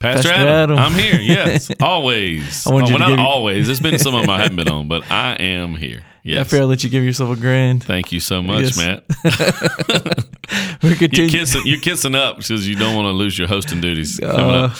Pastor, 0.00 0.30
Pastor 0.30 0.48
Adam, 0.48 0.78
Adam. 0.78 0.78
I'm 0.78 0.98
here. 0.98 1.20
Yes, 1.20 1.70
always. 1.78 2.66
I 2.66 2.72
want 2.72 2.88
you 2.88 2.96
well, 2.96 3.10
to 3.10 3.16
not 3.16 3.18
always. 3.18 3.66
There's 3.66 3.80
been 3.80 3.98
some 3.98 4.14
of 4.14 4.22
them 4.22 4.30
I 4.30 4.40
haven't 4.40 4.56
been 4.56 4.68
on, 4.68 4.88
but 4.88 5.02
I 5.10 5.34
am 5.34 5.76
here. 5.76 6.00
I 6.02 6.06
Yes. 6.22 6.52
I'll 6.54 6.66
let 6.66 6.82
you 6.82 6.90
give 6.90 7.04
yourself 7.04 7.36
a 7.36 7.40
grand. 7.40 7.84
Thank 7.84 8.10
you 8.12 8.20
so 8.20 8.42
much, 8.42 8.62
Yes. 8.62 8.76
Matt. 8.78 9.04
We're 10.82 10.94
You're 10.94 11.28
kissing, 11.28 11.62
you're 11.64 11.80
kissing 11.80 12.14
up 12.14 12.38
because 12.38 12.66
you 12.66 12.76
don't 12.76 12.94
want 12.96 13.06
to 13.06 13.12
lose 13.12 13.38
your 13.38 13.46
hosting 13.46 13.80
duties. 13.80 14.20
Uh, 14.20 14.74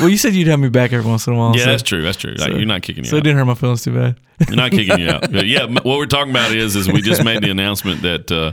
well, 0.00 0.08
you 0.08 0.16
said 0.16 0.32
you'd 0.34 0.48
have 0.48 0.58
me 0.58 0.70
back 0.70 0.92
every 0.92 1.08
once 1.08 1.26
in 1.26 1.34
a 1.34 1.36
while. 1.36 1.54
Yeah, 1.54 1.64
so, 1.64 1.70
that's 1.70 1.82
true. 1.82 2.02
That's 2.02 2.16
true. 2.16 2.34
Like, 2.34 2.52
you're 2.52 2.64
not 2.64 2.82
kicking 2.82 3.04
you 3.04 3.10
so 3.10 3.16
it 3.16 3.20
out. 3.20 3.24
didn't 3.24 3.38
hurt 3.38 3.44
my 3.44 3.54
feelings 3.54 3.84
too 3.84 3.94
bad. 3.94 4.16
You're 4.48 4.56
not 4.56 4.70
kicking 4.72 4.98
you 4.98 5.10
out. 5.10 5.30
But 5.30 5.46
yeah, 5.46 5.66
what 5.66 5.84
we're 5.84 6.06
talking 6.06 6.30
about 6.30 6.52
is 6.52 6.74
is 6.74 6.90
we 6.90 7.02
just 7.02 7.22
made 7.22 7.42
the 7.42 7.50
announcement 7.50 8.02
that 8.02 8.32
uh, 8.32 8.52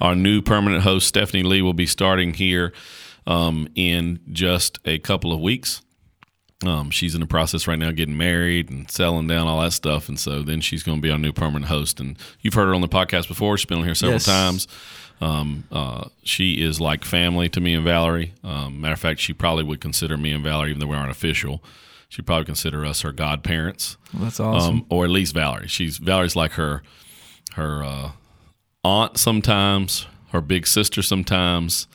our 0.00 0.14
new 0.14 0.40
permanent 0.40 0.82
host 0.82 1.06
Stephanie 1.08 1.42
Lee 1.42 1.62
will 1.62 1.74
be 1.74 1.86
starting 1.86 2.32
here 2.32 2.72
um, 3.26 3.68
in 3.74 4.20
just 4.32 4.78
a 4.84 4.98
couple 4.98 5.32
of 5.32 5.40
weeks. 5.40 5.82
Um, 6.66 6.90
she's 6.90 7.14
in 7.14 7.20
the 7.20 7.26
process 7.26 7.68
right 7.68 7.78
now 7.78 7.92
getting 7.92 8.16
married 8.16 8.68
and 8.68 8.90
selling 8.90 9.28
down 9.28 9.46
all 9.46 9.60
that 9.60 9.72
stuff, 9.72 10.08
and 10.08 10.18
so 10.18 10.42
then 10.42 10.60
she's 10.60 10.82
going 10.82 10.98
to 10.98 11.02
be 11.02 11.10
our 11.10 11.18
new 11.18 11.32
permanent 11.32 11.66
host. 11.66 12.00
And 12.00 12.18
you've 12.40 12.54
heard 12.54 12.66
her 12.66 12.74
on 12.74 12.80
the 12.80 12.88
podcast 12.88 13.28
before; 13.28 13.56
she's 13.56 13.66
been 13.66 13.78
on 13.78 13.84
here 13.84 13.94
several 13.94 14.14
Yes. 14.16 14.24
times. 14.24 14.68
Um, 15.20 15.64
uh, 15.70 16.08
she 16.24 16.54
is 16.62 16.80
like 16.80 17.04
family 17.04 17.48
to 17.50 17.60
me 17.60 17.74
and 17.74 17.84
Valerie. 17.84 18.34
Um, 18.42 18.80
matter 18.80 18.94
of 18.94 19.00
fact, 19.00 19.20
she 19.20 19.32
probably 19.32 19.62
would 19.64 19.80
consider 19.80 20.16
me 20.16 20.32
and 20.32 20.42
Valerie, 20.42 20.70
even 20.70 20.80
though 20.80 20.86
we 20.88 20.96
aren't 20.96 21.10
official. 21.10 21.62
She'd 22.08 22.26
probably 22.26 22.46
consider 22.46 22.84
us 22.86 23.02
her 23.02 23.12
godparents 23.12 23.96
Well, 24.14 24.24
that's 24.24 24.40
awesome. 24.40 24.74
um, 24.76 24.86
or 24.88 25.04
at 25.04 25.10
least 25.10 25.34
Valerie. 25.34 25.68
She's 25.68 25.98
Valerie's 25.98 26.34
like 26.34 26.52
her 26.52 26.82
her 27.54 27.84
uh, 27.84 28.10
aunt 28.82 29.16
sometimes, 29.18 30.06
her 30.32 30.40
big 30.40 30.66
sister 30.66 31.02
sometimes, 31.02 31.86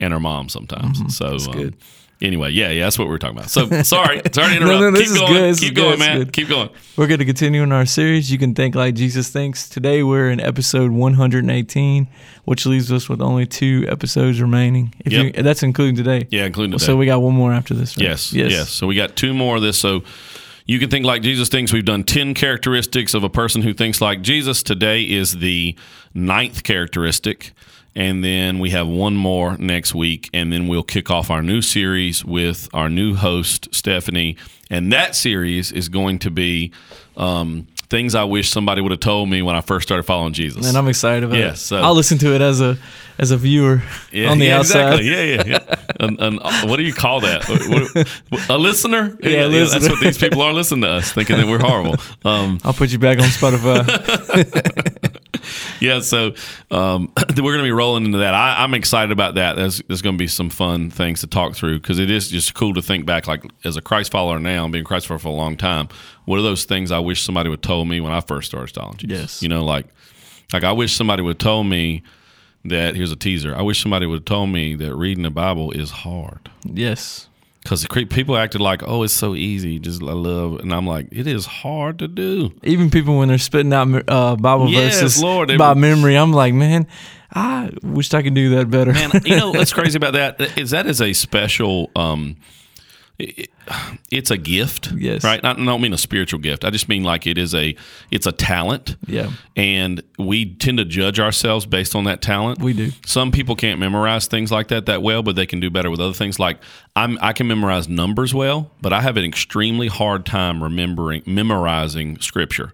and 0.00 0.12
her 0.12 0.20
mom 0.20 0.48
sometimes. 0.48 1.16
So 1.16 1.26
um, 1.36 1.52
good. 1.52 1.76
anyway, 2.22 2.50
yeah, 2.50 2.70
yeah, 2.70 2.84
that's 2.84 2.98
what 2.98 3.04
we 3.06 3.10
we're 3.10 3.18
talking 3.18 3.36
about. 3.38 3.50
So 3.50 3.66
sorry, 3.82 4.20
sorry 4.32 4.50
to 4.50 4.56
interrupt. 4.56 4.80
No, 4.80 4.90
no, 4.90 4.90
this 4.90 5.00
keep 5.08 5.10
is 5.12 5.18
going, 5.18 5.32
good, 5.32 5.50
this 5.50 5.60
keep 5.60 5.74
going, 5.74 5.90
good, 5.90 5.98
man. 5.98 6.30
Keep 6.30 6.48
going. 6.48 6.70
We're 6.96 7.06
going 7.06 7.18
to 7.20 7.24
continue 7.24 7.62
in 7.62 7.72
our 7.72 7.86
series. 7.86 8.30
You 8.32 8.38
can 8.38 8.54
think 8.54 8.74
like 8.74 8.94
Jesus 8.94 9.28
thinks. 9.30 9.68
Today 9.68 10.02
we're 10.02 10.30
in 10.30 10.40
episode 10.40 10.90
118, 10.90 12.08
which 12.44 12.66
leaves 12.66 12.90
us 12.92 13.08
with 13.08 13.20
only 13.20 13.46
two 13.46 13.84
episodes 13.88 14.40
remaining. 14.40 14.94
If 15.04 15.12
Yep. 15.12 15.36
you, 15.36 15.42
that's 15.42 15.62
including 15.62 15.96
today. 15.96 16.26
Yeah, 16.30 16.46
including 16.46 16.72
today. 16.72 16.84
So 16.86 16.96
we 16.96 17.06
got 17.06 17.20
one 17.22 17.34
more 17.34 17.52
after 17.52 17.74
this. 17.74 17.96
Right? 17.96 18.06
Yes, 18.08 18.32
Yes, 18.32 18.50
yes. 18.52 18.70
So 18.70 18.86
we 18.86 18.94
got 18.94 19.16
two 19.16 19.34
more 19.34 19.56
of 19.56 19.62
this. 19.62 19.78
So 19.78 20.02
you 20.66 20.78
can 20.78 20.88
think 20.90 21.04
like 21.04 21.22
Jesus 21.22 21.48
thinks. 21.48 21.72
We've 21.72 21.84
done 21.84 22.04
10 22.04 22.34
characteristics 22.34 23.12
of 23.14 23.24
a 23.24 23.28
person 23.30 23.62
who 23.62 23.72
thinks 23.74 24.00
like 24.00 24.22
Jesus. 24.22 24.62
Today 24.62 25.02
is 25.02 25.38
the 25.38 25.76
ninth 26.14 26.62
characteristic. 26.62 27.52
And 27.96 28.22
then 28.24 28.58
we 28.60 28.70
have 28.70 28.86
one 28.86 29.16
more 29.16 29.56
next 29.58 29.94
week. 29.94 30.30
And 30.32 30.52
then 30.52 30.68
we'll 30.68 30.82
kick 30.84 31.10
off 31.10 31.30
our 31.30 31.42
new 31.42 31.60
series 31.62 32.24
with 32.24 32.68
our 32.72 32.88
new 32.88 33.14
host, 33.14 33.68
Stephanie. 33.74 34.36
And 34.70 34.92
that 34.92 35.16
series 35.16 35.72
is 35.72 35.88
going 35.88 36.20
to 36.20 36.30
be 36.30 36.70
um, 37.16 37.66
things 37.88 38.14
I 38.14 38.22
wish 38.22 38.48
somebody 38.50 38.80
would 38.80 38.92
have 38.92 39.00
told 39.00 39.28
me 39.28 39.42
when 39.42 39.56
I 39.56 39.60
first 39.60 39.88
started 39.88 40.04
following 40.04 40.32
Jesus. 40.32 40.68
And 40.68 40.78
I'm 40.78 40.86
excited 40.86 41.24
about 41.24 41.38
Yeah, 41.38 41.52
it. 41.52 41.56
so- 41.56 41.78
I'll 41.78 41.94
listen 41.94 42.18
to 42.18 42.32
it 42.34 42.40
as 42.40 42.60
a 42.60 42.78
as 43.18 43.32
a 43.32 43.36
viewer 43.36 43.82
Yeah, 44.12 44.30
on 44.30 44.38
the 44.38 44.46
yeah, 44.46 44.58
outside. 44.60 45.00
Exactly. 45.00 45.10
Yeah, 45.10 45.22
yeah, 45.22 45.42
yeah. 45.46 45.74
An, 46.06 46.16
an, 46.20 46.38
what 46.70 46.76
do 46.78 46.82
you 46.84 46.94
call 46.94 47.20
that? 47.20 47.46
A 48.48 48.56
listener? 48.56 49.18
Yeah, 49.22 49.48
That's 49.48 49.74
listener. 49.74 49.90
what 49.90 50.00
these 50.00 50.16
people 50.16 50.40
are 50.40 50.54
listening 50.54 50.82
to 50.82 50.88
us, 50.88 51.12
thinking 51.12 51.36
that 51.36 51.46
we're 51.46 51.58
horrible. 51.58 51.96
Um, 52.24 52.60
I'll 52.64 52.72
put 52.72 52.90
you 52.92 52.98
back 52.98 53.18
on 53.18 53.24
Spotify. 53.24 54.86
yeah, 55.80 56.00
so 56.00 56.34
um, 56.70 57.12
we're 57.36 57.52
going 57.52 57.58
to 57.58 57.62
be 57.64 57.72
rolling 57.72 58.04
into 58.04 58.18
that. 58.18 58.34
I, 58.34 58.62
I'm 58.62 58.74
excited 58.74 59.12
about 59.12 59.34
that. 59.34 59.56
There's, 59.56 59.82
there's 59.88 60.02
going 60.02 60.16
to 60.16 60.18
be 60.18 60.26
some 60.26 60.50
fun 60.50 60.90
things 60.90 61.20
to 61.20 61.26
talk 61.26 61.54
through 61.54 61.80
because 61.80 61.98
it 61.98 62.10
is 62.10 62.28
just 62.28 62.54
cool 62.54 62.74
to 62.74 62.82
think 62.82 63.06
back. 63.06 63.26
Like 63.26 63.44
as 63.64 63.76
a 63.76 63.82
Christ 63.82 64.12
follower 64.12 64.38
now, 64.38 64.68
being 64.68 64.84
Christ 64.84 65.06
follower 65.06 65.18
for 65.18 65.28
a 65.28 65.32
long 65.32 65.56
time, 65.56 65.88
what 66.24 66.38
are 66.38 66.42
those 66.42 66.64
things 66.64 66.92
I 66.92 66.98
wish 66.98 67.22
somebody 67.22 67.48
would 67.48 67.58
have 67.58 67.68
told 67.68 67.88
me 67.88 68.00
when 68.00 68.12
I 68.12 68.20
first 68.20 68.50
started 68.50 68.98
Jesus? 68.98 69.20
Yes. 69.20 69.42
You 69.42 69.48
know, 69.48 69.64
like 69.64 69.86
like 70.52 70.64
I 70.64 70.72
wish 70.72 70.92
somebody 70.94 71.22
would 71.22 71.34
have 71.34 71.38
told 71.38 71.66
me 71.66 72.02
that. 72.64 72.94
Here's 72.96 73.12
a 73.12 73.16
teaser. 73.16 73.54
I 73.56 73.62
wish 73.62 73.80
somebody 73.82 74.06
would 74.06 74.20
have 74.20 74.24
told 74.24 74.50
me 74.50 74.74
that 74.76 74.94
reading 74.94 75.22
the 75.22 75.30
Bible 75.30 75.70
is 75.72 75.90
hard. 75.90 76.50
yes. 76.64 77.26
Because 77.62 77.86
people 77.86 78.36
acted 78.38 78.60
like, 78.62 78.82
oh, 78.86 79.02
it's 79.02 79.12
so 79.12 79.34
easy, 79.34 79.78
just 79.78 80.02
I 80.02 80.12
love, 80.12 80.60
and 80.60 80.72
I'm 80.72 80.86
like, 80.86 81.08
it 81.12 81.26
is 81.26 81.44
hard 81.44 81.98
to 81.98 82.08
do. 82.08 82.52
Even 82.62 82.90
people 82.90 83.18
when 83.18 83.28
they're 83.28 83.36
spitting 83.38 83.72
out 83.72 83.86
uh, 84.08 84.34
Bible 84.36 84.68
Yes, 84.70 85.00
verses 85.02 85.22
Lord, 85.22 85.56
by 85.58 85.68
were- 85.70 85.74
memory, 85.74 86.16
I'm 86.16 86.32
like, 86.32 86.54
man, 86.54 86.86
I 87.34 87.70
wished 87.82 88.14
I 88.14 88.22
could 88.22 88.34
do 88.34 88.56
that 88.56 88.70
better. 88.70 88.92
Man, 88.94 89.10
you 89.26 89.36
know 89.36 89.50
what's 89.50 89.72
crazy 89.74 89.98
about 89.98 90.14
that 90.14 90.58
is 90.58 90.70
that 90.70 90.86
is 90.86 91.02
a 91.02 91.12
special. 91.12 91.90
Um, 91.94 92.36
it- 93.20 93.50
it's 94.10 94.30
a 94.32 94.36
gift, 94.36 94.92
Yes. 94.96 95.22
right? 95.22 95.44
I 95.44 95.52
don't 95.52 95.80
mean 95.80 95.92
a 95.92 95.98
spiritual 95.98 96.40
gift. 96.40 96.64
I 96.64 96.70
just 96.70 96.88
mean 96.88 97.04
like 97.04 97.26
it 97.26 97.38
is 97.38 97.54
a, 97.54 97.76
it's 98.10 98.26
a 98.26 98.32
talent. 98.32 98.96
Yeah. 99.06 99.30
and 99.56 100.02
we 100.18 100.46
tend 100.54 100.78
to 100.78 100.84
judge 100.84 101.20
ourselves 101.20 101.66
based 101.66 101.94
on 101.94 102.04
that 102.04 102.20
talent. 102.22 102.60
We 102.60 102.72
do. 102.72 102.90
Some 103.06 103.30
people 103.30 103.54
can't 103.54 103.78
memorize 103.78 104.26
things 104.26 104.50
like 104.50 104.68
that 104.68 104.86
that 104.86 105.02
well, 105.02 105.22
but 105.22 105.36
they 105.36 105.46
can 105.46 105.60
do 105.60 105.70
better 105.70 105.90
with 105.90 106.00
other 106.00 106.14
things. 106.14 106.38
Like 106.40 106.58
I'm, 106.96 107.16
I 107.22 107.32
can 107.32 107.46
memorize 107.46 107.88
numbers 107.88 108.34
well, 108.34 108.70
but 108.80 108.92
I 108.92 109.00
have 109.02 109.16
an 109.16 109.24
extremely 109.24 109.86
hard 109.88 110.26
time 110.26 110.62
remembering 110.62 111.22
memorizing 111.26 112.18
scripture. 112.20 112.72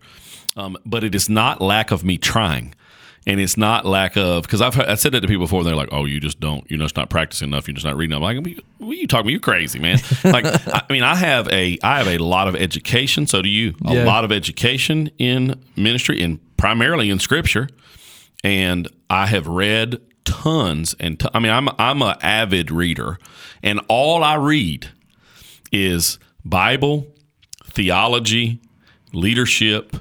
Um, 0.56 0.78
but 0.86 1.04
it 1.04 1.14
is 1.14 1.28
not 1.28 1.60
lack 1.60 1.90
of 1.90 2.02
me 2.04 2.16
trying. 2.16 2.74
And 3.28 3.40
it's 3.40 3.56
not 3.56 3.84
lack 3.84 4.16
of 4.16 4.44
because 4.44 4.60
I've 4.62 4.78
I 4.78 4.94
said 4.94 5.10
that 5.12 5.20
to 5.20 5.26
people 5.26 5.46
before. 5.46 5.58
And 5.60 5.66
they're 5.66 5.74
like, 5.74 5.88
"Oh, 5.90 6.04
you 6.04 6.20
just 6.20 6.38
don't. 6.38 6.64
You're 6.70 6.78
just 6.78 6.96
not 6.96 7.10
practicing 7.10 7.48
enough. 7.48 7.66
You're 7.66 7.74
just 7.74 7.84
not 7.86 7.96
reading." 7.96 8.14
I'm 8.14 8.22
like, 8.22 8.36
"What 8.78 8.90
are 8.90 8.94
you 8.94 9.08
talking 9.08 9.22
about? 9.26 9.30
You're 9.32 9.40
crazy, 9.40 9.80
man." 9.80 9.98
like, 10.24 10.44
I 10.46 10.82
mean, 10.90 11.02
I 11.02 11.16
have 11.16 11.48
a 11.48 11.76
I 11.82 11.98
have 11.98 12.06
a 12.06 12.18
lot 12.18 12.46
of 12.46 12.54
education. 12.54 13.26
So 13.26 13.42
do 13.42 13.48
you. 13.48 13.74
A 13.84 13.94
Yeah. 13.94 14.04
lot 14.04 14.24
of 14.24 14.30
education 14.30 15.10
in 15.18 15.60
ministry 15.74 16.22
and 16.22 16.38
primarily 16.56 17.10
in 17.10 17.18
Scripture 17.18 17.68
and 18.44 18.86
I 19.10 19.26
have 19.26 19.46
read 19.48 19.96
tons 20.24 20.94
and 21.00 21.18
t- 21.18 21.28
I 21.34 21.38
mean 21.40 21.52
I'm 21.52 21.68
I'm 21.78 22.02
an 22.02 22.16
avid 22.22 22.70
reader 22.70 23.18
and 23.62 23.80
all 23.88 24.22
I 24.24 24.34
read 24.36 24.88
is 25.72 26.18
Bible, 26.44 27.06
theology, 27.64 28.60
leadership, 29.12 29.96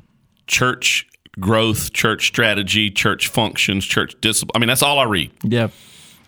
church 0.47 1.07
growth, 1.39 1.93
church 1.93 2.27
strategy, 2.27 2.91
church 2.91 3.27
functions, 3.27 3.85
church 3.85 4.15
discipline. 4.21 4.51
I 4.55 4.59
mean 4.59 4.67
that's 4.67 4.83
all 4.83 4.99
I 4.99 5.05
read. 5.05 5.31
Yeah. 5.43 5.69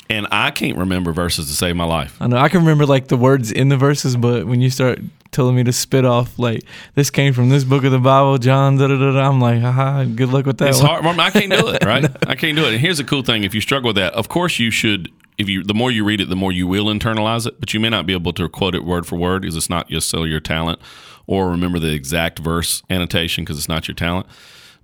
And 0.10 0.26
I 0.32 0.52
can't 0.52 0.78
remember 0.78 1.12
verses 1.12 1.48
to 1.48 1.54
save 1.54 1.76
my 1.76 1.84
life. 1.84 2.16
I 2.22 2.28
know 2.28 2.38
I 2.38 2.48
can 2.50 2.62
remember 2.62 2.86
like 2.86 3.10
the 3.10 3.18
words 3.18 3.52
in 3.52 3.70
the 3.70 3.78
verses, 3.78 4.16
but 4.16 4.48
when 4.48 4.62
you 4.62 4.70
start 4.70 5.00
telling 5.32 5.56
me 5.56 5.64
to 5.64 5.74
spit 5.74 6.06
off 6.06 6.40
like 6.40 6.64
this 6.96 7.10
came 7.10 7.34
from 7.34 7.50
this 7.50 7.64
book 7.64 7.84
of 7.84 7.92
the 7.92 8.00
Bible, 8.00 8.38
John, 8.38 8.78
da 8.78 8.88
da 8.88 8.98
da, 8.98 9.12
da 9.12 9.30
I'm 9.30 9.42
like, 9.42 9.62
haha, 9.62 10.06
good 10.06 10.30
luck 10.30 10.46
with 10.46 10.60
that. 10.60 10.70
It's 10.70 10.82
one. 10.82 11.04
hard. 11.04 11.20
I 11.20 11.30
can't 11.30 11.52
do 11.52 11.68
it, 11.68 11.84
right? 11.86 12.06
I 12.28 12.36
can't 12.36 12.56
do 12.56 12.66
it. 12.66 12.74
And 12.74 12.80
here's 12.80 13.00
the 13.00 13.04
cool 13.04 13.22
thing: 13.22 13.44
if 13.44 13.54
you 13.54 13.62
struggle 13.62 13.90
with 13.90 13.98
that, 13.98 14.14
of 14.14 14.30
course 14.30 14.60
you 14.60 14.72
should. 14.72 15.12
If 15.38 15.48
you, 15.48 15.64
the 15.64 15.76
more 15.76 15.92
you 15.92 16.04
read 16.04 16.20
it, 16.20 16.30
the 16.30 16.36
more 16.36 16.52
you 16.52 16.66
will 16.66 16.86
internalize 16.86 17.46
it. 17.46 17.60
But 17.60 17.72
you 17.72 17.80
may 17.80 17.90
not 17.90 18.08
be 18.08 18.14
able 18.14 18.34
to 18.34 18.50
quote 18.50 18.74
it 18.74 18.84
word 18.84 19.06
for 19.06 19.18
word 19.18 19.44
because 19.44 19.56
it's 19.56 19.70
not 19.70 19.88
just 19.88 20.10
so 20.10 20.24
your 20.24 20.40
talent, 20.40 20.80
or 21.28 21.52
remember 21.52 21.78
the 21.78 21.94
exact 21.94 22.40
verse 22.40 22.82
annotation 22.90 23.44
because 23.44 23.60
it's 23.60 23.70
not 23.70 23.88
your 23.88 23.94
talent. 23.94 24.26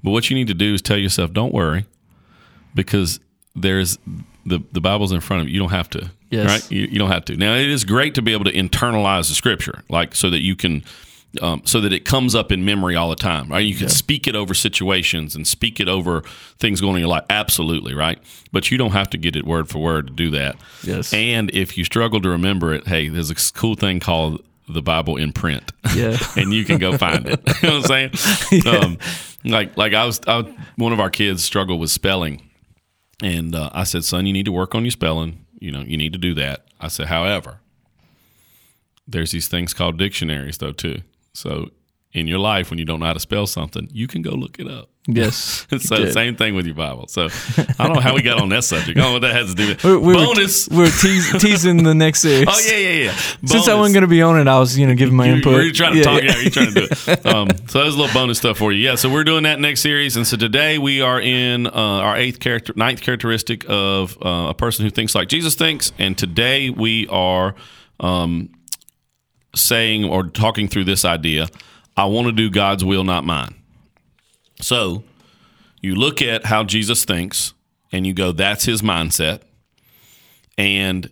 But 0.04 0.12
what 0.12 0.30
you 0.30 0.36
need 0.36 0.48
to 0.48 0.54
do 0.54 0.74
is 0.74 0.82
tell 0.82 0.98
yourself, 0.98 1.32
"Don't 1.34 1.54
worry," 1.54 1.86
because 2.76 3.20
there's 3.56 3.98
the 4.46 4.60
the 4.72 4.82
Bible's 4.82 5.12
in 5.12 5.22
front 5.22 5.42
of 5.44 5.48
you. 5.48 5.54
You 5.56 5.60
don't 5.60 5.70
have 5.72 5.90
to, 5.92 6.12
Yes. 6.30 6.46
right? 6.48 6.72
You, 6.72 6.82
you 6.92 7.00
don't 7.00 7.12
have 7.12 7.26
to. 7.26 7.38
Now 7.38 7.56
it 7.56 7.70
is 7.70 7.84
great 7.86 8.16
to 8.16 8.22
be 8.22 8.34
able 8.34 8.46
to 8.46 8.52
internalize 8.52 9.30
the 9.30 9.36
Scripture, 9.36 9.84
like 9.90 10.16
so 10.16 10.30
that 10.30 10.42
you 10.42 10.56
can 10.56 10.84
um, 11.42 11.62
so 11.66 11.82
that 11.82 11.92
it 11.92 12.06
comes 12.06 12.36
up 12.36 12.52
in 12.52 12.64
memory 12.64 12.96
all 12.96 13.10
the 13.10 13.16
time, 13.16 13.50
right? 13.50 13.66
You 13.66 13.74
can 13.76 13.90
speak 13.90 14.28
it 14.28 14.36
over 14.36 14.54
situations 14.54 15.36
and 15.36 15.48
speak 15.48 15.80
it 15.80 15.88
over 15.88 16.22
things 16.60 16.80
going 16.80 16.92
on 16.92 16.96
in 16.98 17.02
your 17.02 17.10
life. 17.10 17.24
Absolutely, 17.30 17.96
right? 17.96 18.20
But 18.52 18.70
you 18.70 18.78
don't 18.78 18.92
have 18.92 19.10
to 19.12 19.18
get 19.18 19.36
it 19.36 19.44
word 19.44 19.68
for 19.68 19.80
word 19.80 20.08
to 20.08 20.14
do 20.14 20.30
that. 20.32 20.58
Yes. 20.84 21.12
And 21.12 21.50
if 21.52 21.76
you 21.76 21.86
struggle 21.86 22.22
to 22.22 22.30
remember 22.30 22.72
it, 22.72 22.88
hey, 22.88 23.10
there's 23.10 23.32
a 23.32 23.36
cool 23.54 23.74
thing 23.74 24.00
called 24.00 24.44
the 24.68 24.82
Bible 24.82 25.18
in 25.18 25.34
print. 25.34 25.72
Yeah. 25.96 26.18
and 26.38 26.54
you 26.54 26.66
can 26.66 26.78
go 26.78 26.98
find 26.98 27.28
it. 27.28 27.42
you 27.62 27.70
know 27.70 27.80
what 27.80 27.92
I'm 27.92 28.14
saying? 28.14 28.64
Um, 28.84 28.98
like, 29.44 29.76
like 29.76 29.94
I 29.94 30.06
was, 30.06 30.22
I 30.26 30.38
was, 30.38 30.54
one 30.78 30.94
of 30.94 31.00
our 31.00 31.10
kids 31.10 31.44
struggled 31.44 31.80
with 31.80 31.90
spelling. 31.90 32.50
And 33.22 33.56
uh, 33.56 33.70
I 33.74 33.84
said, 33.84 34.06
son, 34.06 34.26
you 34.26 34.34
need 34.34 34.46
to 34.46 34.52
work 34.52 34.74
on 34.74 34.86
your 34.86 34.92
spelling. 34.92 35.46
You 35.60 35.72
know, 35.72 35.82
you 35.82 35.98
need 35.98 36.14
to 36.14 36.20
do 36.20 36.34
that. 36.36 36.66
I 36.80 36.88
said, 36.88 37.08
however, 37.08 37.60
there's 39.08 39.32
these 39.32 39.48
things 39.48 39.74
called 39.74 39.98
dictionaries 39.98 40.58
though 40.58 40.72
too. 40.72 41.02
So 41.34 41.70
in 42.14 42.28
your 42.28 42.40
life 42.40 42.70
when 42.70 42.80
you 42.80 42.86
don't 42.86 43.00
know 43.00 43.06
how 43.08 43.14
to 43.14 43.20
spell 43.20 43.48
something, 43.48 43.90
you 43.92 44.08
can 44.08 44.22
go 44.22 44.32
look 44.32 44.60
it 44.60 44.68
up. 44.68 44.90
Yes. 45.08 45.68
so 45.80 45.98
did. 45.98 46.14
same 46.14 46.38
thing 46.38 46.56
with 46.56 46.66
your 46.66 46.76
Bible. 46.76 47.08
So 47.10 47.28
I 47.78 47.88
don't 47.88 47.96
know 47.96 48.00
how 48.00 48.16
we 48.16 48.22
got 48.22 48.40
on 48.42 48.48
that 48.50 48.64
subject. 48.64 48.98
I 48.98 49.02
don't 49.02 49.10
know 49.10 49.14
what 49.16 49.22
that 49.24 49.36
has 49.36 49.50
to 49.50 49.56
do 49.56 49.68
with 49.68 49.84
We- 49.84 49.98
we 49.98 50.16
were- 50.16 50.26
bonus. 50.26 50.70
We're, 50.72 50.86
teas- 50.90 51.30
teasing 51.42 51.84
the 51.84 51.94
next 51.94 52.22
series. 52.22 52.48
oh 52.48 52.58
yeah, 52.66 52.78
yeah, 52.78 53.04
yeah. 53.08 53.16
Since 53.46 53.68
I 53.68 53.76
wasn't 53.76 53.96
going 53.96 54.04
to 54.04 54.08
be 54.08 54.22
on 54.22 54.40
it, 54.40 54.48
I 54.48 54.58
was, 54.60 54.78
you 54.80 54.88
know, 54.88 54.96
giving 54.96 55.14
my 55.16 55.26
You, 55.28 55.34
input. 55.34 55.62
You're 55.62 55.74
trying 55.74 55.92
to 55.94 55.98
Yeah, 55.98 56.04
talk. 56.06 56.24
yeah. 56.24 56.32
Yeah, 56.32 56.42
you're 56.42 56.52
trying 56.52 56.74
to 56.74 56.80
do 56.80 56.88
it. 56.90 57.26
Um, 57.26 57.50
so 57.68 57.82
there's 57.82 57.96
a 57.96 57.98
little 58.00 58.14
bonus 58.14 58.38
stuff 58.38 58.58
for 58.60 58.72
you. 58.72 58.80
Yeah. 58.80 58.96
So 58.96 59.10
we're 59.12 59.26
doing 59.26 59.44
that 59.44 59.60
next 59.60 59.82
series, 59.82 60.16
and 60.16 60.26
so 60.26 60.38
today 60.38 60.78
we 60.78 61.02
are 61.02 61.20
in 61.20 61.68
uh, 61.68 61.72
our 61.74 62.16
eighth 62.16 62.40
character, 62.40 62.72
ninth 62.78 63.02
characteristic 63.02 63.66
of 63.68 64.18
uh, 64.26 64.48
a 64.52 64.54
person 64.54 64.86
who 64.86 64.90
thinks 64.90 65.14
like 65.16 65.28
Jesus 65.28 65.56
thinks, 65.56 65.92
and 66.00 66.18
today 66.18 66.70
we 66.70 67.08
are 67.10 67.56
um, 68.00 68.50
saying 69.54 70.06
or 70.06 70.24
talking 70.24 70.70
through 70.70 70.86
this 70.86 71.04
idea. 71.04 71.48
I 71.98 72.06
want 72.06 72.28
to 72.28 72.32
do 72.32 72.50
God's 72.50 72.86
will, 72.86 73.04
not 73.04 73.26
mine. 73.26 73.56
So 74.64 75.04
you 75.82 75.96
look 75.96 76.22
at 76.22 76.46
how 76.46 76.64
Jesus 76.64 77.06
thinks, 77.06 77.54
and 77.92 78.08
you 78.08 78.14
go, 78.14 78.32
"That's 78.32 78.66
his 78.66 78.82
mindset," 78.82 79.42
and 80.58 81.10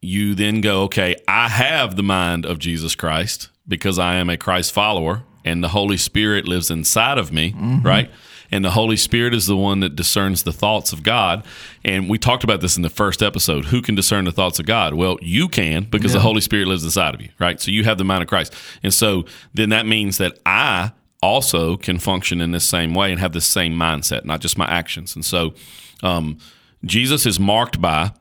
you 0.00 0.34
then 0.34 0.60
go, 0.60 0.82
okay, 0.82 1.16
I 1.26 1.48
have 1.48 1.96
the 1.96 2.02
mind 2.02 2.46
of 2.46 2.58
Jesus 2.58 2.94
Christ 2.94 3.50
because 3.66 3.98
I 3.98 4.14
am 4.14 4.30
a 4.30 4.36
Christ 4.36 4.72
follower 4.72 5.24
and 5.44 5.62
the 5.62 5.68
Holy 5.68 5.96
Spirit 5.96 6.46
lives 6.46 6.70
inside 6.70 7.18
of 7.18 7.32
me, 7.32 7.52
mm-hmm. 7.52 7.86
right? 7.86 8.10
And 8.50 8.64
the 8.64 8.70
Holy 8.70 8.96
Spirit 8.96 9.34
is 9.34 9.46
the 9.46 9.56
one 9.56 9.80
that 9.80 9.94
discerns 9.94 10.44
the 10.44 10.52
thoughts 10.52 10.92
of 10.92 11.02
God. 11.02 11.44
And 11.84 12.08
we 12.08 12.16
talked 12.16 12.44
about 12.44 12.62
this 12.62 12.76
in 12.76 12.82
the 12.82 12.88
first 12.88 13.22
episode. 13.22 13.66
Who 13.66 13.82
can 13.82 13.94
discern 13.94 14.24
the 14.24 14.32
thoughts 14.32 14.58
of 14.58 14.64
God? 14.64 14.94
Well, 14.94 15.18
you 15.20 15.48
can 15.48 15.84
because 15.84 16.14
the 16.14 16.20
Holy 16.20 16.40
Spirit 16.40 16.66
lives 16.66 16.84
inside 16.84 17.14
of 17.14 17.20
you, 17.20 17.28
right? 17.38 17.60
So 17.60 17.70
you 17.70 17.84
have 17.84 17.98
the 17.98 18.04
mind 18.04 18.22
of 18.22 18.28
Christ. 18.28 18.54
And 18.82 18.94
so 18.94 19.26
then 19.52 19.68
that 19.68 19.84
means 19.84 20.16
that 20.18 20.38
I 20.46 20.92
also 21.22 21.76
can 21.76 21.98
function 21.98 22.40
in 22.40 22.52
this 22.52 22.64
same 22.64 22.94
way 22.94 23.10
and 23.10 23.20
have 23.20 23.32
the 23.32 23.40
same 23.40 23.74
mindset, 23.74 24.24
not 24.24 24.40
just 24.40 24.56
my 24.56 24.66
actions. 24.66 25.14
And 25.14 25.24
so 25.24 25.54
um, 26.02 26.38
Jesus 26.84 27.26
is 27.26 27.40
marked 27.40 27.80
by 27.80 28.12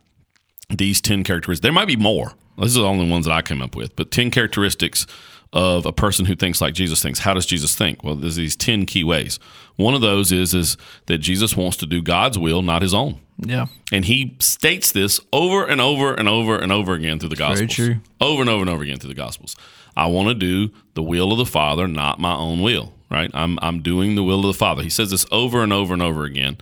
these 0.69 1.01
10 1.01 1.23
characteristics. 1.23 1.63
There 1.63 1.71
might 1.71 1.87
be 1.87 1.95
more. 1.95 2.33
This 2.57 2.69
is 2.69 2.75
the 2.75 2.83
only 2.83 3.09
ones 3.09 3.25
that 3.25 3.33
I 3.33 3.41
came 3.41 3.61
up 3.61 3.75
with, 3.75 3.95
but 3.95 4.09
10 4.09 4.31
characteristics 4.31 5.05
of 5.53 5.85
a 5.85 5.93
person 5.93 6.25
who 6.25 6.35
thinks 6.35 6.59
like 6.59 6.73
Jesus 6.73 7.01
thinks. 7.01 7.19
How 7.19 7.33
does 7.33 7.45
Jesus 7.45 7.75
think? 7.75 8.03
Well, 8.03 8.15
there's 8.15 8.35
these 8.35 8.55
10 8.55 8.85
key 8.85 9.03
ways. 9.03 9.39
One 9.75 9.93
of 9.93 10.01
those 10.01 10.31
is 10.31 10.53
is 10.53 10.75
that 11.05 11.19
Jesus 11.19 11.55
wants 11.55 11.77
to 11.77 11.85
do 11.85 12.01
God's 12.01 12.37
will, 12.37 12.61
not 12.61 12.81
his 12.81 12.93
own. 12.93 13.21
Yeah. 13.37 13.67
And 13.91 14.05
he 14.05 14.35
states 14.39 14.91
this 14.91 15.19
over 15.31 15.65
and 15.65 15.79
over 15.79 16.13
and 16.13 16.27
over 16.27 16.57
and 16.57 16.71
over 16.71 16.93
again 16.93 17.19
through 17.19 17.29
the 17.29 17.35
Gospels. 17.35 17.73
true. 17.73 17.97
Over 18.19 18.41
and 18.41 18.49
over 18.49 18.61
and 18.61 18.69
over 18.69 18.83
again 18.83 18.97
through 18.97 19.09
the 19.09 19.15
Gospels. 19.15 19.55
I 19.97 20.05
want 20.05 20.29
to 20.29 20.35
do 20.35 20.71
the 20.93 21.03
will 21.03 21.31
of 21.31 21.37
the 21.37 21.45
Father, 21.45 21.87
not 21.87 22.19
my 22.19 22.33
own 22.33 22.61
will. 22.61 22.93
Right? 23.09 23.31
I'm 23.33 23.57
I'm 23.61 23.81
doing 23.81 24.15
the 24.15 24.23
will 24.23 24.39
of 24.41 24.47
the 24.47 24.53
Father. 24.53 24.83
He 24.83 24.89
says 24.89 25.11
this 25.11 25.25
over 25.31 25.63
and 25.63 25.73
over 25.73 25.93
and 25.93 26.03
over 26.03 26.23
again. 26.23 26.57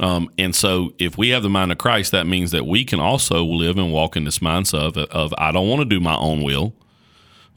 Um, 0.00 0.30
and 0.38 0.54
so, 0.54 0.94
if 0.98 1.18
we 1.18 1.30
have 1.30 1.42
the 1.42 1.50
mind 1.50 1.70
of 1.70 1.78
Christ, 1.78 2.12
that 2.12 2.26
means 2.26 2.50
that 2.52 2.66
we 2.66 2.84
can 2.84 2.98
also 2.98 3.44
live 3.44 3.76
and 3.76 3.92
walk 3.92 4.16
in 4.16 4.24
this 4.24 4.38
mindset 4.38 4.96
of, 4.96 4.96
of 4.96 5.34
I 5.36 5.52
don't 5.52 5.68
want 5.68 5.80
to 5.80 5.84
do 5.84 6.00
my 6.00 6.16
own 6.16 6.42
will. 6.42 6.72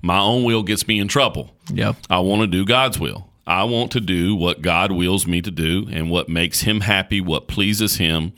My 0.01 0.19
own 0.19 0.43
will 0.43 0.63
gets 0.63 0.87
me 0.87 0.99
in 0.99 1.07
trouble. 1.07 1.55
Yep. 1.73 1.95
I 2.09 2.19
want 2.19 2.41
to 2.41 2.47
do 2.47 2.65
God's 2.65 2.99
will. 2.99 3.29
I 3.47 3.63
want 3.63 3.91
to 3.91 3.99
do 3.99 4.35
what 4.35 4.61
God 4.61 4.91
wills 4.91 5.25
me 5.25 5.41
to 5.41 5.51
do 5.51 5.87
and 5.91 6.09
what 6.09 6.27
makes 6.27 6.61
Him 6.61 6.81
happy, 6.81 7.21
what 7.21 7.47
pleases 7.47 7.97
Him, 7.97 8.33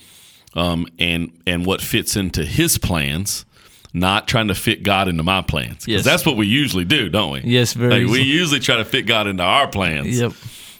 um, 0.54 0.88
and 1.00 1.32
and 1.48 1.66
what 1.66 1.82
fits 1.82 2.16
into 2.16 2.46
His 2.46 2.78
plans. 2.78 3.46
Not 3.94 4.28
trying 4.28 4.48
to 4.50 4.56
fit 4.56 4.84
God 4.84 5.07
into 5.07 5.24
my 5.24 5.42
plans. 5.42 5.86
'Cause 5.86 5.88
Yes. 5.88 6.04
that's 6.04 6.25
what 6.25 6.38
we 6.38 6.45
usually 6.48 6.86
do, 6.86 7.10
don't 7.10 7.31
we? 7.31 7.42
Yes, 7.44 7.74
very 7.74 8.04
Like, 8.04 8.12
we 8.12 8.22
usually 8.22 8.60
try 8.60 8.78
to 8.78 8.86
fit 8.86 9.06
God 9.06 9.28
into 9.28 9.44
our 9.44 9.68
plans. 9.68 10.19
Yep. 10.19 10.34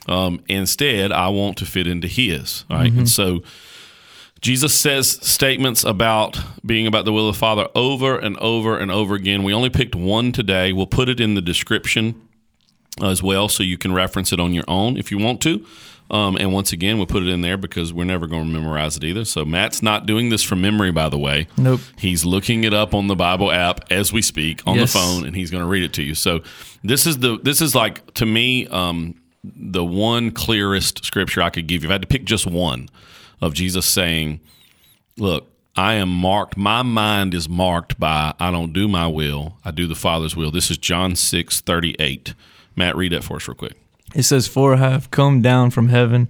Um, 0.08 0.40
instead, 0.48 1.12
I 1.12 1.28
want 1.30 1.58
to 1.58 1.66
fit 1.66 1.88
into 1.88 2.08
His. 2.08 2.64
Right, 2.70 2.92
and 2.92 3.10
so 3.10 3.44
Jesus 4.42 4.74
says 4.76 5.18
statements 5.22 5.84
about 5.84 6.40
being 6.66 6.86
about 6.86 7.06
the 7.06 7.12
will 7.12 7.28
of 7.28 7.36
the 7.36 7.40
Father 7.40 7.68
over 7.76 8.18
and 8.18 8.38
over 8.38 8.78
and 8.78 8.92
over 8.92 9.16
again. 9.16 9.44
We 9.44 9.54
only 9.54 9.70
picked 9.70 9.96
one 9.96 10.32
today. 10.32 10.72
We'll 10.74 10.86
put 10.86 11.10
it 11.10 11.20
in 11.20 11.34
the 11.34 11.42
description 11.42 12.16
as 13.02 13.24
well, 13.24 13.50
so 13.50 13.64
you 13.64 13.78
can 13.78 13.94
reference 13.94 14.32
it 14.32 14.40
on 14.40 14.54
your 14.54 14.64
own 14.68 14.96
if 14.98 15.12
you 15.12 15.18
want 15.18 15.42
to. 15.42 15.66
Um, 16.10 16.38
and 16.38 16.54
once 16.54 16.72
again, 16.72 16.98
we'll 16.98 17.06
put 17.08 17.24
it 17.24 17.30
in 17.30 17.42
there 17.42 17.58
because 17.58 17.92
we're 17.92 18.06
never 18.06 18.28
going 18.28 18.46
to 18.46 18.50
memorize 18.52 18.96
it 18.96 19.04
either. 19.04 19.26
So 19.26 19.44
Matt's 19.44 19.82
not 19.84 20.06
doing 20.06 20.30
this 20.30 20.42
from 20.42 20.62
memory, 20.62 20.92
by 20.92 21.10
the 21.10 21.18
way. 21.18 21.48
Nope. 21.58 21.82
He's 21.98 22.24
looking 22.24 22.64
it 22.64 22.74
up 22.74 22.94
on 22.94 23.08
the 23.08 23.16
Bible 23.16 23.52
app 23.52 23.92
as 23.92 24.14
we 24.14 24.22
speak 24.22 24.62
on 24.66 24.76
Yes. 24.76 24.94
the 24.94 25.00
phone, 25.00 25.26
and 25.26 25.36
he's 25.36 25.52
going 25.52 25.64
to 25.64 25.68
read 25.68 25.84
it 25.84 25.92
to 25.94 26.04
you. 26.04 26.16
So 26.16 26.42
this 26.84 27.06
is 27.06 27.18
the 27.20 27.38
this 27.44 27.62
is 27.62 27.76
like 27.76 28.14
to 28.14 28.26
me 28.26 28.68
um, 28.68 29.16
the 29.44 29.84
one 29.84 30.32
clearest 30.32 31.04
scripture 31.04 31.42
I 31.42 31.50
could 31.50 31.68
give 31.68 31.84
you. 31.84 31.88
If 31.88 31.92
I 31.92 31.96
had 31.96 32.02
to 32.04 32.08
pick 32.08 32.24
just 32.24 32.48
one 32.48 32.88
of 33.42 33.54
Jesus 33.54 33.86
saying, 33.86 34.40
"Look, 35.18 35.50
I 35.76 35.96
am 35.96 36.10
marked. 36.10 36.56
My 36.56 36.84
mind 36.84 37.34
is 37.34 37.50
marked 37.50 38.00
by 38.00 38.34
I 38.40 38.50
don't 38.50 38.72
do 38.72 38.88
my 38.88 39.08
will. 39.08 39.58
I 39.66 39.72
do 39.72 39.88
the 39.88 39.96
Father's 39.96 40.36
will." 40.38 40.52
This 40.52 40.72
is 40.72 40.78
John 40.78 41.16
six 41.18 41.60
thirty 41.60 41.96
eight. 42.00 42.34
Matt, 42.78 42.96
read 42.96 43.12
that 43.12 43.24
for 43.26 43.36
us 43.36 43.48
real 43.48 43.56
quick. 43.56 43.74
It 44.18 44.24
says, 44.24 44.48
For 44.48 44.74
I 44.74 44.78
have 44.78 45.12
come 45.12 45.44
down 45.44 45.70
from 45.70 45.90
heaven 45.90 46.28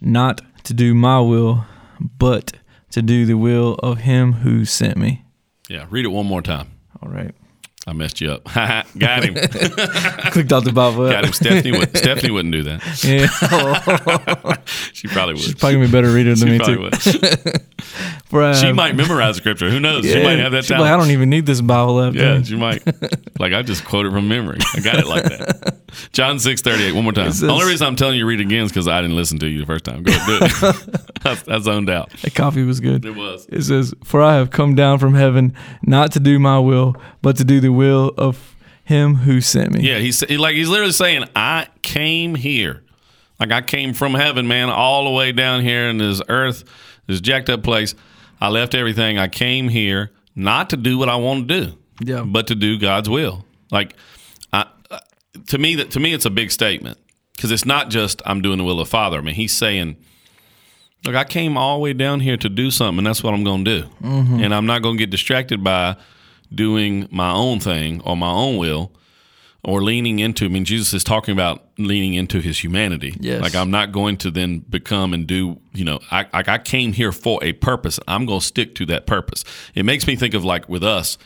not 0.00 0.40
to 0.64 0.74
do 0.74 0.92
my 0.92 1.20
will, 1.20 1.66
but 2.00 2.54
to 2.90 3.00
do 3.00 3.26
the 3.26 3.36
will 3.36 3.74
of 3.76 3.98
him 3.98 4.32
who 4.32 4.64
sent 4.64 4.96
me. 4.96 5.24
Yeah, 5.68 5.86
read 5.88 6.04
it 6.04 6.08
one 6.08 6.26
more 6.26 6.42
time. 6.42 6.72
All 7.00 7.08
right. 7.08 7.32
I 7.86 7.92
messed 7.92 8.20
you 8.20 8.32
up. 8.32 8.42
Got 8.98 9.24
him. 9.24 9.34
Clicked 10.32 10.52
out 10.52 10.64
the 10.64 10.72
Bible. 10.74 11.08
Got 11.10 11.26
him. 11.26 11.32
Stephanie 11.32 11.78
would, 11.78 11.96
Stephanie 11.96 12.32
wouldn't 12.32 12.52
do 12.52 12.64
that. 12.64 13.04
Yeah. 13.04 14.56
She 14.92 15.06
probably 15.06 15.34
would. 15.34 15.42
She's 15.44 15.54
probably 15.54 15.74
gonna 15.76 15.86
be 15.86 15.90
a 15.90 15.92
better 15.92 16.10
reader 16.12 16.34
than 16.34 16.48
She 16.48 16.52
me 16.54 16.58
probably 16.58 16.90
too. 16.90 17.52
She 18.30 18.72
might 18.72 18.94
memorize 18.94 19.36
scripture. 19.36 19.70
Who 19.70 19.80
knows? 19.80 20.04
she 20.04 20.22
might 20.22 20.38
have 20.38 20.52
that 20.52 20.64
she's 20.64 20.70
like, 20.72 20.80
I 20.82 20.96
don't 20.96 21.10
even 21.10 21.30
need 21.30 21.46
this 21.46 21.60
Bible 21.60 22.00
app. 22.02 22.14
yeah, 22.14 22.34
dude." 22.34 22.46
she 22.46 22.56
might. 22.56 22.82
Like 23.38 23.52
I 23.52 23.62
just 23.62 23.84
quoted 23.84 24.10
from 24.12 24.26
memory. 24.26 24.58
I 24.74 24.80
got 24.80 24.96
it 24.98 25.06
like 25.06 25.22
that. 25.22 25.78
John 26.12 26.40
six 26.40 26.60
thirty 26.60 26.82
eight. 26.82 26.92
One 26.92 27.04
more 27.04 27.12
time. 27.12 27.26
Says- 27.30 27.42
the 27.42 27.50
only 27.52 27.66
reason 27.66 27.86
I'm 27.86 27.94
telling 27.94 28.16
you 28.16 28.22
to 28.22 28.26
read 28.26 28.40
again 28.40 28.64
is 28.64 28.72
because 28.72 28.88
I 28.88 29.00
didn't 29.00 29.14
listen 29.14 29.38
to 29.38 29.46
you 29.46 29.60
the 29.60 29.66
first 29.66 29.84
time. 29.84 30.02
Go 30.02 30.10
ahead, 30.12 30.50
do 30.60 30.66
it. 30.66 31.10
I, 31.48 31.54
I 31.54 31.58
zoned 31.60 31.88
out. 31.88 32.10
That 32.22 32.34
coffee 32.34 32.64
was 32.64 32.80
good. 32.80 33.04
It 33.04 33.14
was. 33.14 33.46
It 33.48 33.62
says, 33.62 33.94
For 34.02 34.20
I 34.22 34.34
have 34.34 34.50
come 34.50 34.74
down 34.74 34.98
from 34.98 35.14
heaven 35.14 35.54
not 35.84 36.10
to 36.12 36.20
do 36.20 36.40
my 36.40 36.58
will, 36.58 36.96
but 37.22 37.36
to 37.36 37.44
do 37.44 37.60
the 37.60 37.70
will 37.70 38.12
of 38.18 38.56
him 38.82 39.14
who 39.14 39.40
sent 39.40 39.72
me. 39.72 39.82
Yeah, 39.88 39.98
he's 39.98 40.28
like 40.28 40.56
he's 40.56 40.68
literally 40.68 40.90
saying, 40.92 41.24
"I 41.36 41.68
came 41.82 42.34
here, 42.34 42.82
like 43.38 43.52
I 43.52 43.60
came 43.62 43.94
from 43.94 44.14
heaven, 44.14 44.48
man, 44.48 44.68
all 44.68 45.04
the 45.04 45.10
way 45.12 45.30
down 45.30 45.62
here 45.62 45.88
in 45.88 45.98
this 45.98 46.20
earth, 46.28 46.64
this 47.06 47.20
jacked 47.20 47.48
up 47.50 47.62
place. 47.62 47.94
I 48.40 48.48
left 48.48 48.74
everything. 48.74 49.18
I 49.18 49.28
came 49.28 49.68
here 49.68 50.10
not 50.34 50.70
to 50.70 50.76
do 50.76 50.98
what 50.98 51.08
I 51.08 51.16
want 51.16 51.48
to 51.48 51.60
do, 51.66 51.72
Yeah. 52.04 52.22
but 52.22 52.46
to 52.48 52.54
do 52.54 52.78
God's 52.78 53.08
will. 53.08 53.44
Like, 53.70 53.94
I, 54.52 54.66
to 55.48 55.58
me, 55.58 55.74
that 55.76 55.90
to 55.92 56.00
me, 56.00 56.12
it's 56.14 56.24
a 56.26 56.30
big 56.30 56.50
statement 56.50 56.98
because 57.34 57.50
it's 57.50 57.64
not 57.64 57.90
just 57.90 58.22
I'm 58.24 58.40
doing 58.40 58.58
the 58.58 58.64
will 58.64 58.80
of 58.80 58.86
the 58.86 58.90
Father. 58.90 59.18
I 59.18 59.20
mean, 59.22 59.34
he's 59.34 59.52
saying." 59.52 59.96
Look, 61.04 61.14
I 61.14 61.22
came 61.22 61.56
all 61.56 61.76
the 61.76 61.82
way 61.84 61.92
down 61.92 62.18
here 62.18 62.36
to 62.36 62.48
do 62.48 62.72
something, 62.72 62.98
and 62.98 63.06
that's 63.06 63.22
what 63.22 63.32
I'm 63.32 63.44
going 63.44 63.64
to 63.64 63.82
do. 63.82 63.88
Mm-hmm. 64.02 64.40
And 64.42 64.52
I'm 64.52 64.66
not 64.66 64.82
going 64.82 64.96
to 64.96 64.98
get 64.98 65.10
distracted 65.10 65.62
by 65.62 65.94
doing 66.52 67.06
my 67.12 67.30
own 67.30 67.60
thing 67.60 68.00
or 68.04 68.16
my 68.16 68.30
own 68.32 68.56
will 68.56 68.90
or 69.64 69.82
leaning 69.82 70.18
into 70.18 70.44
I 70.44 70.48
mean 70.48 70.64
Jesus 70.64 70.94
is 70.94 71.02
talking 71.04 71.32
about 71.32 71.64
leaning 71.78 72.14
into 72.14 72.40
his 72.40 72.62
humanity. 72.62 73.16
Yes. 73.20 73.42
Like 73.42 73.54
I'm 73.54 73.70
not 73.70 73.92
going 73.92 74.16
to 74.18 74.30
then 74.30 74.60
become 74.60 75.12
and 75.12 75.26
do, 75.26 75.60
you 75.72 75.84
know, 75.84 76.00
I 76.10 76.26
I 76.32 76.58
came 76.58 76.92
here 76.92 77.12
for 77.12 77.42
a 77.42 77.52
purpose. 77.52 77.98
I'm 78.06 78.26
going 78.26 78.40
to 78.40 78.46
stick 78.46 78.74
to 78.76 78.86
that 78.86 79.06
purpose. 79.06 79.44
It 79.74 79.84
makes 79.84 80.06
me 80.06 80.16
think 80.16 80.34
of 80.34 80.44
like 80.44 80.68
with 80.68 80.84
us 80.84 81.18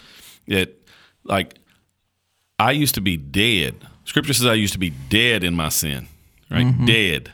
that 0.49 0.77
like 1.25 1.59
I 2.59 2.73
used 2.73 2.95
to 2.95 3.01
be 3.01 3.17
dead. 3.17 3.75
Scripture 4.05 4.33
says 4.33 4.47
I 4.47 4.55
used 4.55 4.73
to 4.73 4.79
be 4.79 4.91
dead 4.91 5.45
in 5.45 5.55
my 5.55 5.69
sin, 5.69 6.09
right? 6.51 6.67
Mm-hmm. 6.67 6.87
Dead. 6.87 7.33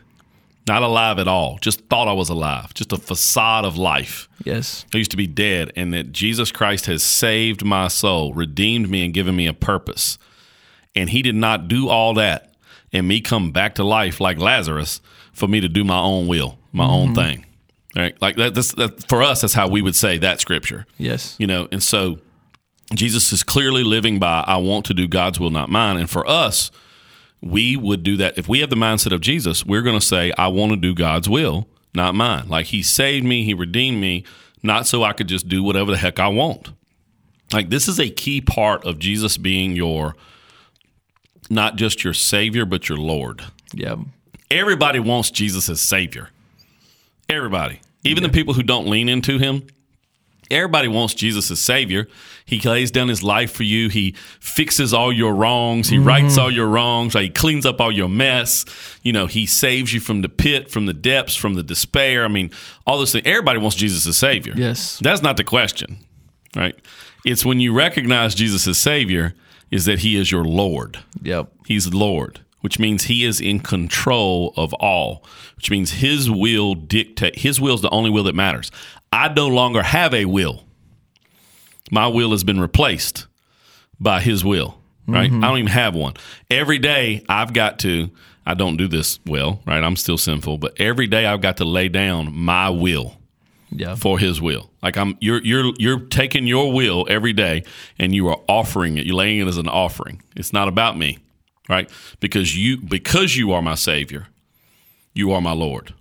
Not 0.67 0.83
alive 0.83 1.19
at 1.19 1.27
all. 1.27 1.59
Just 1.63 1.81
thought 1.87 2.09
I 2.09 2.13
was 2.13 2.29
alive. 2.29 2.75
Just 2.75 2.93
a 2.93 2.99
facade 2.99 3.65
of 3.65 3.79
life. 3.79 4.29
Yes. 4.45 4.85
I 4.93 4.99
used 4.99 5.11
to 5.13 5.17
be 5.17 5.27
dead, 5.27 5.73
and 5.75 5.95
that 5.95 6.13
Jesus 6.13 6.53
Christ 6.53 6.85
has 6.87 7.03
saved 7.03 7.65
my 7.65 7.89
soul, 7.89 8.35
redeemed 8.35 8.91
me, 8.91 9.03
and 9.03 9.15
given 9.15 9.35
me 9.35 9.47
a 9.47 9.55
purpose. 9.55 10.19
And 10.99 11.09
He 11.11 11.23
did 11.23 11.35
not 11.35 11.69
do 11.69 11.89
all 11.89 12.15
that 12.15 12.55
and 12.93 13.07
me 13.07 13.21
come 13.21 13.51
back 13.51 13.77
to 13.77 13.85
life 13.85 14.21
like 14.21 14.39
Lazarus 14.39 15.01
for 15.33 15.47
me 15.47 15.61
to 15.61 15.69
do 15.69 15.85
my 15.85 15.99
own 15.99 16.27
will, 16.27 16.59
my 16.73 16.87
own 16.87 17.09
mm-hmm. 17.09 17.15
thing. 17.15 17.47
Right? 17.97 18.21
Like 18.21 18.37
that, 18.37 18.55
that's, 18.55 18.73
that. 18.75 19.09
For 19.09 19.23
us, 19.23 19.41
that's 19.41 19.55
how 19.55 19.69
we 19.69 19.83
would 19.83 19.97
say 19.97 20.19
that 20.19 20.41
scripture. 20.41 20.87
Yes. 20.99 21.37
You 21.39 21.47
know, 21.47 21.69
and 21.73 21.83
so 21.83 22.19
Jesus 22.95 23.33
is 23.33 23.43
clearly 23.43 23.83
living 23.83 24.19
by 24.19 24.45
I 24.47 24.57
want 24.59 24.87
to 24.87 24.95
do 24.95 25.09
God's 25.09 25.41
will, 25.41 25.51
not 25.51 25.69
mine. 25.69 25.97
And 25.97 26.09
for 26.09 26.29
us, 26.29 26.71
we 27.41 27.77
would 27.77 28.03
do 28.03 28.17
that. 28.19 28.39
If 28.39 28.49
we 28.49 28.61
have 28.61 28.71
the 28.71 28.77
mindset 28.77 29.13
of 29.13 29.21
Jesus, 29.21 29.65
we're 29.65 29.83
going 29.83 29.99
to 29.99 30.05
say, 30.05 30.33
I 30.37 30.49
want 30.49 30.71
to 30.73 30.77
do 30.77 30.95
God's 30.95 31.29
will, 31.29 31.67
not 31.95 32.15
mine. 32.15 32.49
Like 32.49 32.67
He 32.67 32.83
saved 32.83 33.25
me, 33.25 33.45
He 33.45 33.55
redeemed 33.55 34.01
me, 34.01 34.25
not 34.63 34.87
so 34.87 35.03
I 35.03 35.13
could 35.13 35.29
just 35.29 35.49
do 35.49 35.63
whatever 35.63 35.91
the 35.91 35.97
heck 35.97 36.19
I 36.19 36.29
want. 36.29 36.71
Like 37.53 37.71
this 37.71 37.89
is 37.89 37.99
a 37.99 38.11
key 38.11 38.41
part 38.41 38.85
of 38.85 38.99
Jesus 38.99 39.39
being 39.39 39.73
your 39.73 40.15
not 41.51 41.77
just 41.77 42.05
your 42.05 42.15
Savior, 42.15 42.65
but 42.65 42.89
your 42.89 42.99
Lord. 42.99 43.45
Yeah. 43.73 43.97
Everybody 44.51 44.99
wants 44.99 45.31
Jesus 45.31 45.69
as 45.69 45.81
Savior. 45.81 46.31
Everybody. 47.29 47.81
Even 48.05 48.23
the 48.23 48.29
people 48.29 48.55
who 48.55 48.63
don't 48.63 48.87
lean 48.87 49.09
into 49.09 49.39
Him, 49.39 49.67
Everybody 50.51 50.89
wants 50.89 51.15
Jesus 51.15 51.51
as 51.51 51.61
Savior. 51.61 52.09
He 52.45 52.59
lays 52.61 52.91
down 52.91 53.09
his 53.09 53.23
life 53.23 53.53
for 53.53 53.65
you. 53.65 53.91
He 53.91 54.13
fixes 54.41 54.95
all 54.95 55.13
your 55.13 55.35
wrongs. 55.35 55.89
He 55.89 55.97
mm-hmm. 55.97 56.09
rights 56.09 56.39
all 56.39 56.51
your 56.51 56.69
wrongs. 56.69 57.13
He 57.13 57.29
cleans 57.29 57.67
up 57.67 57.81
all 57.81 57.93
your 57.93 58.09
mess. 58.09 58.65
You 59.03 59.13
know, 59.13 59.27
he 59.27 59.45
saves 59.45 59.93
you 59.93 60.01
from 60.01 60.23
the 60.23 60.29
pit, 60.29 60.71
from 60.71 60.87
the 60.87 60.95
depths, 60.95 61.37
from 61.37 61.55
the 61.55 61.63
despair. 61.63 62.25
I 62.25 62.29
mean, 62.29 62.51
all 62.87 62.99
those 62.99 63.13
things. 63.13 63.27
Everybody 63.27 63.59
wants 63.59 63.77
Jesus 63.77 64.07
as 64.07 64.17
Savior. 64.17 64.55
Yes. 64.57 64.99
That's 65.01 65.21
not 65.21 65.37
the 65.37 65.45
question, 65.45 65.99
right? 66.57 66.79
It's 67.27 67.45
when 67.45 67.61
you 67.61 67.75
recognize 67.75 68.35
Jesus 68.35 68.67
as 68.67 68.79
Savior, 68.79 69.35
is 69.71 69.85
that 69.85 70.01
He 70.01 70.17
is 70.17 70.31
your 70.31 70.45
Lord. 70.45 70.99
Yep. 71.23 71.53
He's 71.67 71.93
Lord, 71.93 72.41
which 72.61 72.79
means 72.79 73.05
He 73.05 73.25
is 73.25 73.41
in 73.41 73.61
control 73.61 74.53
of 74.57 74.73
all, 74.75 75.25
which 75.57 75.71
means 75.71 75.93
His 75.93 76.31
will 76.31 76.75
dictate. 76.75 77.37
His 77.37 77.61
will 77.61 77.75
is 77.75 77.83
the 77.83 77.91
only 77.91 78.11
will 78.11 78.25
that 78.25 78.35
matters. 78.35 78.71
I 79.13 79.29
no 79.29 79.49
longer 79.49 79.83
have 79.83 80.15
a 80.15 80.25
will. 80.27 80.65
My 81.91 82.07
will 82.07 82.33
has 82.33 82.45
been 82.45 82.61
replaced 82.61 83.27
by 83.99 84.21
His 84.21 84.45
will, 84.45 84.79
right? 85.07 85.31
Mm-hmm. 85.31 85.45
I 85.45 85.49
don't 85.49 85.59
even 85.59 85.73
have 85.73 85.95
one. 85.95 86.15
Every 86.51 86.79
day 86.79 87.25
I've 87.29 87.53
got 87.53 87.79
to, 87.81 88.11
I 88.47 88.55
don't 88.55 88.77
do 88.77 88.89
this 88.89 89.19
well, 89.27 89.61
right? 89.67 89.83
I'm 89.83 89.97
still 89.97 90.19
sinful, 90.19 90.59
but 90.59 90.79
every 90.81 91.07
day 91.07 91.27
I've 91.27 91.41
got 91.41 91.59
to 91.59 91.65
lay 91.65 91.89
down 91.89 92.35
my 92.35 92.71
will 92.71 93.18
Yeah. 93.71 93.97
for 93.97 94.19
his 94.19 94.41
will. 94.41 94.71
Like 94.83 94.97
I'm 94.97 95.17
you're 95.21 95.43
you're 95.43 95.73
you're 95.79 96.01
taking 96.01 96.47
your 96.47 96.73
will 96.73 97.07
every 97.09 97.33
day 97.33 97.65
and 97.99 98.15
you 98.15 98.29
are 98.29 98.41
offering 98.49 98.97
it. 98.97 99.07
You're 99.07 99.17
laying 99.17 99.41
it 99.41 99.47
as 99.47 99.59
an 99.59 99.69
offering. 99.69 100.23
It's 100.37 100.53
not 100.53 100.69
about 100.69 100.97
me, 100.97 101.19
right? 101.69 101.91
Because 102.21 102.57
you 102.57 102.79
because 102.79 103.37
you 103.37 103.53
are 103.53 103.63
my 103.63 103.75
savior, 103.75 104.29
you 105.15 105.33
are 105.33 105.41
my 105.41 105.53
Lord. 105.53 105.95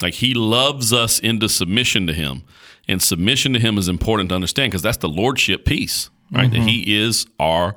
Like 0.00 0.14
he 0.14 0.34
loves 0.34 0.92
us 0.92 1.18
into 1.18 1.48
submission 1.48 2.06
to 2.06 2.12
him. 2.12 2.44
And 2.90 3.02
submission 3.02 3.52
to 3.52 3.58
him 3.58 3.76
is 3.76 3.88
important 3.88 4.30
to 4.30 4.34
understand 4.34 4.72
because 4.72 4.82
that's 4.82 4.96
the 4.96 5.10
lordship 5.10 5.66
piece, 5.66 6.08
right? 6.30 6.50
That 6.50 6.60
mm-hmm. 6.60 6.68
he 6.68 6.96
is 6.96 7.26
our 7.38 7.76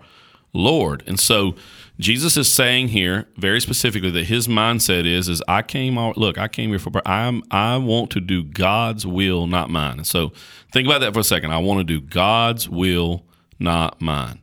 Lord. 0.53 1.03
And 1.05 1.19
so 1.19 1.55
Jesus 1.99 2.35
is 2.35 2.51
saying 2.51 2.89
here 2.89 3.27
very 3.37 3.61
specifically 3.61 4.09
that 4.11 4.25
his 4.25 4.47
mindset 4.47 5.05
is 5.05 5.29
is 5.29 5.43
I 5.47 5.61
came 5.61 5.97
out 5.97 6.17
look, 6.17 6.37
I 6.37 6.47
came 6.47 6.69
here 6.69 6.79
for 6.79 6.91
I'm 7.05 7.43
I 7.51 7.77
want 7.77 8.09
to 8.11 8.19
do 8.19 8.43
God's 8.43 9.05
will, 9.05 9.45
not 9.47 9.69
mine. 9.69 9.97
And 9.97 10.07
so 10.07 10.31
think 10.71 10.87
about 10.87 11.01
that 11.01 11.13
for 11.13 11.19
a 11.19 11.23
second. 11.23 11.51
I 11.51 11.59
want 11.59 11.79
to 11.79 11.83
do 11.83 12.01
God's 12.01 12.67
will, 12.67 13.25
not 13.59 14.01
mine. 14.01 14.39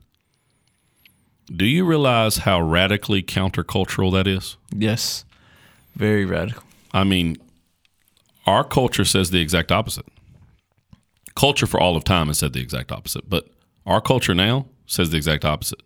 Do 1.54 1.64
you 1.64 1.84
realize 1.84 2.38
how 2.38 2.60
radically 2.60 3.22
countercultural 3.22 4.12
that 4.12 4.26
is? 4.26 4.56
Yes. 4.70 5.24
Very 5.96 6.24
radical. 6.26 6.62
I 6.92 7.04
mean, 7.04 7.38
our 8.46 8.64
culture 8.64 9.04
says 9.04 9.30
the 9.30 9.40
exact 9.40 9.72
opposite. 9.72 10.06
Culture 11.34 11.66
for 11.66 11.80
all 11.80 11.96
of 11.96 12.04
time 12.04 12.26
has 12.26 12.38
said 12.38 12.52
the 12.52 12.60
exact 12.60 12.92
opposite, 12.92 13.28
but 13.28 13.48
our 13.86 14.00
culture 14.00 14.34
now 14.34 14.66
says 14.86 15.10
the 15.10 15.16
exact 15.16 15.44
opposite. 15.44 15.80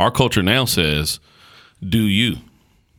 Our 0.00 0.10
culture 0.10 0.42
now 0.42 0.64
says, 0.64 1.20
do 1.86 1.98
you, 1.98 2.36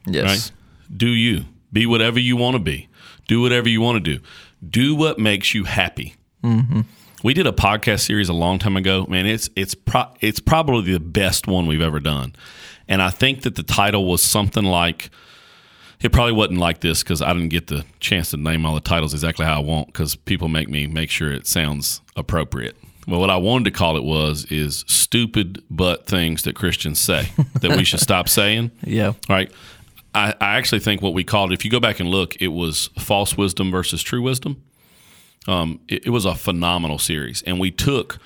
Yes. 0.05 0.23
right? 0.25 0.51
Do 0.95 1.07
you. 1.09 1.45
Be 1.73 1.85
whatever 1.85 2.19
you 2.19 2.37
want 2.37 2.55
to 2.55 2.59
be. 2.59 2.87
Do 3.27 3.41
whatever 3.41 3.67
you 3.69 3.81
want 3.81 4.03
to 4.03 4.17
do. 4.17 4.23
Do 4.67 4.93
what 4.93 5.17
makes 5.17 5.53
you 5.55 5.63
happy. 5.63 6.15
Mm-hmm. 6.43 6.81
We 7.23 7.33
did 7.33 7.47
a 7.47 7.51
podcast 7.51 8.01
series 8.01 8.29
a 8.29 8.33
long 8.33 8.59
time 8.59 8.77
ago. 8.77 9.05
Man, 9.09 9.25
it's 9.25 9.49
it's 9.55 9.73
pro- 9.73 10.13
it's 10.21 10.39
probably 10.39 10.91
the 10.93 10.99
best 10.99 11.47
one 11.47 11.65
we've 11.67 11.81
ever 11.81 11.99
done, 11.99 12.35
and 12.87 13.01
I 13.01 13.09
think 13.11 13.43
that 13.43 13.55
the 13.55 13.63
title 13.63 14.05
was 14.05 14.21
something 14.23 14.63
like 14.63 15.09
it 16.01 16.11
probably 16.11 16.33
wasn't 16.33 16.57
like 16.59 16.81
this 16.81 17.03
because 17.03 17.21
I 17.21 17.31
didn't 17.33 17.49
get 17.49 17.67
the 17.67 17.85
chance 17.99 18.31
to 18.31 18.37
name 18.37 18.65
all 18.65 18.73
the 18.73 18.81
titles 18.81 19.13
exactly 19.13 19.45
how 19.45 19.57
I 19.57 19.63
want 19.63 19.87
because 19.87 20.15
people 20.15 20.47
make 20.49 20.67
me 20.67 20.87
make 20.87 21.09
sure 21.11 21.31
it 21.31 21.45
sounds 21.47 22.01
appropriate. 22.15 22.75
Well, 23.07 23.19
what 23.19 23.29
I 23.29 23.37
wanted 23.37 23.65
to 23.65 23.71
call 23.71 23.97
it 23.97 24.03
was 24.03 24.45
is 24.45 24.85
stupid 24.87 25.63
but 25.69 26.05
things 26.05 26.43
that 26.43 26.55
Christians 26.55 26.99
say 26.99 27.29
that 27.61 27.75
we 27.75 27.83
should 27.83 27.99
stop 27.99 28.29
saying. 28.29 28.71
Yeah. 28.83 29.13
Right. 29.27 29.51
I, 30.13 30.33
I 30.39 30.57
actually 30.57 30.79
think 30.79 31.01
what 31.01 31.13
we 31.13 31.23
called, 31.23 31.51
if 31.51 31.63
you 31.65 31.71
go 31.71 31.79
back 31.79 31.99
and 31.99 32.09
look, 32.09 32.39
it 32.41 32.49
was 32.49 32.89
false 32.99 33.37
wisdom 33.37 33.71
versus 33.71 34.03
true 34.03 34.21
wisdom. 34.21 34.61
Um, 35.47 35.79
it, 35.87 36.07
it 36.07 36.09
was 36.09 36.25
a 36.25 36.35
phenomenal 36.35 36.99
series, 36.99 37.41
and 37.43 37.59
we 37.59 37.71
took 37.71 38.19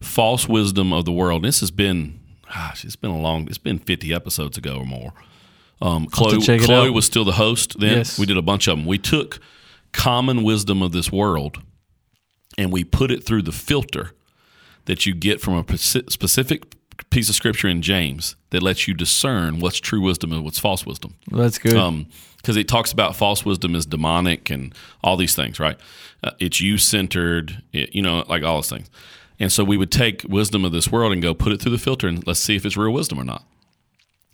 false 0.00 0.48
wisdom 0.48 0.92
of 0.92 1.04
the 1.04 1.12
world. 1.12 1.42
This 1.44 1.60
has 1.60 1.70
been, 1.70 2.18
gosh, 2.46 2.84
it's 2.84 2.96
been 2.96 3.10
a 3.10 3.20
long, 3.20 3.46
it's 3.48 3.58
been 3.58 3.78
fifty 3.78 4.14
episodes 4.14 4.56
ago 4.56 4.78
or 4.78 4.86
more. 4.86 5.12
Um, 5.82 6.06
Chloe, 6.06 6.40
Chloe 6.58 6.90
was 6.90 7.04
still 7.04 7.24
the 7.24 7.32
host 7.32 7.78
then. 7.78 7.98
Yes. 7.98 8.18
We 8.18 8.24
did 8.24 8.36
a 8.36 8.42
bunch 8.42 8.68
of 8.68 8.78
them. 8.78 8.86
We 8.86 8.98
took 8.98 9.40
common 9.92 10.44
wisdom 10.44 10.80
of 10.80 10.92
this 10.92 11.12
world, 11.12 11.60
and 12.56 12.72
we 12.72 12.84
put 12.84 13.10
it 13.10 13.24
through 13.24 13.42
the 13.42 13.52
filter 13.52 14.12
that 14.86 15.06
you 15.06 15.14
get 15.14 15.40
from 15.40 15.54
a 15.54 15.78
specific 15.78 16.74
piece 17.10 17.28
of 17.28 17.34
scripture 17.34 17.68
in 17.68 17.82
James 17.82 18.36
that 18.50 18.62
lets 18.62 18.86
you 18.86 18.94
discern 18.94 19.60
what's 19.60 19.78
true 19.78 20.00
wisdom 20.00 20.32
and 20.32 20.44
what's 20.44 20.58
false 20.58 20.86
wisdom. 20.86 21.14
That's 21.30 21.58
good. 21.58 21.76
Um, 21.76 22.06
because 22.36 22.56
it 22.56 22.66
talks 22.66 22.90
about 22.90 23.14
false 23.14 23.44
wisdom 23.44 23.76
is 23.76 23.86
demonic 23.86 24.50
and 24.50 24.74
all 25.04 25.16
these 25.16 25.36
things, 25.36 25.60
right? 25.60 25.78
Uh, 26.24 26.32
it's 26.40 26.60
you 26.60 26.76
centered, 26.76 27.62
you 27.70 28.02
know, 28.02 28.24
like 28.28 28.42
all 28.42 28.56
those 28.56 28.68
things. 28.68 28.90
And 29.38 29.52
so 29.52 29.62
we 29.62 29.76
would 29.76 29.92
take 29.92 30.24
wisdom 30.28 30.64
of 30.64 30.72
this 30.72 30.90
world 30.90 31.12
and 31.12 31.22
go 31.22 31.34
put 31.34 31.52
it 31.52 31.62
through 31.62 31.70
the 31.70 31.78
filter 31.78 32.08
and 32.08 32.26
let's 32.26 32.40
see 32.40 32.56
if 32.56 32.66
it's 32.66 32.76
real 32.76 32.92
wisdom 32.92 33.20
or 33.20 33.24
not. 33.24 33.44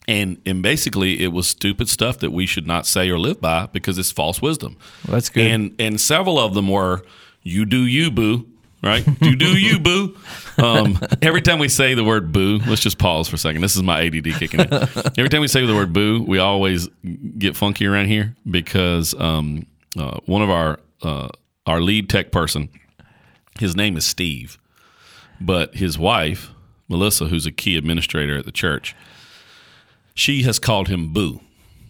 And 0.07 0.41
and 0.47 0.63
basically, 0.63 1.23
it 1.23 1.29
was 1.29 1.47
stupid 1.47 1.87
stuff 1.87 2.19
that 2.21 2.31
we 2.31 2.47
should 2.47 2.67
not 2.67 2.87
say 2.87 3.11
or 3.11 3.19
live 3.19 3.43
by 3.43 3.67
because 3.67 3.99
it's 3.99 4.11
false 4.11 4.41
wisdom. 4.41 4.79
That's 5.07 5.29
good. 5.29 5.47
And 5.47 5.75
and 5.79 6.01
several 6.01 6.39
of 6.39 6.55
them 6.55 6.69
were, 6.69 7.03
"You 7.43 7.67
do 7.67 7.85
you, 7.85 8.11
boo." 8.11 8.47
Right? 8.83 9.05
You 9.21 9.35
do 9.35 9.59
you, 9.59 9.81
boo. 9.81 10.17
Um, 10.57 10.99
every 11.21 11.43
time 11.43 11.59
we 11.59 11.69
say 11.69 11.95
the 11.95 12.05
word 12.05 12.33
boo, 12.33 12.59
let's 12.67 12.81
just 12.81 12.99
pause 12.99 13.29
for 13.29 13.37
a 13.37 13.39
second. 13.39 13.61
This 13.61 13.77
is 13.77 13.83
my 13.83 14.07
ADD 14.07 14.25
kicking 14.39 14.61
in. 14.61 14.73
Every 14.73 15.29
time 15.29 15.41
we 15.41 15.49
say 15.49 15.67
the 15.67 15.75
word 15.75 15.93
boo, 15.93 16.23
we 16.23 16.39
always 16.39 16.89
get 17.39 17.57
funky 17.57 17.87
around 17.87 18.07
here 18.07 18.37
because 18.49 19.15
um, 19.19 19.67
uh, 19.99 20.19
one 20.27 20.43
of 20.43 20.51
our 20.51 20.79
uh, 21.03 21.29
our 21.67 21.81
lead 21.81 22.09
tech 22.09 22.31
person, 22.31 22.69
his 23.59 23.77
name 23.77 23.97
is 23.97 24.05
Steve, 24.05 24.59
but 25.41 25.75
his 25.75 25.99
wife 25.99 26.51
Melissa, 26.89 27.27
who's 27.27 27.47
a 27.47 27.53
key 27.53 27.77
administrator 27.77 28.39
at 28.39 28.47
the 28.47 28.53
church, 28.53 28.97
she 30.15 30.43
has 30.43 30.59
called 30.59 30.89
him 30.89 31.13
Boo, 31.13 31.41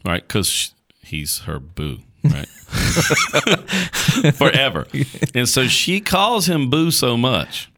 right? 0.05 0.27
Because 0.27 0.75
he's 1.03 1.41
her 1.41 1.59
boo, 1.61 2.01
right? 2.25 2.49
Forever. 4.35 4.87
And 5.35 5.49
so 5.49 5.67
she 5.67 6.01
calls 6.01 6.47
him 6.49 6.71
Boo 6.71 6.91
so 6.91 7.17
much 7.17 7.71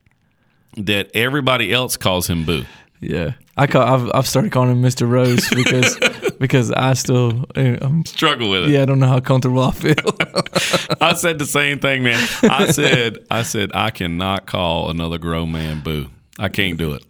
that 0.76 1.10
everybody 1.14 1.72
else 1.72 1.96
calls 1.96 2.28
him 2.28 2.44
Boo. 2.44 2.64
yeah. 3.00 3.32
I 3.56 3.66
call, 3.66 3.82
I've, 3.82 4.10
I've 4.14 4.26
started 4.26 4.52
calling 4.52 4.70
him 4.70 4.80
Mr. 4.82 5.06
Rose 5.08 5.46
because 5.50 5.98
because 6.38 6.70
I 6.72 6.94
still 6.94 7.44
I'm, 7.54 8.06
Struggle 8.06 8.48
with 8.48 8.64
it. 8.64 8.70
yeah 8.70 8.80
I 8.82 8.84
don't 8.86 8.98
know 8.98 9.08
how 9.08 9.20
comfortable 9.20 9.62
I 9.62 9.72
feel. 9.72 9.94
I 11.00 11.12
said 11.12 11.38
the 11.38 11.44
same 11.46 11.78
thing, 11.78 12.02
man. 12.04 12.26
I 12.42 12.70
said, 12.70 13.18
I 13.30 13.42
said, 13.42 13.72
I 13.74 13.90
cannot 13.90 14.46
call 14.46 14.88
another 14.88 15.18
grown 15.18 15.52
man 15.52 15.80
Boo. 15.82 16.06
I 16.38 16.48
can't 16.48 16.78
do 16.78 16.94
it. 16.94 17.04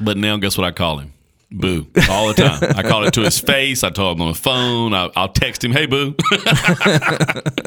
But 0.00 0.16
now, 0.16 0.38
guess 0.38 0.58
what 0.58 0.66
I 0.66 0.72
call 0.72 0.98
him? 0.98 1.12
Boo 1.50 1.86
all 2.10 2.28
the 2.28 2.34
time. 2.34 2.72
I 2.76 2.82
call 2.82 3.04
it 3.04 3.14
to 3.14 3.20
his 3.22 3.38
face. 3.38 3.84
I 3.84 3.90
told 3.90 4.16
him 4.16 4.22
on 4.22 4.32
the 4.32 4.38
phone. 4.38 4.94
I, 4.94 5.10
I'll 5.14 5.28
text 5.28 5.62
him, 5.62 5.72
"Hey, 5.72 5.86
boo." 5.86 6.14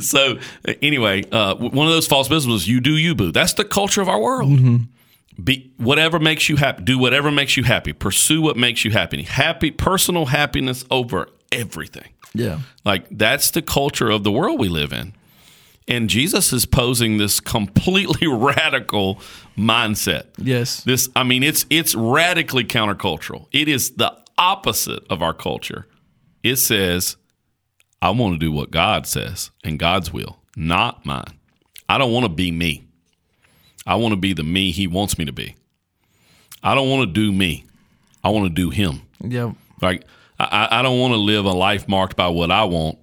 so 0.00 0.38
anyway, 0.82 1.24
uh, 1.30 1.54
one 1.54 1.86
of 1.86 1.92
those 1.92 2.06
false 2.06 2.28
businesses, 2.28 2.68
you 2.68 2.80
do 2.80 2.96
you, 2.96 3.14
boo. 3.14 3.32
That's 3.32 3.54
the 3.54 3.64
culture 3.64 4.00
of 4.00 4.08
our 4.08 4.20
world. 4.20 4.80
Be 5.42 5.72
whatever 5.78 6.18
makes 6.18 6.48
you 6.48 6.56
happy. 6.56 6.84
Do 6.84 6.98
whatever 6.98 7.30
makes 7.30 7.56
you 7.56 7.64
happy. 7.64 7.92
Pursue 7.92 8.40
what 8.40 8.56
makes 8.56 8.84
you 8.84 8.92
happy. 8.92 9.22
Happy 9.22 9.70
personal 9.70 10.26
happiness 10.26 10.84
over 10.90 11.28
everything. 11.50 12.08
yeah. 12.34 12.60
Like 12.84 13.06
that's 13.10 13.50
the 13.50 13.62
culture 13.62 14.10
of 14.10 14.24
the 14.24 14.32
world 14.32 14.60
we 14.60 14.68
live 14.68 14.92
in. 14.92 15.12
And 15.86 16.08
Jesus 16.08 16.52
is 16.52 16.64
posing 16.64 17.18
this 17.18 17.40
completely 17.40 18.26
radical 18.30 19.20
mindset. 19.56 20.26
Yes. 20.38 20.82
This 20.82 21.08
I 21.14 21.24
mean 21.24 21.42
it's 21.42 21.66
it's 21.70 21.94
radically 21.94 22.64
countercultural. 22.64 23.46
It 23.52 23.68
is 23.68 23.90
the 23.92 24.16
opposite 24.38 25.04
of 25.10 25.22
our 25.22 25.34
culture. 25.34 25.86
It 26.42 26.56
says 26.56 27.16
I 28.00 28.10
want 28.10 28.34
to 28.34 28.38
do 28.38 28.52
what 28.52 28.70
God 28.70 29.06
says 29.06 29.50
and 29.62 29.78
God's 29.78 30.12
will, 30.12 30.38
not 30.56 31.04
mine. 31.04 31.38
I 31.88 31.98
don't 31.98 32.12
want 32.12 32.24
to 32.24 32.32
be 32.32 32.50
me. 32.50 32.84
I 33.86 33.96
want 33.96 34.12
to 34.12 34.16
be 34.16 34.32
the 34.32 34.42
me 34.42 34.70
he 34.70 34.86
wants 34.86 35.18
me 35.18 35.26
to 35.26 35.32
be. 35.32 35.54
I 36.62 36.74
don't 36.74 36.88
want 36.88 37.06
to 37.08 37.12
do 37.12 37.30
me. 37.30 37.66
I 38.22 38.30
want 38.30 38.46
to 38.46 38.54
do 38.54 38.70
him. 38.70 39.02
Yeah. 39.20 39.52
Like 39.82 40.04
I, 40.38 40.68
I 40.70 40.82
don't 40.82 40.98
want 40.98 41.12
to 41.12 41.18
live 41.18 41.44
a 41.44 41.52
life 41.52 41.86
marked 41.88 42.16
by 42.16 42.28
what 42.28 42.50
I 42.50 42.64
want 42.64 42.98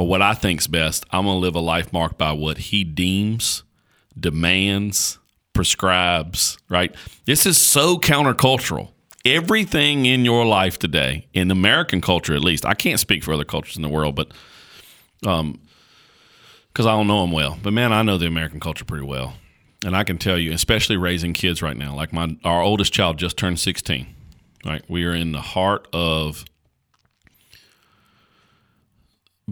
or 0.00 0.06
what 0.06 0.22
I 0.22 0.32
think's 0.32 0.66
best. 0.66 1.04
I'm 1.10 1.26
going 1.26 1.36
to 1.36 1.40
live 1.40 1.54
a 1.54 1.60
life 1.60 1.92
marked 1.92 2.16
by 2.16 2.32
what 2.32 2.56
He 2.56 2.84
deems, 2.84 3.64
demands, 4.18 5.18
prescribes. 5.52 6.56
Right? 6.70 6.94
This 7.26 7.44
is 7.44 7.60
so 7.60 7.98
countercultural. 7.98 8.92
Everything 9.26 10.06
in 10.06 10.24
your 10.24 10.46
life 10.46 10.78
today, 10.78 11.26
in 11.34 11.50
American 11.50 12.00
culture 12.00 12.34
at 12.34 12.42
least, 12.42 12.64
I 12.64 12.72
can't 12.72 12.98
speak 12.98 13.22
for 13.22 13.34
other 13.34 13.44
cultures 13.44 13.76
in 13.76 13.82
the 13.82 13.90
world, 13.90 14.14
but 14.14 14.32
um, 15.26 15.60
because 16.72 16.86
I 16.86 16.92
don't 16.92 17.06
know 17.06 17.20
them 17.20 17.32
well. 17.32 17.58
But 17.62 17.74
man, 17.74 17.92
I 17.92 18.00
know 18.00 18.16
the 18.16 18.26
American 18.26 18.58
culture 18.58 18.86
pretty 18.86 19.04
well, 19.04 19.34
and 19.84 19.94
I 19.94 20.04
can 20.04 20.16
tell 20.16 20.38
you, 20.38 20.54
especially 20.54 20.96
raising 20.96 21.34
kids 21.34 21.60
right 21.60 21.76
now. 21.76 21.94
Like 21.94 22.14
my 22.14 22.38
our 22.42 22.62
oldest 22.62 22.94
child 22.94 23.18
just 23.18 23.36
turned 23.36 23.60
sixteen. 23.60 24.14
Right, 24.64 24.82
we 24.88 25.04
are 25.04 25.14
in 25.14 25.32
the 25.32 25.42
heart 25.42 25.86
of 25.92 26.46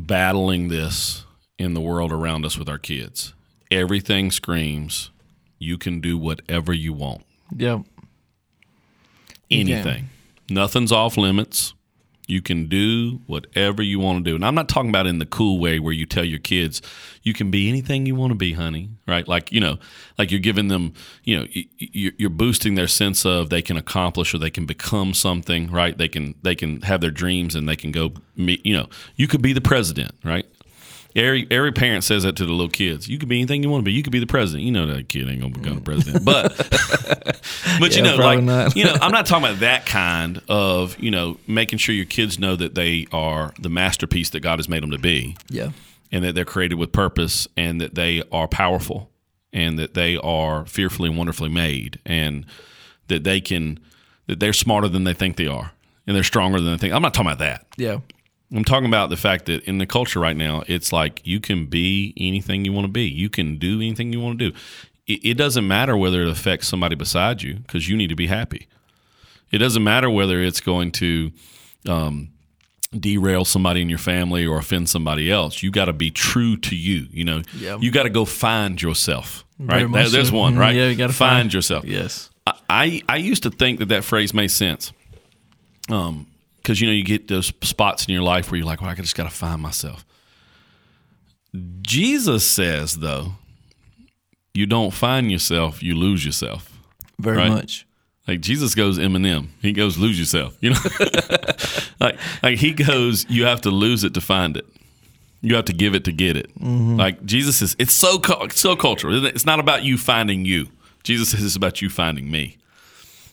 battling 0.07 0.69
this 0.69 1.25
in 1.59 1.75
the 1.75 1.81
world 1.81 2.13
around 2.13 2.45
us 2.45 2.57
with 2.57 2.69
our 2.69 2.79
kids. 2.79 3.35
Everything 3.71 4.31
screams, 4.31 5.11
you 5.59 5.77
can 5.77 6.01
do 6.01 6.17
whatever 6.17 6.73
you 6.73 6.93
want. 6.93 7.25
Yep. 7.57 7.83
Anything. 9.51 10.09
Nothing's 10.51 10.93
off 10.93 11.17
limits. 11.17 11.75
You 12.29 12.43
can 12.43 12.69
do 12.69 13.23
whatever 13.27 13.83
you 13.83 13.99
want 13.99 14.23
to 14.23 14.31
do. 14.31 14.35
And 14.37 14.45
I'm 14.45 14.55
not 14.55 14.69
talking 14.69 14.91
about 14.91 15.07
in 15.07 15.19
the 15.19 15.27
cool 15.27 15.59
way 15.59 15.81
where 15.81 15.95
you 15.95 16.05
tell 16.05 16.25
your 16.25 16.39
kids, 16.39 16.83
you 17.23 17.33
can 17.33 17.51
be 17.51 17.71
anything 17.71 18.05
you 18.05 18.15
want 18.15 18.33
to 18.33 18.37
be, 18.37 18.53
honey, 18.53 18.91
right? 19.07 19.27
Like, 19.27 19.51
you 19.51 19.61
know, 19.61 19.79
like 20.19 20.31
you're 20.31 20.39
giving 20.39 20.69
them, 20.69 20.93
you 21.25 21.39
know, 21.39 21.47
you're 21.79 22.29
boosting 22.29 22.75
their 22.75 22.87
sense 22.87 23.25
of 23.25 23.49
they 23.49 23.63
can 23.63 23.79
accomplish 23.79 24.35
or 24.35 24.39
they 24.39 24.51
can 24.51 24.67
become 24.67 25.15
something, 25.15 25.71
right? 25.71 25.97
They 25.97 26.09
can, 26.09 26.35
they 26.43 26.55
can 26.55 26.83
have 26.83 27.01
their 27.01 27.11
dreams 27.11 27.55
and 27.55 27.67
they 27.67 27.77
can 27.77 27.93
go 27.93 28.13
meet, 28.37 28.65
you 28.65 28.77
know, 28.77 28.89
you 29.17 29.27
could 29.27 29.41
be 29.41 29.55
the 29.55 29.63
president, 29.63 30.13
right? 30.23 30.47
Every 31.19 31.47
every 31.51 31.73
parent 31.73 32.05
says 32.05 32.23
that 32.23 32.37
to 32.37 32.47
the 32.47 32.53
little 32.53 32.69
kids. 32.71 33.09
You 33.09 33.19
could 33.19 33.29
be 33.29 33.39
anything 33.39 33.63
you 33.63 33.69
want 33.71 33.83
to 33.83 33.85
be. 33.85 33.93
You 33.93 34.03
could 34.03 34.13
be 34.13 34.19
the 34.21 34.27
president. 34.27 34.65
You 34.65 34.73
know 34.73 34.87
that 34.87 35.09
kid 35.09 35.29
ain't 35.29 35.41
gonna 35.41 35.53
become 35.53 35.75
the 35.77 35.81
president, 35.81 36.25
but 36.25 36.57
but 37.81 37.97
you 37.97 38.03
know, 38.03 38.17
like 38.17 38.43
not. 38.43 38.77
you 38.77 38.85
know, 38.85 38.95
I'm 39.01 39.13
not 39.13 39.27
talking 39.27 39.47
about 39.49 39.61
that 39.61 39.87
kind 39.87 40.41
of 40.49 40.99
you 40.99 41.11
know 41.11 41.39
making 41.47 41.79
sure 41.79 41.95
your 41.95 42.05
kids 42.05 42.39
know 42.39 42.57
that 42.57 42.75
they 42.75 43.07
are 43.13 43.53
the 43.59 43.69
masterpiece 43.69 44.31
that 44.31 44.41
God 44.41 44.59
has 44.59 44.69
made 44.69 44.83
them 44.83 44.91
to 44.93 44.99
be, 44.99 45.37
Yeah. 45.51 45.71
and 46.13 46.25
that 46.25 46.35
they're 46.35 46.45
created 46.45 46.77
with 46.77 46.93
purpose, 46.93 47.49
and 47.57 47.81
that 47.81 47.95
they 47.95 48.23
are 48.33 48.49
powerful, 48.49 49.11
and 49.53 49.79
that 49.79 49.95
they 49.95 50.17
are 50.17 50.67
fearfully 50.67 51.09
and 51.09 51.19
wonderfully 51.19 51.49
made, 51.51 51.99
and 52.07 52.47
that 53.09 53.25
they 53.25 53.41
can 53.41 53.79
that 54.27 54.41
they're 54.41 54.53
smarter 54.53 54.89
than 54.89 55.05
they 55.05 55.15
think 55.15 55.37
they 55.37 55.47
are, 55.49 55.73
and 56.07 56.15
they're 56.15 56.23
stronger 56.23 56.61
than 56.61 56.73
they 56.73 56.79
think. 56.79 56.93
I'm 56.95 57.03
not 57.03 57.15
talking 57.15 57.29
about 57.33 57.39
that. 57.39 57.67
Yeah. 57.77 57.99
I'm 58.55 58.65
talking 58.65 58.87
about 58.87 59.11
the 59.11 59.17
fact 59.17 59.47
that 59.47 59.63
in 59.65 59.79
the 59.79 59.87
culture 59.87 60.21
right 60.21 60.37
now, 60.37 60.63
it's 60.67 60.93
like 60.93 61.21
you 61.25 61.39
can 61.41 61.67
be 61.67 62.15
anything 62.17 62.65
you 62.65 62.73
want 62.73 62.87
to 62.87 62.93
be. 62.93 63.05
You 63.05 63.29
can 63.29 63.59
do 63.59 63.77
anything 63.77 64.13
you 64.13 64.21
want 64.21 64.39
to 64.39 64.51
do. 64.51 64.57
It, 65.07 65.21
it 65.25 65.35
doesn't 65.35 65.67
matter 65.69 65.97
whether 65.97 66.23
it 66.23 66.29
affects 66.29 66.67
somebody 66.69 66.95
beside 66.95 67.43
you 67.43 67.57
because 67.57 67.89
you 67.89 67.97
need 67.97 68.09
to 68.09 68.17
be 68.17 68.27
happy. 68.29 68.67
It 69.51 69.59
doesn't 69.59 69.85
matter 69.85 70.09
whether 70.09 70.41
it's 70.41 70.61
going 70.61 70.93
to 70.93 71.31
um, 71.87 72.31
derail 72.99 73.45
somebody 73.45 73.83
in 73.83 73.89
your 73.91 73.99
family 73.99 74.47
or 74.47 74.59
offend 74.59 74.89
somebody 74.89 75.31
else. 75.31 75.63
You 75.63 75.71
got 75.71 75.87
to 75.87 75.93
be 75.93 76.11
true 76.11 76.57
to 76.57 76.75
you. 76.77 77.07
You 77.11 77.25
know, 77.25 77.43
Yep. 77.59 77.83
you 77.83 77.91
got 77.91 78.05
to 78.05 78.11
go 78.11 78.25
find 78.25 78.81
yourself. 78.81 79.45
Right? 79.59 79.91
There- 79.91 80.09
there's 80.09 80.29
so. 80.31 80.37
one. 80.37 80.55
Mhm. 80.55 80.59
Right? 80.59 80.75
Yeah, 80.77 80.89
you 80.89 80.97
gotta 80.97 81.13
find, 81.13 81.43
find- 81.43 81.55
yourself. 81.55 81.85
Yes. 81.85 82.31
I, 82.71 83.03
I 83.09 83.17
used 83.17 83.43
to 83.43 83.51
think 83.51 83.81
that 83.81 83.89
that 83.91 84.05
phrase 84.05 84.33
made 84.33 84.51
sense. 84.51 84.93
Um, 85.91 86.27
because 86.69 86.83
you 86.83 86.87
know 86.87 86.93
you 86.93 87.03
get 87.03 87.29
those 87.29 87.47
spots 87.63 88.05
in 88.05 88.13
your 88.13 88.23
life 88.23 88.51
where 88.51 88.59
you're 88.59 88.67
like, 88.67 88.83
well, 88.83 88.91
I 88.91 88.95
just 88.95 89.17
got 89.17 89.25
to 89.25 89.31
find 89.31 89.63
myself. 89.63 90.05
Jesus 91.81 92.45
says 92.45 92.99
though, 92.99 93.33
you 94.53 94.67
don't 94.67 94.93
find 94.93 95.33
yourself, 95.33 95.83
you 95.83 95.95
lose 95.95 96.27
yourself. 96.27 96.71
Very 97.19 97.39
Right. 97.39 97.49
much. 97.51 97.87
Like 98.27 98.43
Jesus 98.43 98.75
goes 98.75 98.99
Eminem, 98.99 99.49
he 99.63 99.73
goes 99.73 99.97
lose 99.97 100.19
yourself. 100.19 100.59
You 100.61 100.73
know, 100.73 100.81
like 102.01 102.19
like 102.43 102.59
he 102.59 102.73
goes, 102.73 103.25
you 103.31 103.47
have 103.47 103.63
to 103.63 103.71
lose 103.71 104.05
it 104.05 104.13
to 104.13 104.21
find 104.21 104.55
it. 104.55 104.67
You 105.41 105.55
have 105.55 105.65
to 105.67 105.73
give 105.73 105.95
it 105.95 106.05
to 106.05 106.13
get 106.13 106.37
it. 106.37 106.55
Mm-hmm. 106.61 106.97
Like 106.99 107.25
Jesus 107.25 107.63
is, 107.63 107.77
it's 107.79 107.95
so 107.95 108.21
it's 108.43 108.61
so 108.61 108.77
cultural. 108.77 109.15
Isn't 109.15 109.25
it? 109.29 109.35
It's 109.37 109.47
not 109.47 109.59
about 109.59 109.85
you 109.85 109.97
finding 109.97 110.45
you. 110.45 110.69
Jesus 111.03 111.31
says 111.31 111.43
it's 111.43 111.57
about 111.57 111.81
you 111.81 111.89
finding 111.89 112.31
me. 112.31 112.59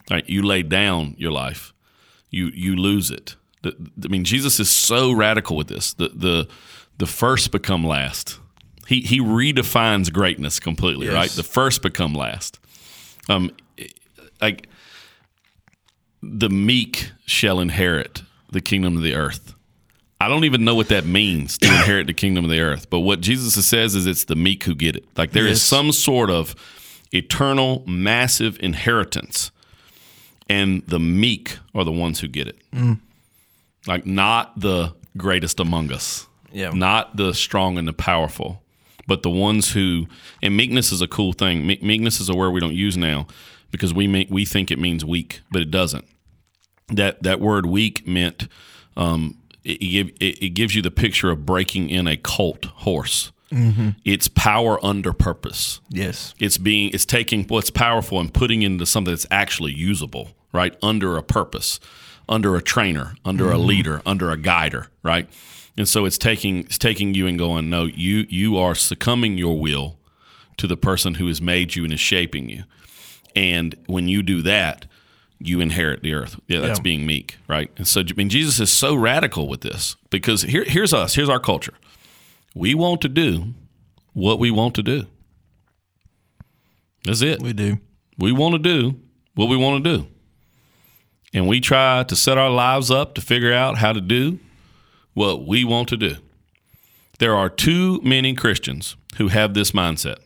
Like 0.10 0.30
you 0.30 0.42
lay 0.42 0.64
down 0.64 1.16
your 1.18 1.34
life, 1.34 1.74
you 2.36 2.52
you 2.54 2.76
lose 2.76 3.10
it. 3.12 3.36
The, 3.64 3.76
I 4.04 4.08
mean, 4.08 4.24
Jesus 4.26 4.60
is 4.60 4.70
so 4.70 5.12
radical 5.12 5.56
with 5.56 5.68
this. 5.68 5.94
The 5.94 6.10
the 6.10 6.48
the 6.98 7.06
first 7.06 7.52
become 7.52 7.84
last. 7.86 8.40
He 8.88 9.02
he 9.02 9.20
redefines 9.20 10.12
greatness 10.12 10.60
completely. 10.60 11.08
Right, 11.08 11.30
the 11.32 11.44
first 11.44 11.82
become 11.82 12.14
last. 12.14 12.60
Um, 13.30 13.52
like 14.42 14.68
the 16.22 16.50
meek 16.50 17.12
shall 17.26 17.60
inherit 17.60 18.24
the 18.52 18.62
kingdom 18.62 18.98
of 18.98 19.04
the 19.04 19.16
earth. 19.16 19.54
I 20.20 20.28
don't 20.28 20.44
even 20.46 20.64
know 20.64 20.76
what 20.76 20.90
that 20.90 21.06
means 21.06 21.58
to 21.60 21.68
inherit 21.80 22.08
the 22.08 22.14
kingdom 22.14 22.46
of 22.46 22.52
the 22.52 22.60
earth. 22.60 22.90
But 22.90 23.00
what 23.02 23.22
Jesus 23.22 23.54
says 23.68 23.96
is 23.96 24.06
it's 24.06 24.26
the 24.26 24.36
meek 24.36 24.64
who 24.64 24.76
get 24.76 24.96
it. 24.96 25.06
Like 25.18 25.32
there 25.32 25.46
is 25.46 25.60
Yes. 25.60 25.62
some 25.64 25.92
sort 25.92 26.30
of 26.30 26.56
eternal, 27.12 27.84
massive 27.88 28.58
inheritance, 28.60 29.52
and 30.48 30.84
the 30.88 31.00
meek 31.00 31.58
are 31.74 31.84
the 31.84 31.92
ones 31.92 32.20
who 32.20 32.28
get 32.28 32.48
it. 32.48 32.58
Like 33.88 34.06
not 34.06 34.60
the 34.60 34.94
greatest 35.18 35.60
among 35.60 35.92
us, 35.92 36.28
Yeah. 36.52 36.72
not 36.72 37.16
the 37.18 37.34
strong 37.34 37.78
and 37.78 37.88
the 37.88 37.94
powerful, 37.94 38.62
but 39.08 39.22
the 39.24 39.30
ones 39.30 39.72
who. 39.74 40.08
And 40.42 40.58
meekness 40.58 40.92
is 40.92 41.02
a 41.02 41.08
cool 41.08 41.34
thing. 41.34 41.66
Me- 41.68 41.80
meekness 41.82 42.20
is 42.20 42.30
a 42.30 42.36
word 42.36 42.52
we 42.52 42.60
don't 42.60 42.74
use 42.74 42.98
now 42.98 43.28
because 43.72 43.94
we 43.94 44.08
make, 44.08 44.30
we 44.32 44.44
think 44.46 44.72
it 44.72 44.80
means 44.80 45.06
weak, 45.06 45.42
but 45.52 45.62
it 45.62 45.70
doesn't 45.72 46.06
that 46.90 47.22
that 47.24 47.40
word 47.40 47.66
weak 47.66 48.08
meant 48.08 48.48
um, 48.96 49.38
it, 49.64 49.82
it, 49.82 50.18
it, 50.20 50.44
it 50.46 50.50
gives 50.50 50.76
you 50.76 50.82
the 50.84 50.92
picture 50.92 51.32
of 51.32 51.44
breaking 51.46 51.90
in 51.90 52.08
a 52.08 52.16
colt 52.18 52.66
horse. 52.66 53.32
It's 54.04 54.28
power 54.28 54.84
under 54.86 55.14
purpose. 55.14 55.80
Yes. 55.90 56.34
It's 56.40 56.58
being 56.58 56.90
it's 56.94 57.06
taking 57.06 57.46
what's 57.46 57.70
powerful 57.70 58.20
and 58.20 58.34
putting 58.34 58.64
into 58.64 58.86
something 58.86 59.14
that's 59.14 59.26
actually 59.32 59.72
usable, 59.72 60.32
right? 60.56 60.76
Under 60.82 61.18
a 61.18 61.24
purpose, 61.24 61.80
under 62.28 62.56
a 62.56 62.62
trainer, 62.62 63.16
under 63.24 63.52
a 63.52 63.56
mm-hmm. 63.56 63.68
leader, 63.68 64.02
under 64.06 64.32
a 64.32 64.38
guider, 64.38 64.88
right? 65.04 65.30
And 65.78 65.88
so 65.88 66.06
it's 66.06 66.18
taking 66.18 66.60
it's 66.60 66.78
taking 66.78 67.14
you 67.14 67.28
and 67.28 67.38
going, 67.38 67.70
no, 67.70 67.86
you 67.86 68.26
you 68.30 68.58
are 68.58 68.74
succumbing 68.76 69.38
your 69.38 69.60
will 69.60 70.00
to 70.58 70.68
the 70.68 70.78
person 70.78 71.16
who 71.16 71.28
has 71.28 71.42
made 71.42 71.76
you 71.76 71.84
and 71.84 71.94
is 71.94 72.00
shaping 72.00 72.50
you. 72.50 72.64
And 73.36 73.76
when 73.88 74.08
you 74.08 74.24
do 74.24 74.42
that, 74.44 74.86
you 75.38 75.60
inherit 75.60 76.02
the 76.02 76.14
earth. 76.14 76.40
Yeah, 76.48 76.62
that's 76.62 76.80
Yeah. 76.80 76.84
being 76.84 77.06
meek, 77.06 77.38
right? 77.48 77.70
And 77.76 77.86
so 77.86 78.02
I 78.02 78.14
mean 78.16 78.30
Jesus 78.30 78.60
is 78.60 78.72
so 78.72 78.96
radical 78.96 79.50
with 79.50 79.62
this 79.62 79.98
because 80.10 80.44
here 80.44 80.64
here's 80.66 80.94
us, 80.94 81.16
here's 81.16 81.30
our 81.30 81.42
culture. 81.42 81.74
We 82.56 82.74
want 82.74 83.02
to 83.02 83.10
do 83.10 83.54
what 84.14 84.40
we 84.40 84.50
want 84.50 84.76
to 84.76 84.84
do. 84.84 85.08
That's 87.04 87.22
it. 87.22 87.42
We 87.42 87.52
do. 87.52 87.80
We 88.18 88.32
want 88.32 88.54
to 88.54 88.60
do 88.60 88.96
what 89.36 89.50
we 89.50 89.58
want 89.58 89.84
to 89.84 89.98
do. 89.98 90.08
And 91.36 91.50
we 91.50 91.60
try 91.60 92.04
to 92.04 92.16
set 92.16 92.38
our 92.38 92.50
lives 92.50 92.90
up 92.90 93.14
to 93.16 93.22
figure 93.22 93.52
out 93.52 93.78
how 93.78 93.92
to 93.92 94.00
do 94.00 94.40
what 95.14 95.46
we 95.46 95.66
want 95.66 95.90
to 95.90 95.98
do. 95.98 96.16
There 97.20 97.36
are 97.36 97.50
too 97.50 98.00
many 98.04 98.34
Christians 98.34 98.96
who 99.18 99.28
have 99.28 99.54
this 99.54 99.72
mindset. 99.72 100.20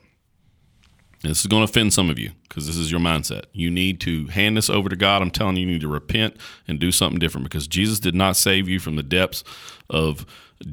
This 1.23 1.41
is 1.41 1.47
going 1.47 1.65
to 1.65 1.69
offend 1.69 1.93
some 1.93 2.11
of 2.11 2.19
you 2.19 2.31
because 2.43 2.67
this 2.67 2.77
is 2.77 2.91
your 2.91 2.99
mindset. 2.99 3.45
You 3.53 3.71
need 3.71 3.99
to 4.01 4.27
hand 4.27 4.55
this 4.55 4.69
over 4.69 4.87
to 4.87 4.95
God. 4.95 5.23
I'm 5.23 5.31
telling 5.31 5.57
you, 5.57 5.65
you 5.65 5.73
need 5.73 5.81
to 5.81 5.87
repent 5.87 6.37
and 6.67 6.79
do 6.79 6.91
something 6.91 7.17
different 7.17 7.43
because 7.43 7.67
Jesus 7.67 7.99
did 7.99 8.13
not 8.13 8.37
save 8.37 8.69
you 8.69 8.79
from 8.79 8.95
the 8.95 9.03
depths 9.03 9.43
of 9.89 10.27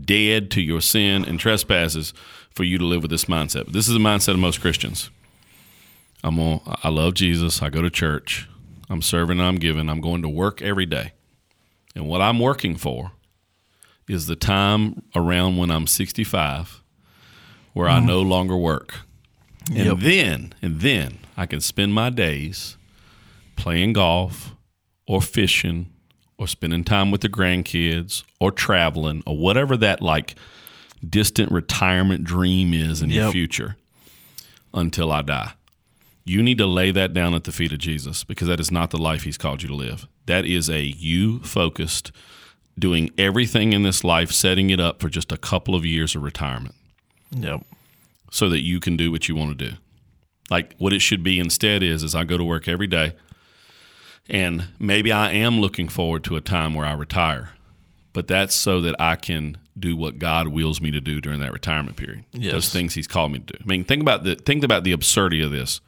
dead 0.05 0.51
to 0.51 0.61
your 0.61 0.83
sin 0.83 1.25
and 1.25 1.41
trespasses 1.41 2.13
for 2.51 2.63
you 2.63 2.77
to 2.77 2.85
live 2.85 3.01
with 3.01 3.11
this 3.11 3.25
mindset. 3.25 3.65
But 3.65 3.73
this 3.73 3.89
is 3.89 3.95
the 3.95 4.01
mindset 4.01 4.35
of 4.35 4.39
most 4.39 4.61
Christians. 4.61 5.11
I'm 6.23 6.39
on, 6.39 6.61
I 6.83 6.91
love 6.91 7.15
Jesus. 7.15 7.63
I 7.63 7.71
go 7.71 7.81
to 7.81 7.91
church. 7.91 8.49
I'm 8.89 9.03
serving 9.03 9.39
and 9.39 9.47
I'm 9.47 9.57
giving. 9.57 9.89
I'm 9.89 10.01
going 10.01 10.23
to 10.23 10.29
work 10.29 10.63
every 10.63 10.87
day. 10.87 11.13
And 11.95 12.07
what 12.09 12.21
I'm 12.21 12.39
working 12.39 12.77
for 12.77 13.13
is 14.09 14.27
the 14.27 14.37
time 14.37 15.03
around 15.15 15.57
when 15.57 15.71
I'm 15.71 15.87
65 15.87 16.83
where 17.73 17.89
I 17.89 18.01
no 18.01 18.23
longer 18.23 18.57
work. 18.57 19.01
And 19.69 19.87
Yep. 19.87 19.99
then, 19.99 20.55
and 20.63 20.81
then 20.81 21.19
I 21.37 21.45
can 21.47 21.61
spend 21.61 21.93
my 21.93 22.09
days 22.11 22.77
playing 23.57 23.93
golf 23.95 24.55
or 25.07 25.21
fishing 25.21 25.91
or 26.39 26.47
spending 26.47 26.85
time 26.85 27.11
with 27.11 27.21
the 27.23 27.29
grandkids 27.29 28.23
or 28.41 28.51
traveling 28.53 29.23
or 29.27 29.37
whatever 29.37 29.77
that 29.79 30.01
like 30.01 30.37
distant 31.07 31.51
retirement 31.53 32.25
dream 32.25 32.73
is 32.73 33.03
in 33.03 33.11
your 33.11 33.25
Yep. 33.25 33.33
future 33.33 33.77
until 34.73 35.11
I 35.13 35.23
die. 35.23 35.53
You 36.27 36.43
need 36.43 36.59
to 36.59 36.67
lay 36.67 36.91
that 36.91 37.15
down 37.15 37.35
at 37.35 37.45
the 37.45 37.53
feet 37.53 37.73
of 37.73 37.79
Jesus 37.79 38.25
because 38.25 38.49
that 38.49 38.61
is 38.61 38.71
not 38.71 38.91
the 38.91 38.99
life 38.99 39.23
he's 39.23 39.39
called 39.39 39.63
you 39.63 39.69
to 39.69 39.75
live. 39.75 40.07
That 40.27 40.45
is 40.45 40.69
a 40.69 40.83
you 40.83 41.39
focused, 41.41 42.11
doing 42.79 43.11
everything 43.17 43.73
in 43.73 43.85
this 43.85 44.03
life, 44.05 44.33
setting 44.33 44.69
it 44.71 44.81
up 44.81 45.01
for 45.01 45.09
just 45.09 45.31
a 45.33 45.37
couple 45.39 45.75
of 45.75 45.87
years 45.87 46.15
of 46.17 46.23
retirement 46.25 46.75
Yep. 47.31 47.65
so 48.31 48.49
that 48.51 48.61
you 48.63 48.81
can 48.81 48.97
do 48.97 49.11
what 49.13 49.29
you 49.29 49.37
want 49.37 49.57
to 49.57 49.71
do. 49.71 49.77
Like 50.51 50.75
what 50.79 50.93
it 50.93 51.01
should 51.01 51.23
be 51.23 51.39
instead 51.39 51.83
is 51.83 52.03
is 52.03 52.15
I 52.15 52.25
go 52.25 52.37
to 52.37 52.45
work 52.45 52.67
every 52.69 52.87
day 52.89 53.13
And 54.29 54.69
maybe 54.81 55.13
I 55.13 55.31
am 55.31 55.61
looking 55.61 55.89
forward 55.89 56.25
to 56.25 56.35
a 56.37 56.41
time 56.41 56.75
where 56.75 56.87
I 56.87 56.93
retire, 56.95 57.51
but 58.13 58.27
that's 58.27 58.55
so 58.55 58.81
that 58.81 58.97
I 59.01 59.15
can 59.15 59.59
do 59.79 59.97
what 59.97 60.19
God 60.19 60.49
wills 60.49 60.81
me 60.81 60.91
to 60.91 61.01
do 61.01 61.21
during 61.21 61.39
that 61.41 61.53
retirement 61.53 61.97
period. 61.97 62.25
Yes. 62.33 62.53
Those 62.53 62.69
things 62.71 62.95
He's 62.95 63.07
called 63.07 63.31
me 63.33 63.39
to 63.41 63.53
do. 63.53 63.59
I 63.63 63.67
mean, 63.67 63.85
think 63.85 64.03
about 64.03 64.25
the 64.25 64.35
think 64.35 64.65
about 64.65 64.83
the 64.83 64.91
absurdity 64.93 65.43
of 65.43 65.53
this. 65.53 65.81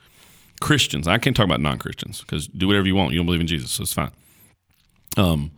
Christians, 0.60 1.06
I 1.06 1.18
can't 1.18 1.36
talk 1.36 1.44
about 1.46 1.60
non 1.60 1.78
Christians 1.78 2.20
because 2.20 2.46
do 2.46 2.66
whatever 2.66 2.86
you 2.86 2.94
want. 2.94 3.12
You 3.12 3.18
don't 3.18 3.26
believe 3.26 3.40
in 3.40 3.46
Jesus, 3.46 3.70
so 3.70 3.82
it's 3.82 3.92
fine. 3.92 4.10
Um, 5.16 5.50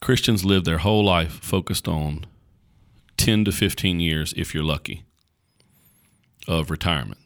Christians 0.00 0.44
live 0.44 0.64
their 0.64 0.78
whole 0.78 1.04
life 1.04 1.32
focused 1.32 1.86
on 1.88 2.26
ten 3.16 3.44
to 3.44 3.52
fifteen 3.52 4.00
years, 4.00 4.32
if 4.36 4.54
you're 4.54 4.64
lucky, 4.64 5.04
of 6.48 6.70
retirement. 6.70 7.20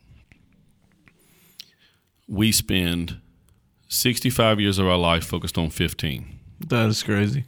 We 2.28 2.52
spend 2.52 3.20
sixty-five 3.88 4.60
years 4.60 4.78
of 4.78 4.86
our 4.86 4.98
life 4.98 5.24
focused 5.24 5.56
on 5.56 5.70
fifteen 5.70 6.38
That 6.60 6.88
is 6.88 7.02
crazy. 7.02 7.44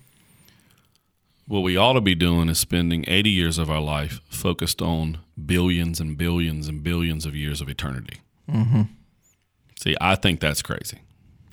What 1.48 1.60
we 1.60 1.76
ought 1.76 1.94
to 1.94 2.00
be 2.00 2.14
doing 2.14 2.48
is 2.48 2.58
spending 2.58 3.04
80 3.08 3.30
years 3.30 3.58
of 3.58 3.70
our 3.70 3.80
life 3.80 4.20
focused 4.28 4.82
on 4.82 5.18
billions 5.46 5.98
and 5.98 6.16
billions 6.16 6.68
and 6.68 6.82
billions 6.84 7.24
of 7.24 7.34
years 7.34 7.60
of 7.62 7.68
eternity. 7.68 8.20
Mm-hmm. 8.48 8.82
See, 9.80 9.96
I 10.00 10.14
think 10.14 10.40
that's 10.40 10.60
crazy. 10.60 10.98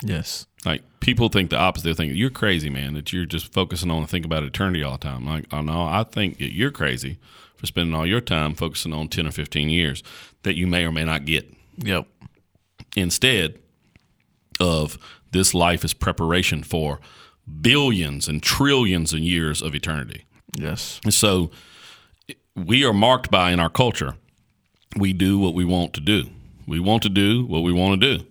Yes. 0.04 0.48
Like 0.66 0.84
people 1.00 1.30
think 1.30 1.50
the 1.50 1.58
opposite. 1.58 1.86
They 1.86 1.94
think 1.94 2.14
you're 2.16 2.30
crazy, 2.30 2.70
man. 2.70 2.94
That 2.94 3.14
you're 3.14 3.26
just 3.26 3.54
focusing 3.54 3.90
on 3.90 4.00
and 4.00 4.10
think 4.10 4.26
about 4.26 4.44
eternity 4.44 4.84
all 4.84 4.94
the 4.94 4.98
time. 4.98 5.26
Like, 5.26 5.46
oh 5.54 5.62
no, 5.62 5.84
I 5.84 6.04
think 6.04 6.40
that 6.40 6.54
you're 6.54 6.72
crazy 6.72 7.18
for 7.56 7.66
spending 7.66 7.96
all 7.96 8.06
your 8.06 8.22
time 8.22 8.54
focusing 8.54 8.92
on 8.94 9.08
10 9.08 9.28
or 9.28 9.32
15 9.32 9.70
years 9.70 10.04
that 10.44 10.58
you 10.58 10.68
may 10.68 10.84
or 10.84 10.92
may 10.92 11.06
not 11.06 11.26
get. 11.26 11.54
Yep. 11.78 12.08
Instead 12.98 13.60
of 14.60 14.98
this 15.32 15.54
life 15.54 15.86
is 15.86 15.94
preparation 15.94 16.64
for 16.64 17.00
billions 17.62 18.28
and 18.28 18.42
trillions 18.42 19.14
and 19.14 19.24
years 19.24 19.62
of 19.62 19.76
eternity. 19.76 20.26
Yes. 20.54 21.00
And 21.04 21.14
so 21.14 21.52
we 22.56 22.84
are 22.86 22.94
marked 22.94 23.30
by 23.30 23.52
in 23.52 23.60
our 23.60 23.70
culture, 23.70 24.16
we 24.96 25.14
do 25.14 25.38
what 25.38 25.54
we 25.54 25.66
want 25.66 25.94
to 25.94 26.02
do. 26.02 26.30
We 26.68 26.80
want 26.80 27.04
to 27.04 27.10
do 27.10 27.46
what 27.46 27.62
we 27.62 27.72
want 27.72 28.02
to 28.02 28.18
do. 28.18 28.26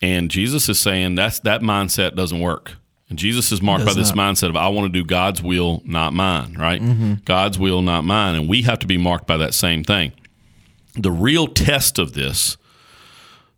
And 0.00 0.30
Jesus 0.30 0.68
is 0.68 0.80
saying 0.80 1.14
that's 1.14 1.38
that 1.40 1.60
mindset 1.60 2.16
doesn't 2.16 2.40
work. 2.40 2.72
And 3.08 3.18
Jesus 3.18 3.52
is 3.52 3.60
marked 3.60 3.84
by 3.84 3.92
this 3.92 4.14
not. 4.14 4.34
mindset 4.34 4.48
of 4.48 4.56
I 4.56 4.68
want 4.68 4.92
to 4.92 4.98
do 5.00 5.04
God's 5.06 5.42
will, 5.42 5.82
not 5.84 6.14
mine, 6.14 6.56
right? 6.58 6.80
God's 7.26 7.58
will, 7.58 7.82
not 7.82 8.04
mine. 8.04 8.34
And 8.34 8.48
we 8.48 8.62
have 8.62 8.78
to 8.78 8.86
be 8.86 8.96
marked 8.96 9.26
by 9.26 9.36
that 9.36 9.52
same 9.52 9.84
thing. 9.84 10.12
The 10.94 11.10
real 11.10 11.46
test 11.46 11.98
of 11.98 12.14
this, 12.14 12.56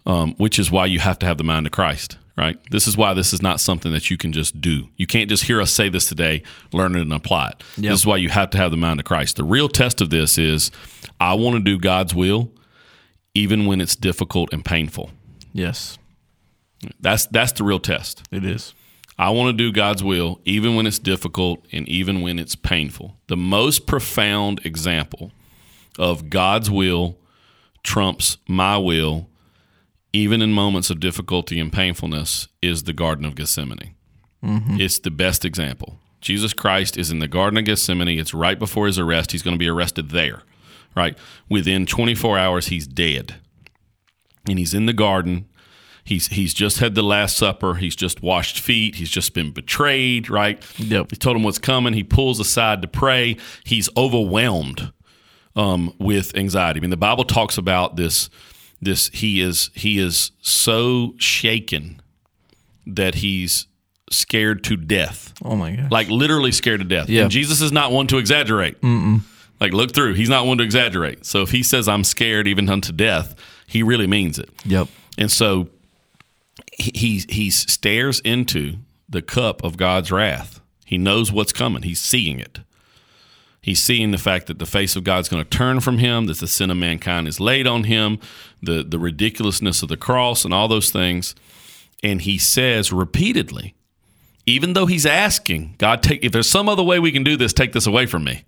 um, 0.07 0.35
which 0.39 0.59
is 0.59 0.73
why 0.73 0.87
you 0.87 0.99
have 0.99 1.21
to 1.21 1.27
have 1.27 1.39
the 1.39 1.45
mind 1.45 1.67
of 1.67 1.73
Christ, 1.73 2.19
right? 2.37 2.59
This 2.71 2.87
is 2.87 2.97
why 2.97 3.15
this 3.15 3.33
is 3.33 3.43
not 3.43 3.61
something 3.61 3.93
that 3.93 4.11
you 4.11 4.17
can 4.17 4.33
just 4.33 4.61
do. 4.61 4.89
You 4.97 5.07
can't 5.07 5.29
just 5.29 5.45
hear 5.45 5.61
us 5.61 5.71
say 5.71 5.89
this 5.89 6.07
today, 6.07 6.43
learn 6.73 6.97
it, 6.97 7.03
and 7.03 7.13
apply 7.13 7.49
it. 7.49 7.63
Yep. 7.77 7.91
This 7.93 8.01
is 8.01 8.07
why 8.07 8.17
you 8.17 8.29
have 8.29 8.51
to 8.51 8.59
have 8.59 8.71
the 8.71 8.77
mind 8.77 9.01
of 9.01 9.07
Christ. 9.07 9.37
The 9.37 9.45
real 9.45 9.69
test 9.69 10.01
of 10.01 10.11
this 10.11 10.39
is 10.39 10.71
I 11.21 11.35
want 11.35 11.57
to 11.57 11.63
do 11.63 11.79
God's 11.79 12.15
will, 12.15 12.51
even 13.35 13.67
when 13.67 13.81
it's 13.81 13.97
difficult 13.97 14.53
and 14.53 14.65
painful. 14.65 15.11
Yes. 15.53 15.99
That's 17.01 17.27
that's 17.27 17.53
the 17.53 17.65
real 17.65 17.79
test. 17.81 18.23
It 18.31 18.45
is. 18.45 18.75
I 19.17 19.31
want 19.31 19.57
to 19.57 19.57
do 19.57 19.71
God's 19.71 20.03
will, 20.03 20.41
even 20.45 20.75
when 20.75 20.87
it's 20.87 20.99
difficult 20.99 21.65
and 21.71 21.89
even 21.89 22.21
when 22.21 22.39
it's 22.39 22.57
painful. 22.57 23.17
The 23.29 23.37
most 23.37 23.87
profound 23.87 24.61
example 24.65 25.31
of 25.99 26.31
God's 26.31 26.69
will 26.69 27.17
trumps 27.85 28.39
my 28.49 28.77
will, 28.77 29.29
even 30.15 30.41
in 30.41 30.53
moments 30.53 30.91
of 30.91 31.01
difficulty 31.01 31.59
and 31.59 31.73
painfulness, 31.73 32.47
is 32.63 32.85
the 32.85 32.93
Garden 32.93 33.25
of 33.25 33.35
Gethsemane. 33.35 33.95
It's 34.79 34.99
the 34.99 35.11
best 35.11 35.45
example. 35.45 35.99
Jesus 36.21 36.53
Christ 36.53 36.97
is 36.97 37.11
in 37.11 37.19
the 37.19 37.29
Garden 37.29 37.59
of 37.59 37.65
Gethsemane. 37.65 38.19
It's 38.19 38.33
right 38.35 38.59
before 38.59 38.87
his 38.87 38.99
arrest. 38.99 39.33
He's 39.33 39.43
going 39.43 39.55
to 39.55 39.59
be 39.59 39.69
arrested 39.69 40.11
there, 40.11 40.43
right? 40.95 41.19
Within 41.49 41.85
24 41.87 42.39
hours, 42.39 42.67
he's 42.69 42.87
dead. 42.87 43.37
And 44.49 44.59
he's 44.59 44.75
in 44.75 44.87
the 44.87 44.93
garden. 44.93 45.47
He's 46.05 46.27
he's 46.29 46.53
just 46.53 46.79
had 46.81 46.95
the 46.95 47.03
Last 47.03 47.37
Supper. 47.39 47.75
He's 47.75 47.97
just 47.97 48.23
washed 48.23 48.61
feet. 48.61 48.97
He's 48.97 49.09
just 49.11 49.33
been 49.33 49.51
betrayed, 49.51 50.29
right? 50.29 50.63
Yep. 50.79 51.07
He 51.11 51.17
told 51.17 51.37
him 51.37 51.43
what's 51.43 51.59
coming. 51.59 51.95
He 51.95 52.05
pulls 52.05 52.39
aside 52.39 52.83
to 52.83 52.89
pray. 52.89 53.39
He's 53.65 53.89
overwhelmed 53.97 54.93
um, 55.57 55.95
with 55.99 56.37
anxiety. 56.37 56.79
I 56.79 56.83
mean, 56.83 56.91
the 56.91 56.99
Bible 56.99 57.25
talks 57.25 57.57
about 57.57 57.97
this. 57.97 58.29
This 58.85 59.09
he 59.09 59.41
is 59.41 59.71
he 59.75 59.99
is 59.99 60.31
so 60.41 61.15
shaken 61.19 62.01
that 62.87 63.17
he's 63.17 63.67
scared 64.11 64.63
to 64.65 64.77
death, 64.77 65.33
Oh 65.43 65.57
my 65.57 65.75
god! 65.75 65.91
like 65.91 66.09
literally 66.09 66.53
scared 66.53 66.81
to 66.81 66.85
death. 66.85 67.09
Yeah. 67.09 67.23
And 67.23 67.31
Jesus 67.31 67.61
is 67.61 67.73
not 67.73 67.91
one 67.93 68.07
to 68.09 68.19
exaggerate. 68.19 68.77
Like 69.61 69.73
look 69.73 69.95
through, 69.95 70.15
he's 70.15 70.29
not 70.29 70.47
one 70.47 70.59
to 70.59 70.65
exaggerate. 70.65 71.25
So 71.25 71.43
if 71.43 71.51
he 71.51 71.63
says 71.63 71.89
I'm 71.89 72.05
scared 72.05 72.47
even 72.47 72.69
unto 72.69 72.93
death, 72.93 73.35
he 73.67 73.83
really 73.83 74.07
means 74.07 74.39
it. 74.39 74.51
Yep. 74.65 74.89
And 75.17 75.31
so 75.31 75.69
he, 76.73 77.25
he 77.29 77.51
stares 77.51 78.21
into 78.21 78.77
the 79.09 79.23
cup 79.23 79.63
of 79.63 79.77
God's 79.77 80.11
wrath. 80.11 80.61
He 80.85 80.99
knows 80.99 81.33
what's 81.33 81.53
coming. 81.53 81.83
He's 81.83 82.01
seeing 82.01 82.41
it. 82.41 82.59
He's 83.65 83.83
seeing 83.83 84.11
the 84.11 84.19
fact 84.19 84.47
that 84.49 84.59
the 84.59 84.67
face 84.67 84.95
of 84.95 85.05
God's 85.05 85.31
going 85.31 85.43
to 85.43 85.49
turn 85.49 85.81
from 85.81 85.97
him, 85.97 86.27
that 86.27 86.37
the 86.37 86.47
sin 86.47 86.71
of 86.71 86.77
mankind 86.77 87.27
is 87.27 87.41
laid 87.41 87.67
on 87.67 87.85
him, 87.85 88.19
the 88.63 88.83
the 88.83 88.99
ridiculousness 88.99 89.83
of 89.83 89.89
the 89.89 89.97
cross 89.97 90.45
and 90.45 90.53
all 90.53 90.69
those 90.69 90.91
things. 90.91 91.35
And 92.03 92.21
he 92.21 92.37
says 92.37 92.93
repeatedly, 92.93 93.75
even 94.45 94.75
though 94.75 94.85
he's 94.85 95.07
asking, 95.07 95.77
God, 95.79 96.03
take 96.03 96.23
if 96.23 96.31
there's 96.31 96.51
some 96.51 96.69
other 96.69 96.83
way 96.83 96.99
we 96.99 97.11
can 97.11 97.25
do 97.25 97.39
this, 97.39 97.55
take 97.55 97.73
this 97.73 97.87
away 97.87 98.05
from 98.05 98.25
me. 98.25 98.45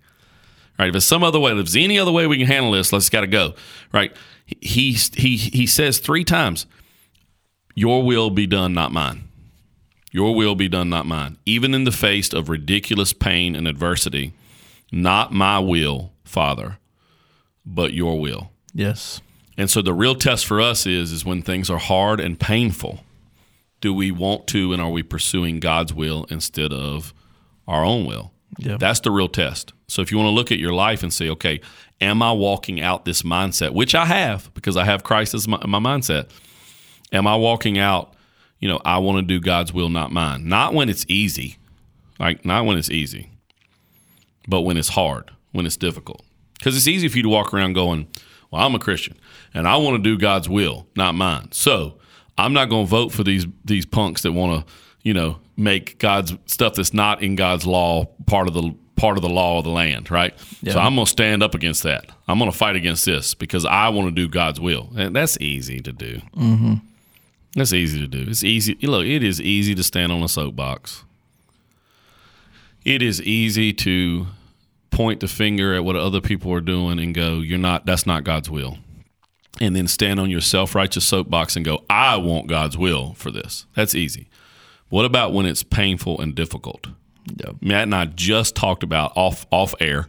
Right? 0.77 0.89
If 0.89 0.93
there's 0.93 1.05
some 1.05 1.23
other 1.23 1.39
way, 1.39 1.49
if 1.49 1.57
there's 1.57 1.75
any 1.75 1.97
other 1.97 2.11
way 2.11 2.27
we 2.27 2.37
can 2.37 2.45
handle 2.45 2.73
this, 2.73 2.93
let's 2.93 3.09
got 3.09 3.21
to 3.21 3.27
go. 3.27 3.55
Right? 3.91 4.15
He 4.61 4.91
he 4.91 5.35
he 5.35 5.65
says 5.65 5.97
three 5.97 6.25
times, 6.25 6.67
"Your 7.73 8.03
will 8.03 8.29
be 8.29 8.45
done, 8.45 8.75
not 8.75 8.91
mine." 8.91 9.23
Your 10.11 10.35
will 10.35 10.55
be 10.55 10.69
done, 10.69 10.89
not 10.89 11.05
mine. 11.05 11.37
Even 11.45 11.73
in 11.73 11.83
the 11.83 11.91
face 11.91 12.31
of 12.33 12.49
ridiculous 12.49 13.13
pain 13.13 13.55
and 13.55 13.67
adversity, 13.67 14.33
not 14.91 15.33
my 15.33 15.59
will, 15.59 16.11
Father, 16.23 16.77
but 17.65 17.93
your 17.93 18.19
will. 18.19 18.51
Yes. 18.73 19.21
And 19.57 19.69
so 19.69 19.81
the 19.81 19.93
real 19.93 20.15
test 20.15 20.45
for 20.45 20.61
us 20.61 20.85
is 20.85 21.11
is 21.11 21.25
when 21.25 21.41
things 21.41 21.69
are 21.69 21.79
hard 21.79 22.19
and 22.19 22.39
painful, 22.39 23.03
do 23.81 23.93
we 23.93 24.11
want 24.11 24.47
to 24.47 24.73
and 24.73 24.81
are 24.81 24.89
we 24.89 25.03
pursuing 25.03 25.59
God's 25.59 25.93
will 25.93 26.25
instead 26.29 26.71
of 26.71 27.13
our 27.67 27.83
own 27.83 28.05
will? 28.05 28.31
Yep. 28.59 28.79
That's 28.79 28.99
the 29.01 29.11
real 29.11 29.27
test. 29.27 29.73
So 29.87 30.01
if 30.01 30.11
you 30.11 30.17
want 30.17 30.27
to 30.27 30.31
look 30.31 30.51
at 30.51 30.59
your 30.59 30.73
life 30.73 31.03
and 31.03 31.13
say, 31.13 31.29
okay, 31.29 31.61
am 32.01 32.21
I 32.21 32.31
walking 32.31 32.81
out 32.81 33.05
this 33.05 33.21
mindset, 33.21 33.71
which 33.71 33.95
I 33.95 34.05
have 34.05 34.53
because 34.53 34.77
I 34.77 34.85
have 34.85 35.03
Christ 35.03 35.33
as 35.33 35.47
my, 35.47 35.59
my 35.65 35.79
mindset? 35.79 36.29
Am 37.11 37.27
I 37.27 37.35
walking 37.35 37.77
out, 37.77 38.13
you 38.59 38.67
know, 38.67 38.81
I 38.83 38.97
want 38.97 39.17
to 39.19 39.21
do 39.21 39.39
God's 39.39 39.73
will, 39.73 39.89
not 39.89 40.11
mine? 40.11 40.47
Not 40.47 40.73
when 40.73 40.89
it's 40.89 41.05
easy, 41.07 41.57
like 42.19 42.45
not 42.45 42.65
when 42.65 42.77
it's 42.77 42.89
easy, 42.89 43.31
but 44.47 44.61
when 44.61 44.77
it's 44.77 44.89
hard, 44.89 45.31
when 45.51 45.65
it's 45.65 45.77
difficult. 45.77 46.23
Because 46.57 46.75
it's 46.75 46.87
easy 46.87 47.07
for 47.07 47.17
you 47.17 47.23
to 47.23 47.29
walk 47.29 47.53
around 47.53 47.73
going, 47.73 48.07
well, 48.51 48.65
I'm 48.65 48.75
a 48.75 48.79
Christian 48.79 49.17
and 49.53 49.67
I 49.67 49.77
want 49.77 49.97
to 49.97 50.03
do 50.03 50.17
God's 50.17 50.49
will, 50.49 50.87
not 50.95 51.15
mine. 51.15 51.51
So 51.51 51.99
I'm 52.37 52.53
not 52.53 52.69
going 52.69 52.85
to 52.85 52.89
vote 52.89 53.11
for 53.11 53.23
these 53.23 53.45
these 53.65 53.85
punks 53.85 54.21
that 54.23 54.31
want 54.31 54.65
to, 54.65 54.73
you 55.03 55.13
know, 55.13 55.39
make 55.55 55.99
God's 55.99 56.35
stuff 56.45 56.75
that's 56.75 56.93
not 56.93 57.21
in 57.21 57.35
God's 57.35 57.65
law 57.65 58.05
part 58.25 58.47
of 58.47 58.53
the 58.53 58.73
part 58.95 59.17
of 59.17 59.21
the 59.21 59.29
law 59.29 59.59
of 59.59 59.63
the 59.63 59.69
land, 59.69 60.09
right? 60.09 60.37
So 60.65 60.79
I'm 60.79 60.95
going 60.95 61.05
to 61.05 61.11
stand 61.11 61.43
up 61.43 61.53
against 61.53 61.83
that. 61.83 62.05
I'm 62.27 62.39
going 62.39 62.51
to 62.51 62.57
fight 62.57 62.75
against 62.75 63.05
this 63.05 63.35
because 63.35 63.63
I 63.63 63.89
want 63.89 64.07
to 64.07 64.11
do 64.11 64.27
God's 64.27 64.59
will. 64.59 64.89
And 64.97 65.15
that's 65.15 65.39
easy 65.39 65.81
to 65.81 65.91
do. 65.91 66.19
Mm-hmm. 66.35 66.73
That's 67.55 67.73
easy 67.73 67.99
to 67.99 68.07
do. 68.07 68.25
It's 68.27 68.43
easy. 68.43 68.75
Look, 68.81 69.05
it 69.05 69.23
is 69.23 69.39
easy 69.39 69.75
to 69.75 69.83
stand 69.83 70.11
on 70.11 70.23
a 70.23 70.27
soapbox. 70.27 71.03
It 72.85 73.01
is 73.01 73.21
easy 73.21 73.71
to 73.73 74.27
point 74.97 75.19
the 75.19 75.27
finger 75.27 75.75
at 75.75 75.83
what 75.83 75.95
other 75.95 76.19
people 76.19 76.51
are 76.51 76.59
doing 76.59 76.99
and 76.99 77.13
go, 77.13 77.39
"You're 77.39 77.59
not. 77.59 77.85
That's 77.85 78.07
not 78.07 78.23
God's 78.23 78.49
will." 78.49 78.79
And 79.61 79.75
then 79.75 79.87
stand 79.87 80.19
on 80.19 80.31
your 80.31 80.41
self-righteous 80.41 81.05
soapbox 81.05 81.55
and 81.55 81.63
go, 81.63 81.85
"I 81.87 82.17
want 82.17 82.47
God's 82.47 82.79
will 82.79 83.13
for 83.13 83.29
this." 83.29 83.67
That's 83.75 83.93
easy. 83.93 84.27
What 84.89 85.05
about 85.05 85.33
when 85.33 85.45
it's 85.45 85.61
painful 85.61 86.19
and 86.19 86.33
difficult? 86.33 86.87
Yep. 87.27 87.57
Matt 87.61 87.83
and 87.83 87.93
I 87.93 88.05
just 88.05 88.55
talked 88.55 88.81
about 88.81 89.11
off 89.15 89.45
off 89.51 89.75
air. 89.79 90.07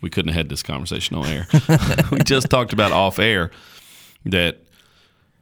We 0.00 0.08
couldn't 0.08 0.30
have 0.30 0.36
had 0.36 0.48
this 0.48 0.62
conversation 0.62 1.14
on 1.14 1.26
air. 1.26 1.46
we 2.10 2.20
just 2.20 2.48
talked 2.48 2.72
about 2.72 2.90
off 2.90 3.18
air 3.18 3.50
that 4.24 4.62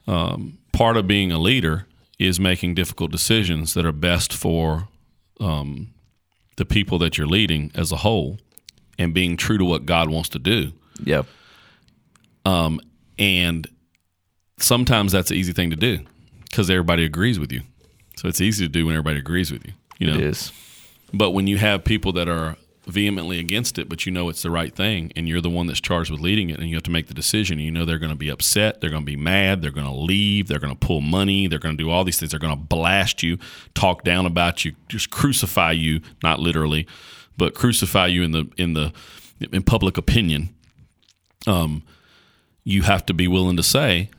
um, 0.08 0.58
part 0.72 0.96
of 0.96 1.06
being 1.06 1.30
a 1.30 1.38
leader 1.38 1.86
is 2.18 2.40
making 2.40 2.74
difficult 2.74 3.12
decisions 3.12 3.74
that 3.74 3.86
are 3.86 3.92
best 3.92 4.32
for 4.32 4.88
um, 5.38 5.94
the 6.56 6.64
people 6.64 6.98
that 6.98 7.16
you're 7.16 7.28
leading 7.28 7.70
as 7.76 7.92
a 7.92 7.96
whole, 7.96 8.38
and 9.00 9.14
being 9.14 9.36
true 9.36 9.58
to 9.58 9.64
what 9.64 9.86
God 9.86 10.10
wants 10.10 10.28
to 10.30 10.38
do. 10.38 10.72
Yep. 11.04 11.26
Um, 12.44 12.80
and 13.18 13.66
sometimes 14.58 15.12
that's 15.12 15.30
an 15.30 15.36
easy 15.36 15.52
thing 15.52 15.70
to 15.70 15.76
do 15.76 16.00
because 16.44 16.70
everybody 16.70 17.04
agrees 17.04 17.38
with 17.38 17.50
you. 17.50 17.62
So 18.16 18.28
it's 18.28 18.40
easy 18.40 18.66
to 18.66 18.68
do 18.70 18.86
when 18.86 18.94
everybody 18.94 19.18
agrees 19.18 19.50
with 19.50 19.66
you. 19.66 19.72
You 19.98 20.06
know, 20.08 20.14
It 20.14 20.20
is. 20.22 20.52
but 21.12 21.30
when 21.30 21.46
you 21.46 21.56
have 21.58 21.84
people 21.84 22.12
that 22.12 22.28
are 22.28 22.56
vehemently 22.86 23.38
against 23.38 23.78
it, 23.78 23.88
but 23.88 24.04
you 24.04 24.12
know 24.12 24.28
it's 24.28 24.42
the 24.42 24.50
right 24.50 24.74
thing, 24.74 25.12
and 25.16 25.28
you're 25.28 25.40
the 25.40 25.50
one 25.50 25.66
that's 25.66 25.80
charged 25.80 26.10
with 26.10 26.20
leading 26.20 26.50
it, 26.50 26.58
and 26.58 26.68
you 26.68 26.74
have 26.74 26.82
to 26.82 26.90
make 26.90 27.06
the 27.06 27.14
decision, 27.14 27.58
you 27.58 27.70
know 27.70 27.84
they're 27.84 27.98
going 27.98 28.10
to 28.10 28.16
be 28.16 28.28
upset, 28.28 28.80
they're 28.80 28.90
going 28.90 29.02
to 29.02 29.06
be 29.06 29.16
mad, 29.16 29.62
they're 29.62 29.70
going 29.70 29.86
to 29.86 29.92
leave, 29.92 30.48
they're 30.48 30.58
going 30.58 30.74
to 30.74 30.86
pull 30.86 31.00
money, 31.00 31.46
they're 31.46 31.58
going 31.58 31.76
to 31.76 31.82
do 31.82 31.90
all 31.90 32.04
these 32.04 32.18
things, 32.18 32.32
they're 32.32 32.40
going 32.40 32.56
to 32.56 32.60
blast 32.62 33.22
you, 33.22 33.38
talk 33.74 34.02
down 34.02 34.26
about 34.26 34.64
you, 34.64 34.72
just 34.88 35.10
crucify 35.10 35.72
you, 35.72 36.00
not 36.22 36.40
literally, 36.40 36.86
but 37.40 37.54
crucify 37.54 38.06
you 38.06 38.22
in 38.22 38.32
the 38.32 38.46
in 38.58 38.74
the 38.74 38.92
in 39.50 39.62
public 39.62 39.96
opinion. 39.96 40.50
Um, 41.46 41.82
you 42.64 42.82
have 42.82 43.06
to 43.06 43.14
be 43.14 43.26
willing 43.26 43.56
to 43.56 43.62
say, 43.62 44.10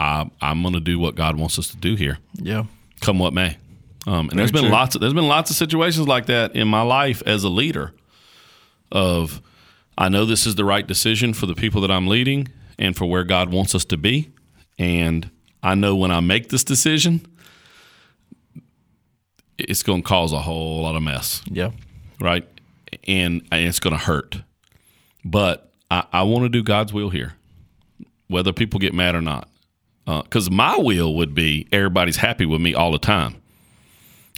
I, 0.00 0.30
I'm 0.40 0.62
going 0.62 0.72
to 0.74 0.80
do 0.80 0.98
what 0.98 1.14
God 1.14 1.36
wants 1.36 1.58
us 1.58 1.68
to 1.68 1.76
do 1.76 1.94
here 1.94 2.18
Yeah. 2.34 2.64
come 3.02 3.18
what 3.18 3.34
may. 3.34 3.58
Um, 4.06 4.30
and 4.30 4.38
there's 4.38 4.52
been 4.52 4.62
true. 4.62 4.70
lots 4.72 4.94
of 4.94 5.00
there's 5.02 5.12
been 5.14 5.28
lots 5.28 5.50
of 5.50 5.56
situations 5.56 6.08
like 6.08 6.26
that 6.26 6.56
in 6.56 6.66
my 6.68 6.82
life 6.82 7.22
as 7.26 7.44
a 7.44 7.48
leader. 7.48 7.92
Of 8.92 9.42
I 9.98 10.08
know 10.08 10.24
this 10.24 10.46
is 10.46 10.54
the 10.54 10.64
right 10.64 10.86
decision 10.86 11.34
for 11.34 11.46
the 11.46 11.54
people 11.54 11.80
that 11.82 11.90
I'm 11.90 12.06
leading 12.06 12.48
and 12.78 12.96
for 12.96 13.04
where 13.06 13.24
God 13.24 13.50
wants 13.52 13.74
us 13.74 13.84
to 13.86 13.96
be, 13.96 14.30
and 14.78 15.28
I 15.62 15.74
know 15.74 15.96
when 15.96 16.10
I 16.12 16.20
make 16.20 16.48
this 16.50 16.62
decision, 16.64 17.26
it's 19.58 19.82
going 19.82 20.02
to 20.02 20.08
cause 20.08 20.32
a 20.32 20.40
whole 20.40 20.82
lot 20.82 20.96
of 20.96 21.02
mess 21.02 21.42
Yeah. 21.50 21.70
right? 22.20 22.46
And, 23.06 23.46
and 23.50 23.66
it's 23.66 23.80
going 23.80 23.96
to 23.96 24.02
hurt. 24.02 24.42
But 25.24 25.70
I, 25.90 26.04
I 26.12 26.22
want 26.22 26.44
to 26.44 26.48
do 26.48 26.62
God's 26.62 26.92
will 26.92 27.10
here, 27.10 27.34
whether 28.28 28.52
people 28.52 28.80
get 28.80 28.94
mad 28.94 29.14
or 29.14 29.20
not. 29.22 29.48
Uh, 30.06 30.22
because 30.22 30.50
my 30.50 30.76
will 30.78 31.14
would 31.16 31.34
be 31.34 31.66
everybody's 31.72 32.16
happy 32.16 32.46
with 32.46 32.60
me 32.60 32.74
all 32.74 32.92
the 32.92 32.98
time. 32.98 33.36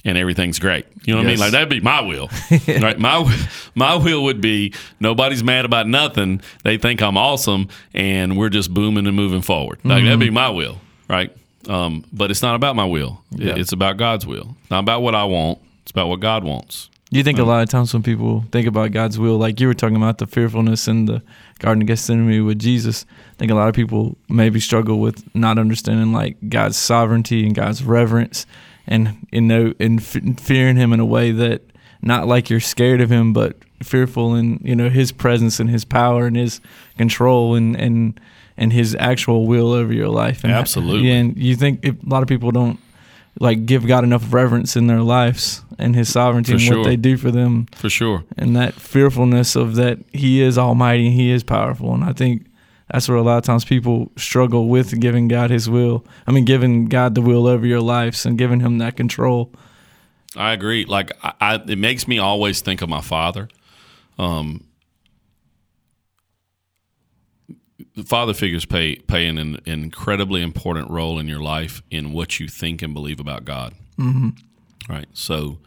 And 0.05 0.17
everything's 0.17 0.59
great. 0.59 0.85
You 1.03 1.13
know 1.13 1.19
what 1.19 1.27
I 1.27 1.29
mean? 1.29 1.39
Like 1.39 1.51
that'd 1.51 1.67
be 1.69 1.81
my 1.81 1.99
will, 2.01 2.29
right? 2.67 2.97
My 2.97 3.45
my 3.75 3.95
will 3.95 4.23
would 4.23 4.39
be 4.39 4.73
nobody's 5.01 5.43
mad 5.43 5.65
about 5.65 5.87
nothing. 5.87 6.41
They 6.63 6.77
think 6.77 7.01
I'm 7.01 7.17
awesome, 7.17 7.67
and 7.93 8.37
we're 8.37 8.47
just 8.47 8.73
booming 8.73 9.07
and 9.07 9.15
moving 9.15 9.41
forward. 9.41 9.79
Like 9.83 10.05
that'd 10.05 10.17
be 10.17 10.27
mm-hmm. 10.27 10.35
my 10.35 10.49
will, 10.51 10.79
right? 11.09 11.35
Um, 11.67 12.05
but 12.13 12.31
it's 12.31 12.41
not 12.41 12.55
about 12.55 12.75
my 12.75 12.85
will. 12.85 13.21
Yeah. 13.31 13.55
It's 13.57 13.71
about 13.73 13.97
God's 13.97 14.25
will. 14.25 14.55
It's 14.61 14.71
not 14.71 14.79
about 14.79 15.01
what 15.01 15.15
I 15.15 15.25
want. 15.25 15.59
It's 15.81 15.91
about 15.91 16.07
what 16.07 16.19
God 16.19 16.43
wants. 16.43 16.89
You 17.11 17.23
think 17.23 17.39
a 17.39 17.43
lot 17.43 17.63
of 17.63 17.69
times 17.69 17.91
when 17.91 18.03
people 18.03 18.45
think 18.51 18.67
about 18.67 18.91
God's 18.91 19.17
will, 19.17 19.37
like 19.37 19.59
you 19.59 19.65
were 19.65 19.73
talking 19.73 19.95
about 19.95 20.19
the 20.19 20.27
fearfulness 20.27 20.87
in 20.87 21.05
the 21.05 21.23
Garden 21.57 21.81
of 21.81 21.87
Gethsemane 21.87 22.45
with 22.45 22.59
Jesus, 22.59 23.03
I 23.31 23.33
think 23.33 23.51
a 23.51 23.55
lot 23.55 23.67
of 23.67 23.73
people 23.73 24.15
maybe 24.29 24.59
struggle 24.59 24.99
with 24.99 25.23
not 25.35 25.57
understanding 25.57 26.13
like 26.13 26.37
God's 26.49 26.77
sovereignty 26.77 27.47
and 27.47 27.55
God's 27.55 27.83
reverence, 27.83 28.45
and 28.85 29.25
you 29.31 29.41
know, 29.41 29.73
and 29.79 29.99
f- 29.99 30.39
fearing 30.39 30.75
Him 30.75 30.93
in 30.93 30.99
a 30.99 31.05
way 31.05 31.31
that 31.31 31.63
not 32.03 32.27
like 32.27 32.51
you're 32.51 32.59
scared 32.59 33.01
of 33.01 33.09
Him, 33.09 33.33
but 33.33 33.57
fearful 33.81 34.35
in 34.35 34.59
you 34.63 34.75
know 34.75 34.89
His 34.89 35.11
presence 35.11 35.59
and 35.59 35.67
His 35.71 35.85
power 35.85 36.27
and 36.27 36.37
His 36.37 36.61
control 36.95 37.55
and 37.55 37.75
and 37.75 38.19
and 38.59 38.71
His 38.71 38.95
actual 38.99 39.47
will 39.47 39.71
over 39.71 39.91
your 39.91 40.09
life. 40.09 40.43
And 40.43 40.53
Absolutely. 40.53 41.09
and 41.09 41.35
you 41.35 41.55
think 41.55 41.79
if, 41.83 41.95
a 42.03 42.09
lot 42.09 42.21
of 42.21 42.27
people 42.27 42.51
don't 42.51 42.79
like 43.39 43.65
give 43.65 43.87
God 43.87 44.03
enough 44.03 44.31
reverence 44.33 44.75
in 44.75 44.87
their 44.87 45.01
lives 45.01 45.63
and 45.79 45.95
His 45.95 46.11
sovereignty 46.11 46.51
For 46.51 46.55
and 46.57 46.61
sure. 46.61 46.77
what 46.79 46.83
they 46.83 46.97
do 46.97 47.17
for 47.17 47.31
them, 47.31 47.67
For 47.75 47.89
sure. 47.89 48.23
and 48.37 48.55
that 48.55 48.73
fearfulness 48.75 49.55
of 49.55 49.75
that 49.75 49.97
He 50.13 50.41
is 50.41 50.57
Almighty 50.57 51.07
and 51.07 51.15
He 51.15 51.31
is 51.31 51.43
powerful. 51.43 51.93
And 51.93 52.03
I 52.03 52.13
think 52.13 52.45
that's 52.91 53.07
where 53.07 53.17
a 53.17 53.21
lot 53.21 53.37
of 53.37 53.43
times 53.43 53.63
people 53.65 54.11
struggle 54.17 54.67
with 54.67 54.99
giving 54.99 55.27
God 55.29 55.51
His 55.51 55.69
will. 55.69 56.05
I 56.27 56.31
mean, 56.31 56.43
giving 56.45 56.85
God 56.87 57.15
the 57.15 57.21
will 57.21 57.47
over 57.47 57.65
your 57.65 57.81
lives 57.81 58.25
and 58.25 58.37
giving 58.37 58.59
Him 58.59 58.77
that 58.79 58.97
control. 58.97 59.53
I 60.35 60.51
agree. 60.51 60.83
Like 60.85 61.11
I, 61.23 61.33
I, 61.39 61.55
it 61.55 61.77
makes 61.77 62.07
me 62.07 62.19
always 62.19 62.61
think 62.61 62.81
of 62.81 62.89
my 62.89 63.01
father. 63.01 63.47
Um, 64.17 64.65
the 67.47 67.55
father 68.05 68.33
figures 68.33 68.65
play 68.65 68.95
play 68.95 69.27
an, 69.27 69.37
an 69.37 69.59
incredibly 69.65 70.41
important 70.41 70.89
role 70.89 71.19
in 71.19 71.27
your 71.27 71.39
life 71.39 71.81
in 71.89 72.11
what 72.11 72.39
you 72.39 72.47
think 72.47 72.81
and 72.81 72.93
believe 72.93 73.19
about 73.19 73.45
God. 73.45 73.73
Mm-hmm. 73.97 74.29
Right. 74.91 75.07
So, 75.13 75.59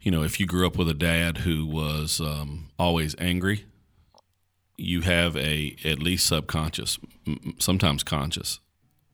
you 0.00 0.10
know, 0.10 0.22
if 0.22 0.38
you 0.40 0.46
grew 0.46 0.66
up 0.66 0.76
with 0.76 0.88
a 0.88 0.94
dad 0.94 1.38
who 1.38 1.66
was 1.66 2.20
um, 2.20 2.70
always 2.78 3.14
angry, 3.18 3.64
you 4.76 5.02
have 5.02 5.36
a 5.36 5.76
at 5.84 5.98
least 5.98 6.26
subconscious, 6.26 6.98
sometimes 7.58 8.02
conscious, 8.02 8.60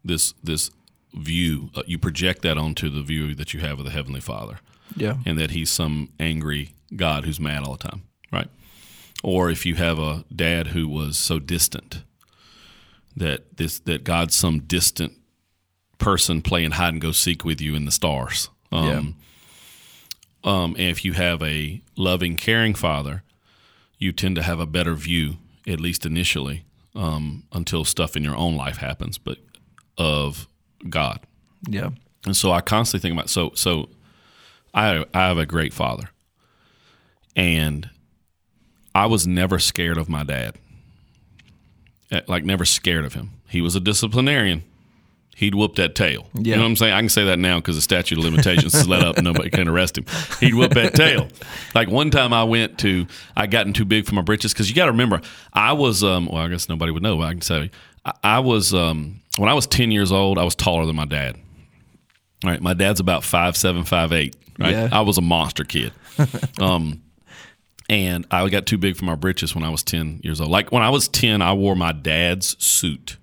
this 0.05 0.33
this 0.43 0.71
view. 1.15 1.71
Uh, 1.75 1.83
you 1.87 1.99
project 1.99 2.43
that 2.43 2.59
onto 2.59 2.89
the 2.91 3.03
view 3.03 3.35
that 3.35 3.55
you 3.55 3.61
have 3.61 3.79
of 3.79 3.85
the 3.85 3.91
heavenly 3.91 4.21
Father 4.21 4.59
Yeah. 4.95 5.17
and 5.25 5.39
that 5.39 5.51
he's 5.53 5.71
some 5.71 6.11
angry 6.21 6.71
God 6.95 7.25
who's 7.25 7.41
mad 7.41 7.63
all 7.65 7.77
the 7.77 7.89
time, 7.89 8.03
right? 8.33 8.49
Or 9.23 9.51
if 9.51 9.67
you 9.67 9.75
have 9.75 9.99
a 9.99 10.25
dad 10.35 10.69
who 10.69 10.89
was 10.89 11.17
so 11.17 11.39
distant 11.39 12.03
that 13.17 13.57
this 13.57 13.81
that 13.81 14.05
God's 14.05 14.35
some 14.35 14.61
distant 14.61 15.13
person 15.99 16.43
playing 16.43 16.73
hide 16.73 16.93
and 16.93 17.03
go 17.03 17.13
seek 17.13 17.45
with 17.45 17.61
you 17.61 17.75
in 17.75 17.85
the 17.85 17.91
stars. 17.91 18.49
Um, 18.71 19.17
um, 20.45 20.75
and 20.79 20.89
if 20.89 21.05
you 21.05 21.15
have 21.15 21.43
a 21.43 21.83
loving, 21.97 22.37
caring 22.37 22.75
father, 22.75 23.25
you 23.99 24.13
tend 24.13 24.37
to 24.37 24.43
have 24.43 24.61
a 24.61 24.67
better 24.67 24.95
view, 24.95 25.39
at 25.67 25.81
least 25.81 26.07
initially, 26.07 26.65
um, 26.95 27.45
until 27.53 27.85
stuff 27.85 28.17
in 28.17 28.23
your 28.23 28.37
own 28.37 28.57
life 28.57 28.77
happens, 28.77 29.19
but 29.19 29.39
of 29.97 30.47
God. 30.89 31.21
Yeah. 31.69 31.91
And 32.25 32.37
so 32.37 32.53
I 32.53 32.61
constantly 32.61 33.07
think 33.09 33.19
about 33.19 33.31
so 33.31 33.51
so 33.55 33.89
I 34.73 35.05
I 35.13 35.27
have 35.29 35.39
a 35.39 35.47
great 35.47 35.75
father. 35.75 36.11
And 37.35 37.91
I 38.99 39.07
was 39.07 39.27
never 39.27 39.59
scared 39.59 39.97
of 39.99 40.09
my 40.09 40.25
dad. 40.25 40.57
Eh, 42.11 42.21
Like 42.27 42.45
never 42.45 42.65
scared 42.65 43.05
of 43.05 43.15
him. 43.15 43.31
He 43.49 43.61
was 43.61 43.75
a 43.77 43.81
disciplinarian. 43.81 44.65
He'd 45.37 45.55
whoop 45.55 45.77
that 45.77 45.95
tail. 45.95 46.27
You 46.35 46.57
know 46.57 46.63
what 46.63 46.67
I'm 46.67 46.77
saying? 46.77 46.93
I 46.95 46.99
can 47.01 47.09
say 47.09 47.25
that 47.27 47.39
now 47.39 47.59
because 47.61 47.77
the 47.77 47.83
statute 47.83 48.19
of 48.19 48.25
limitations 48.25 48.75
is 48.75 48.89
let 48.89 49.05
up 49.05 49.17
and 49.19 49.25
nobody 49.25 49.51
can 49.51 49.69
arrest 49.69 49.97
him. 49.97 50.05
He'd 50.41 50.55
whoop 50.55 50.73
that 50.75 50.95
tail. 50.95 51.29
Like 51.77 51.89
one 51.89 52.11
time 52.11 52.33
I 52.33 52.43
went 52.43 52.77
to, 52.81 53.07
I 53.37 53.47
gotten 53.47 53.73
too 53.73 53.85
big 53.85 54.05
for 54.07 54.17
my 54.17 54.23
britches 54.23 54.53
because 54.53 54.69
you 54.69 54.75
got 54.75 54.87
to 54.87 54.91
remember, 54.91 55.21
I 55.53 55.75
was, 55.75 56.03
um, 56.03 56.27
well, 56.27 56.43
I 56.43 56.49
guess 56.49 56.69
nobody 56.69 56.91
would 56.91 57.05
know, 57.05 57.19
but 57.19 57.25
I 57.29 57.33
can 57.35 57.41
say, 57.43 57.71
I, 58.05 58.13
I 58.25 58.39
was, 58.41 58.75
um, 58.75 59.21
when 59.37 59.49
I 59.49 59.55
was 59.55 59.69
10 59.69 59.93
years 59.93 60.11
old, 60.11 60.39
I 60.39 60.43
was 60.43 60.57
taller 60.57 60.87
than 60.87 60.97
my 60.97 61.05
dad. 61.05 61.37
All 62.45 62.51
right, 62.51 62.61
my 62.61 62.75
dad's 62.75 62.99
about 62.99 63.23
five 63.23 63.57
seven, 63.57 63.85
five 63.85 64.13
eight. 64.13 64.35
Right, 64.59 64.73
Yeah. 64.73 64.89
I 64.91 65.03
was 65.03 65.19
a 65.19 65.23
monster 65.23 65.63
kid. 65.63 65.93
um, 66.61 67.01
and 67.89 68.27
I 68.31 68.49
got 68.49 68.67
too 68.67 68.79
big 68.79 68.97
for 68.97 69.05
my 69.05 69.15
britches 69.15 69.55
when 69.55 69.65
I 69.65 69.71
was 69.71 69.83
ten 69.83 70.21
years 70.23 70.41
old. 70.41 70.51
Like 70.51 70.73
when 70.73 70.83
I 70.83 70.91
was 70.91 71.09
ten, 71.09 71.43
I 71.43 71.53
wore 71.53 71.77
my 71.77 71.93
dad's 71.93 72.63
suit 72.63 73.17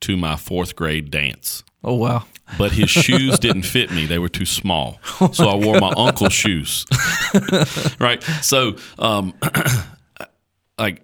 to 0.00 0.16
my 0.16 0.36
fourth 0.36 0.76
grade 0.76 1.10
dance, 1.10 1.64
Oh 1.82 1.94
wow. 1.94 2.24
but 2.56 2.72
his 2.72 2.88
shoes 2.90 3.38
didn't 3.38 3.62
fit 3.62 3.90
me; 3.90 4.06
they 4.06 4.18
were 4.18 4.28
too 4.28 4.46
small. 4.46 5.00
So 5.32 5.48
I 5.48 5.54
wore 5.56 5.80
my 5.80 5.92
uncle's 5.96 6.32
shoes. 6.32 6.86
right. 7.98 8.22
So, 8.42 8.76
um, 8.98 9.34
like, 10.78 11.02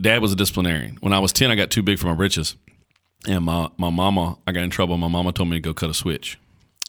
dad 0.00 0.20
was 0.20 0.32
a 0.32 0.36
disciplinarian. 0.36 0.98
When 1.00 1.12
I 1.12 1.18
was 1.20 1.32
ten, 1.32 1.50
I 1.50 1.54
got 1.54 1.70
too 1.70 1.82
big 1.82 1.98
for 1.98 2.06
my 2.08 2.14
britches 2.14 2.56
and 3.28 3.44
my, 3.44 3.68
my 3.76 3.90
mama 3.90 4.38
i 4.46 4.52
got 4.52 4.62
in 4.62 4.70
trouble 4.70 4.96
my 4.96 5.08
mama 5.08 5.32
told 5.32 5.48
me 5.48 5.56
to 5.56 5.60
go 5.60 5.74
cut 5.74 5.90
a 5.90 5.94
switch 5.94 6.38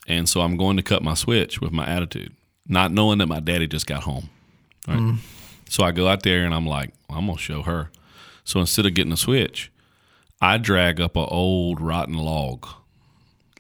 and 0.08 0.28
so 0.30 0.42
i'm 0.42 0.56
going 0.58 0.78
to 0.78 0.84
cut 0.84 1.02
my 1.02 1.14
switch 1.14 1.60
with 1.62 1.72
my 1.72 1.86
attitude 1.88 2.32
not 2.68 2.92
knowing 2.92 3.18
that 3.20 3.28
my 3.28 3.40
daddy 3.40 3.68
just 3.68 3.88
got 3.88 4.04
home 4.04 4.30
right? 4.88 5.16
So 5.70 5.84
i 5.84 5.92
go 5.92 6.08
out 6.08 6.24
there 6.24 6.46
and 6.46 6.54
i'm 6.54 6.66
like 6.66 6.94
i'm 7.10 7.26
gonna 7.28 7.38
show 7.38 7.62
her. 7.64 7.90
So 8.44 8.60
instead 8.60 8.86
of 8.86 8.94
getting 8.94 9.12
a 9.14 9.18
switch 9.18 9.72
i 10.42 10.58
drag 10.58 11.02
up 11.02 11.16
an 11.16 11.26
old 11.30 11.82
rotten 11.82 12.16
log 12.16 12.68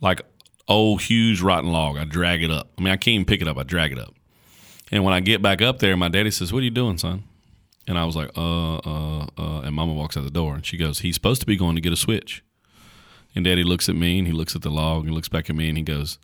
like 0.01 0.21
old 0.67 1.01
huge 1.01 1.41
rotten 1.41 1.71
log. 1.71 1.97
I 1.97 2.03
drag 2.03 2.43
it 2.43 2.51
up. 2.51 2.69
I 2.77 2.81
mean 2.81 2.93
i 2.93 2.97
can't 2.97 3.13
even 3.15 3.25
pick 3.25 3.41
it 3.41 3.47
up. 3.47 3.57
I 3.57 3.63
drag 3.63 3.91
it 3.91 3.99
up. 3.99 4.13
And 4.91 5.03
when 5.03 5.13
i 5.13 5.19
get 5.19 5.41
back 5.41 5.61
up 5.61 5.79
there 5.79 5.95
my 5.97 6.09
daddy 6.09 6.31
says 6.31 6.53
what 6.53 6.59
are 6.59 6.65
you 6.65 6.71
doing 6.71 6.97
son? 6.97 7.23
And 7.87 7.97
I 7.97 8.03
was 8.03 8.17
like, 8.17 8.29
uh, 8.37 8.75
uh, 8.79 9.27
uh. 9.37 9.61
And 9.61 9.73
mama 9.73 9.93
walks 9.93 10.17
out 10.17 10.25
the 10.25 10.29
door 10.29 10.55
and 10.55 10.65
she 10.65 10.75
goes, 10.75 10.99
he's 10.99 11.15
supposed 11.15 11.39
to 11.39 11.47
be 11.47 11.55
going 11.55 11.75
to 11.75 11.81
get 11.81 11.93
a 11.93 11.95
switch. 11.95 12.43
And 13.33 13.45
daddy 13.45 13.63
looks 13.63 13.87
at 13.87 13.95
me 13.95 14.17
and 14.19 14.27
he 14.27 14.33
looks 14.33 14.57
at 14.57 14.61
the 14.61 14.69
log 14.69 15.05
and 15.05 15.13
looks 15.15 15.29
back 15.29 15.49
at 15.49 15.55
me 15.55 15.69
and 15.69 15.77
he 15.77 15.83
goes, 15.85 16.17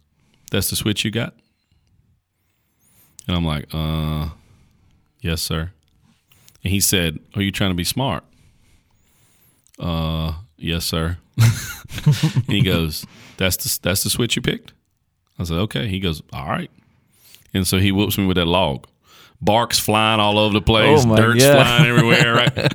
that's 0.52 0.70
the 0.70 0.76
switch 0.76 1.06
you 1.06 1.12
got? 1.12 1.36
And 3.28 3.36
I'm 3.38 3.46
like, 3.46 3.68
uh, 3.74 4.30
yes, 5.22 5.42
sir. 5.42 5.72
And 6.64 6.72
he 6.72 6.80
said, 6.80 7.20
are 7.36 7.42
you 7.42 7.52
trying 7.52 7.72
to 7.72 7.76
be 7.76 7.84
smart? 7.84 8.24
Uh, 9.80 10.34
yes, 10.58 10.86
sir. 10.86 11.18
and 12.06 12.46
he 12.48 12.62
goes, 12.62 13.06
that's 13.38 13.58
the, 13.58 13.80
that's 13.82 14.04
the 14.04 14.10
switch 14.10 14.36
you 14.36 14.42
picked? 14.42 14.74
I 15.40 15.44
said, 15.44 15.58
okay. 15.58 15.88
He 15.88 16.00
goes, 16.00 16.22
all 16.32 16.48
right. 16.48 16.72
And 17.54 17.66
so 17.68 17.80
he 17.80 17.92
whoops 17.92 18.18
me 18.18 18.26
with 18.26 18.38
that 18.38 18.46
log. 18.46 18.88
barks 19.42 19.78
flying 19.80 20.20
all 20.20 20.38
over 20.38 20.54
the 20.54 20.62
place, 20.62 21.04
Oh, 21.06 21.16
dirt's 21.16 21.44
God. 21.44 21.66
flying 21.66 21.86
everywhere. 21.90 22.34
Right? 22.34 22.74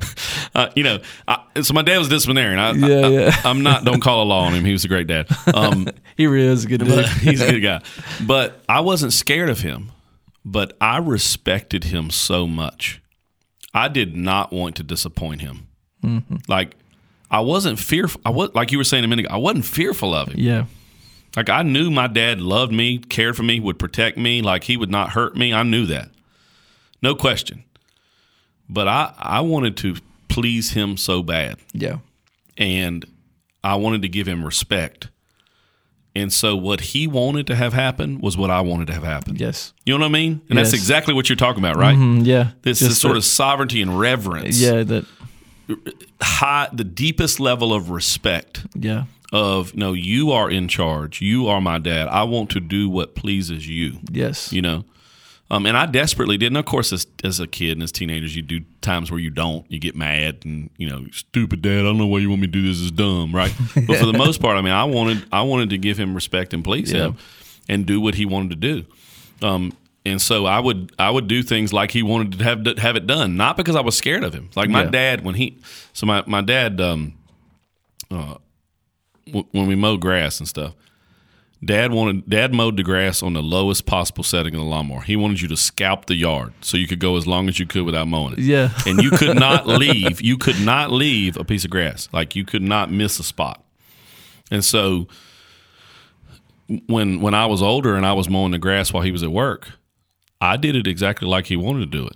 uh, 0.55 0.69
you 0.75 0.83
know, 0.83 0.99
I, 1.27 1.43
so 1.61 1.73
my 1.73 1.81
dad 1.81 1.97
was 1.99 2.09
disciplinarian. 2.09 2.59
I, 2.59 2.71
Yeah, 2.71 2.87
I, 2.87 3.09
yeah. 3.09 3.41
I, 3.43 3.49
am 3.49 3.61
not. 3.63 3.85
Don't 3.85 4.01
call 4.01 4.23
a 4.23 4.27
law 4.27 4.43
on 4.45 4.53
him. 4.53 4.65
He 4.65 4.71
was 4.71 4.85
a 4.85 4.87
great 4.87 5.07
dad. 5.07 5.27
Um, 5.53 5.87
He 6.17 6.27
really 6.27 6.47
is 6.47 6.65
a 6.65 6.67
good 6.67 6.83
dude. 6.83 7.05
he's 7.07 7.39
a 7.41 7.49
good 7.51 7.61
guy. 7.61 7.81
But 8.25 8.61
I 8.67 8.81
wasn't 8.81 9.13
scared 9.13 9.49
of 9.49 9.61
him. 9.61 9.91
But 10.51 10.75
I 10.81 10.97
respected 10.97 11.83
him 11.85 12.09
so 12.09 12.47
much. 12.47 13.01
I 13.73 13.87
did 13.87 14.15
not 14.15 14.51
want 14.51 14.75
to 14.77 14.83
disappoint 14.83 15.41
him. 15.41 15.67
Mm-hmm. 16.03 16.37
Like 16.47 16.75
I 17.29 17.41
wasn't 17.41 17.77
fearful. 17.77 18.19
I 18.25 18.31
was 18.31 18.49
like 18.55 18.71
you 18.71 18.79
were 18.79 18.83
saying 18.83 19.03
a 19.03 19.07
minute 19.07 19.25
ago. 19.25 19.35
I 19.35 19.37
wasn't 19.37 19.65
fearful 19.65 20.15
of 20.15 20.29
him. 20.29 20.39
Yeah. 20.39 20.65
Like 21.35 21.49
I 21.49 21.61
knew 21.61 21.91
my 21.91 22.07
dad 22.07 22.41
loved 22.41 22.71
me, 22.73 22.97
cared 22.97 23.35
for 23.37 23.43
me, 23.43 23.59
would 23.59 23.77
protect 23.77 24.17
me. 24.17 24.41
Like 24.41 24.63
he 24.63 24.75
would 24.75 24.89
not 24.89 25.11
hurt 25.11 25.37
me. 25.37 25.53
I 25.53 25.61
knew 25.61 25.85
that, 25.85 26.09
no 27.03 27.13
question. 27.13 27.63
But 28.67 28.87
I 28.87 29.13
I 29.19 29.41
wanted 29.41 29.77
to 29.77 29.97
please 30.29 30.71
him 30.71 30.97
so 30.97 31.21
bad 31.21 31.57
Yeah. 31.73 31.97
and 32.57 33.05
I 33.63 33.75
wanted 33.75 34.01
to 34.03 34.09
give 34.09 34.27
him 34.27 34.43
respect. 34.43 35.09
And 36.19 36.31
so 36.33 36.55
what 36.55 36.81
he 36.81 37.07
wanted 37.07 37.47
to 37.47 37.55
have 37.55 37.73
happen 37.73 38.19
was 38.19 38.35
what 38.37 38.49
I 38.49 38.61
wanted 38.61 38.87
to 38.87 38.93
have 38.93 39.03
happen. 39.03 39.35
Yes. 39.37 39.73
You 39.85 39.93
know 39.93 39.99
what 40.03 40.09
I 40.09 40.11
mean? 40.11 40.41
And 40.49 40.57
that's 40.57 40.73
exactly 40.73 41.13
what 41.13 41.29
you're 41.29 41.35
talking 41.35 41.63
about, 41.63 41.75
right? 41.77 41.95
Mm, 41.97 42.25
yeah. 42.25 42.51
This 42.61 42.81
is 42.81 42.97
sort 42.99 43.13
that- 43.13 43.19
of 43.19 43.25
sovereignty 43.25 43.81
and 43.81 43.97
reverence. 43.99 44.59
Yeah. 44.59 44.83
That. 44.83 45.05
High 46.21 46.67
the 46.73 46.83
deepest 46.83 47.39
level 47.39 47.73
of 47.73 47.89
respect 47.91 48.65
Yeah. 48.75 49.03
of 49.31 49.75
no, 49.75 49.93
you 49.93 50.31
are 50.31 50.49
in 50.49 50.67
charge. 50.67 51.21
You 51.21 51.47
are 51.47 51.61
my 51.61 51.77
dad. 51.77 52.07
I 52.07 52.23
want 52.23 52.49
to 52.51 52.59
do 52.59 52.89
what 52.89 53.15
pleases 53.15 53.67
you. 53.67 53.99
Yes. 54.11 54.51
You 54.51 54.61
know? 54.61 54.83
Um, 55.51 55.65
and 55.65 55.75
I 55.75 55.87
desperately 55.87 56.37
did. 56.37 56.47
And 56.47 56.57
of 56.57 56.65
course, 56.65 56.93
as, 56.93 57.07
as 57.23 57.39
a 57.39 57.47
kid 57.47 57.71
and 57.71 57.81
as 57.83 57.91
teenagers, 57.91 58.35
you 58.35 58.43
do 58.43 58.59
times 58.81 59.09
where 59.09 59.19
you 59.19 59.31
don't. 59.31 59.65
You 59.71 59.79
get 59.79 59.95
mad 59.95 60.39
and 60.45 60.69
you 60.77 60.87
know, 60.87 61.05
stupid 61.11 61.61
dad. 61.63 61.79
I 61.79 61.83
don't 61.83 61.97
know 61.97 62.05
why 62.05 62.19
you 62.19 62.29
want 62.29 62.41
me 62.41 62.47
to 62.47 62.51
do 62.53 62.67
this. 62.67 62.79
Is 62.79 62.91
dumb, 62.91 63.33
right? 63.33 63.51
but 63.87 63.97
for 63.97 64.05
the 64.05 64.13
most 64.13 64.41
part, 64.41 64.57
I 64.57 64.61
mean, 64.61 64.73
I 64.73 64.83
wanted 64.83 65.25
I 65.31 65.41
wanted 65.41 65.71
to 65.71 65.77
give 65.79 65.97
him 65.97 66.13
respect 66.13 66.53
and 66.53 66.63
please 66.63 66.91
Yeah. 66.91 67.05
him, 67.07 67.17
and 67.67 67.85
do 67.85 67.99
what 67.99 68.13
he 68.15 68.25
wanted 68.25 68.49
to 68.51 68.55
do. 68.57 68.85
Um, 69.41 69.73
and 70.05 70.21
so 70.21 70.45
I 70.45 70.59
would 70.59 70.91
I 70.99 71.09
would 71.09 71.27
do 71.27 71.41
things 71.41 71.73
like 71.73 71.89
he 71.91 72.03
wanted 72.03 72.37
to 72.37 72.43
have 72.43 72.65
have 72.77 72.95
it 72.95 73.07
done, 73.07 73.35
not 73.35 73.57
because 73.57 73.75
I 73.75 73.81
was 73.81 73.97
scared 73.97 74.23
of 74.23 74.33
him. 74.33 74.49
Like 74.55 74.69
my 74.69 74.83
Yeah. 74.83 74.89
dad 74.91 75.25
when 75.25 75.33
he 75.35 75.57
so 75.93 76.05
my 76.05 76.23
my 76.27 76.41
dad 76.41 76.79
um, 76.79 77.15
uh, 78.11 78.35
w- 79.25 79.47
when 79.51 79.65
we 79.67 79.73
mow 79.75 79.97
grass 79.97 80.39
and 80.39 80.47
stuff. 80.47 80.73
Dad 81.63 81.91
wanted 81.91 82.29
Dad 82.29 82.53
mowed 82.53 82.77
the 82.77 82.83
grass 82.83 83.21
on 83.21 83.33
the 83.33 83.41
lowest 83.41 83.85
possible 83.85 84.23
setting 84.23 84.55
of 84.55 84.61
the 84.61 84.65
lawnmower. 84.65 85.01
He 85.01 85.15
wanted 85.17 85.41
you 85.41 85.47
to 85.49 85.57
scalp 85.57 86.05
the 86.05 86.15
yard 86.15 86.53
so 86.61 86.77
you 86.77 86.87
could 86.87 86.99
go 86.99 87.17
as 87.17 87.27
long 87.27 87.49
as 87.49 87.59
you 87.59 87.65
could 87.65 87.83
without 87.83 88.07
mowing 88.07 88.33
it. 88.33 88.39
Yeah. 88.39 88.69
and 88.85 89.01
you 89.03 89.11
could 89.11 89.37
not 89.39 89.67
leave. 89.67 90.21
You 90.21 90.37
could 90.37 90.61
not 90.61 90.91
leave 90.91 91.35
a 91.35 91.43
piece 91.43 91.65
of 91.65 91.71
grass. 91.71 92.07
Like 92.13 92.35
you 92.35 92.45
could 92.45 92.61
not 92.61 92.91
miss 92.91 93.19
a 93.19 93.23
spot. 93.23 93.61
And 94.49 94.63
so 94.63 95.07
when 96.87 97.19
when 97.19 97.33
I 97.33 97.45
was 97.45 97.61
older 97.61 97.95
and 97.95 98.05
I 98.05 98.13
was 98.13 98.29
mowing 98.29 98.51
the 98.51 98.57
grass 98.59 98.93
while 98.93 99.03
he 99.03 99.11
was 99.11 99.23
at 99.23 99.31
work, 99.31 99.71
I 100.39 100.55
did 100.55 100.75
it 100.77 100.87
exactly 100.87 101.27
like 101.27 101.47
he 101.47 101.57
wanted 101.57 101.91
to 101.91 101.97
do 101.97 102.05
it, 102.07 102.15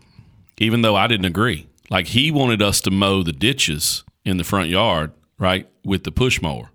even 0.58 0.84
though 0.84 0.96
I 0.96 1.08
didn't 1.08 1.26
agree. 1.26 1.68
Like 1.90 2.08
he 2.08 2.32
wanted 2.32 2.62
us 2.62 2.80
to 2.82 2.92
mow 2.92 3.24
the 3.24 3.34
ditches 3.34 4.04
in 4.24 4.38
the 4.38 4.46
front 4.46 4.70
yard, 4.70 5.12
right, 5.38 5.68
with 5.84 6.06
the 6.06 6.12
push 6.12 6.42
mower 6.42 6.70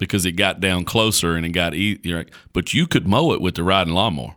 because 0.00 0.26
it 0.26 0.32
got 0.32 0.58
down 0.58 0.84
closer 0.84 1.36
and 1.36 1.46
it 1.46 1.50
got 1.50 1.74
easier. 1.74 2.26
But 2.52 2.74
you 2.74 2.88
could 2.88 3.06
mow 3.06 3.32
it 3.32 3.40
with 3.40 3.54
the 3.54 3.62
riding 3.62 3.94
lawnmower. 3.94 4.34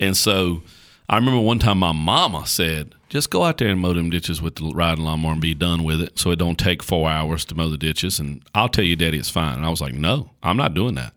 And 0.00 0.16
so 0.16 0.62
I 1.10 1.16
remember 1.16 1.40
one 1.40 1.58
time 1.58 1.78
my 1.78 1.92
mama 1.92 2.46
said, 2.46 2.94
just 3.10 3.28
go 3.28 3.44
out 3.44 3.58
there 3.58 3.68
and 3.68 3.80
mow 3.80 3.92
them 3.92 4.08
ditches 4.08 4.40
with 4.40 4.54
the 4.54 4.72
riding 4.74 5.04
lawnmower 5.04 5.32
and 5.32 5.40
be 5.40 5.52
done 5.52 5.84
with 5.84 6.00
it 6.00 6.18
so 6.18 6.30
it 6.30 6.38
don't 6.38 6.58
take 6.58 6.82
four 6.82 7.10
hours 7.10 7.44
to 7.46 7.54
mow 7.54 7.68
the 7.68 7.76
ditches. 7.76 8.18
And 8.18 8.42
I'll 8.54 8.70
tell 8.70 8.84
you, 8.84 8.96
Daddy, 8.96 9.18
it's 9.18 9.28
fine. 9.28 9.56
And 9.56 9.66
I 9.66 9.68
was 9.68 9.82
like, 9.82 9.92
no, 9.92 10.30
I'm 10.42 10.56
not 10.56 10.72
doing 10.72 10.94
that. 10.94 11.12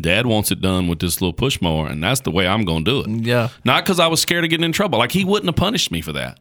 Dad 0.00 0.26
wants 0.26 0.50
it 0.50 0.60
done 0.60 0.88
with 0.88 0.98
this 0.98 1.20
little 1.20 1.32
push 1.32 1.60
mower, 1.60 1.86
and 1.86 2.02
that's 2.02 2.20
the 2.20 2.32
way 2.32 2.48
I'm 2.48 2.64
going 2.64 2.84
to 2.84 2.90
do 2.90 3.00
it. 3.00 3.24
Yeah. 3.24 3.50
Not 3.64 3.84
because 3.84 4.00
I 4.00 4.08
was 4.08 4.20
scared 4.20 4.42
of 4.42 4.50
getting 4.50 4.64
in 4.64 4.72
trouble. 4.72 4.98
Like 4.98 5.12
he 5.12 5.24
wouldn't 5.24 5.46
have 5.46 5.56
punished 5.56 5.92
me 5.92 6.00
for 6.00 6.12
that, 6.12 6.40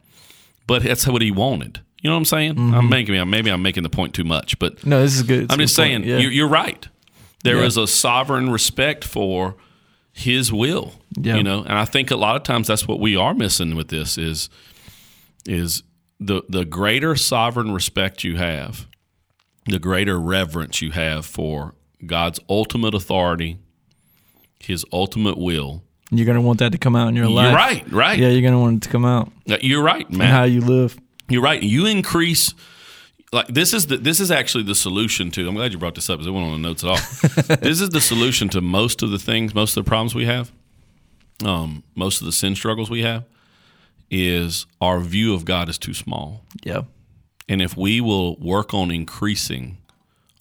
but 0.65 0.81
that's 0.81 1.07
what 1.07 1.21
he 1.21 1.29
wanted. 1.29 1.81
You 2.03 2.09
know 2.09 2.15
what 2.15 2.19
I'm 2.19 2.25
saying? 2.25 2.55
Mm-hmm. 2.55 2.73
I'm 2.75 2.89
making 2.89 3.29
maybe 3.29 3.49
I'm 3.49 3.61
making 3.61 3.83
the 3.83 3.89
point 3.89 4.13
too 4.13 4.25
much, 4.25 4.59
but 4.59 4.85
No, 4.85 5.01
this 5.01 5.15
is 5.15 5.23
good. 5.23 5.43
It's 5.45 5.53
I'm 5.53 5.59
just 5.59 5.73
saying. 5.75 6.03
Yeah. 6.03 6.17
you're, 6.17 6.31
you're 6.31 6.47
right. 6.49 6.85
There 7.43 7.57
Yeah. 7.61 7.65
is 7.65 7.77
a 7.77 7.87
sovereign 7.87 8.49
respect 8.51 9.03
for 9.05 9.55
his 10.11 10.51
will. 10.53 10.93
Yeah. 11.17 11.37
You 11.37 11.43
know, 11.43 11.61
and 11.63 11.73
I 11.73 11.85
think 11.85 12.11
a 12.11 12.15
lot 12.17 12.35
of 12.35 12.43
times 12.43 12.67
that's 12.67 12.87
what 12.87 12.99
we 12.99 13.15
are 13.15 13.33
missing 13.33 13.75
with 13.75 13.87
this 13.87 14.17
is 14.17 14.49
is 15.45 15.83
the 16.19 16.43
the 16.49 16.65
greater 16.65 17.15
sovereign 17.15 17.71
respect 17.73 18.23
you 18.23 18.35
have, 18.37 18.85
the 19.65 19.79
greater 19.79 20.19
reverence 20.19 20.81
you 20.81 20.91
have 20.91 21.25
for 21.25 21.73
God's 22.05 22.39
ultimate 22.49 22.93
authority, 22.93 23.57
his 24.59 24.85
ultimate 24.91 25.37
will. 25.37 25.83
You're 26.11 26.25
gonna 26.25 26.41
want 26.41 26.59
that 26.59 26.73
to 26.73 26.77
come 26.77 26.95
out 26.97 27.07
in 27.07 27.15
your 27.15 27.27
life. 27.29 27.47
You're 27.47 27.55
right, 27.55 27.91
right. 27.91 28.19
Yeah, 28.19 28.27
you're 28.27 28.41
gonna 28.41 28.59
want 28.59 28.77
it 28.77 28.81
to 28.87 28.89
come 28.89 29.05
out 29.05 29.31
You're 29.61 29.81
right, 29.83 30.09
man. 30.11 30.29
how 30.31 30.43
you 30.43 30.61
live. 30.61 30.97
You're 31.33 31.41
right. 31.41 31.61
You 31.61 31.85
increase 31.85 32.53
like 33.33 33.47
this 33.47 33.73
is 33.73 33.87
the 33.87 33.97
this 33.97 34.19
is 34.19 34.31
actually 34.31 34.63
the 34.63 34.75
solution 34.75 35.31
to. 35.31 35.47
I'm 35.47 35.55
glad 35.55 35.73
you 35.73 35.79
brought 35.79 35.95
this 35.95 36.09
up 36.09 36.17
because 36.17 36.27
it 36.27 36.31
went 36.31 36.45
on 36.45 36.61
the 36.61 36.67
notes 36.67 36.83
at 36.83 36.89
all. 36.89 37.57
this 37.57 37.81
is 37.81 37.89
the 37.89 37.99
solution 37.99 38.47
to 38.49 38.61
most 38.61 39.01
of 39.01 39.09
the 39.09 39.17
things, 39.17 39.55
most 39.55 39.75
of 39.75 39.83
the 39.83 39.89
problems 39.89 40.13
we 40.13 40.25
have, 40.25 40.51
um, 41.43 41.83
most 41.95 42.21
of 42.21 42.25
the 42.25 42.31
sin 42.31 42.55
struggles 42.55 42.89
we 42.89 43.01
have, 43.01 43.25
is 44.11 44.67
our 44.79 44.99
view 44.99 45.33
of 45.33 45.45
God 45.45 45.67
is 45.67 45.79
too 45.79 45.93
small. 45.93 46.43
Yeah. 46.63 46.83
And 47.49 47.61
if 47.61 47.75
we 47.75 47.99
will 47.99 48.35
work 48.37 48.73
on 48.73 48.91
increasing 48.91 49.77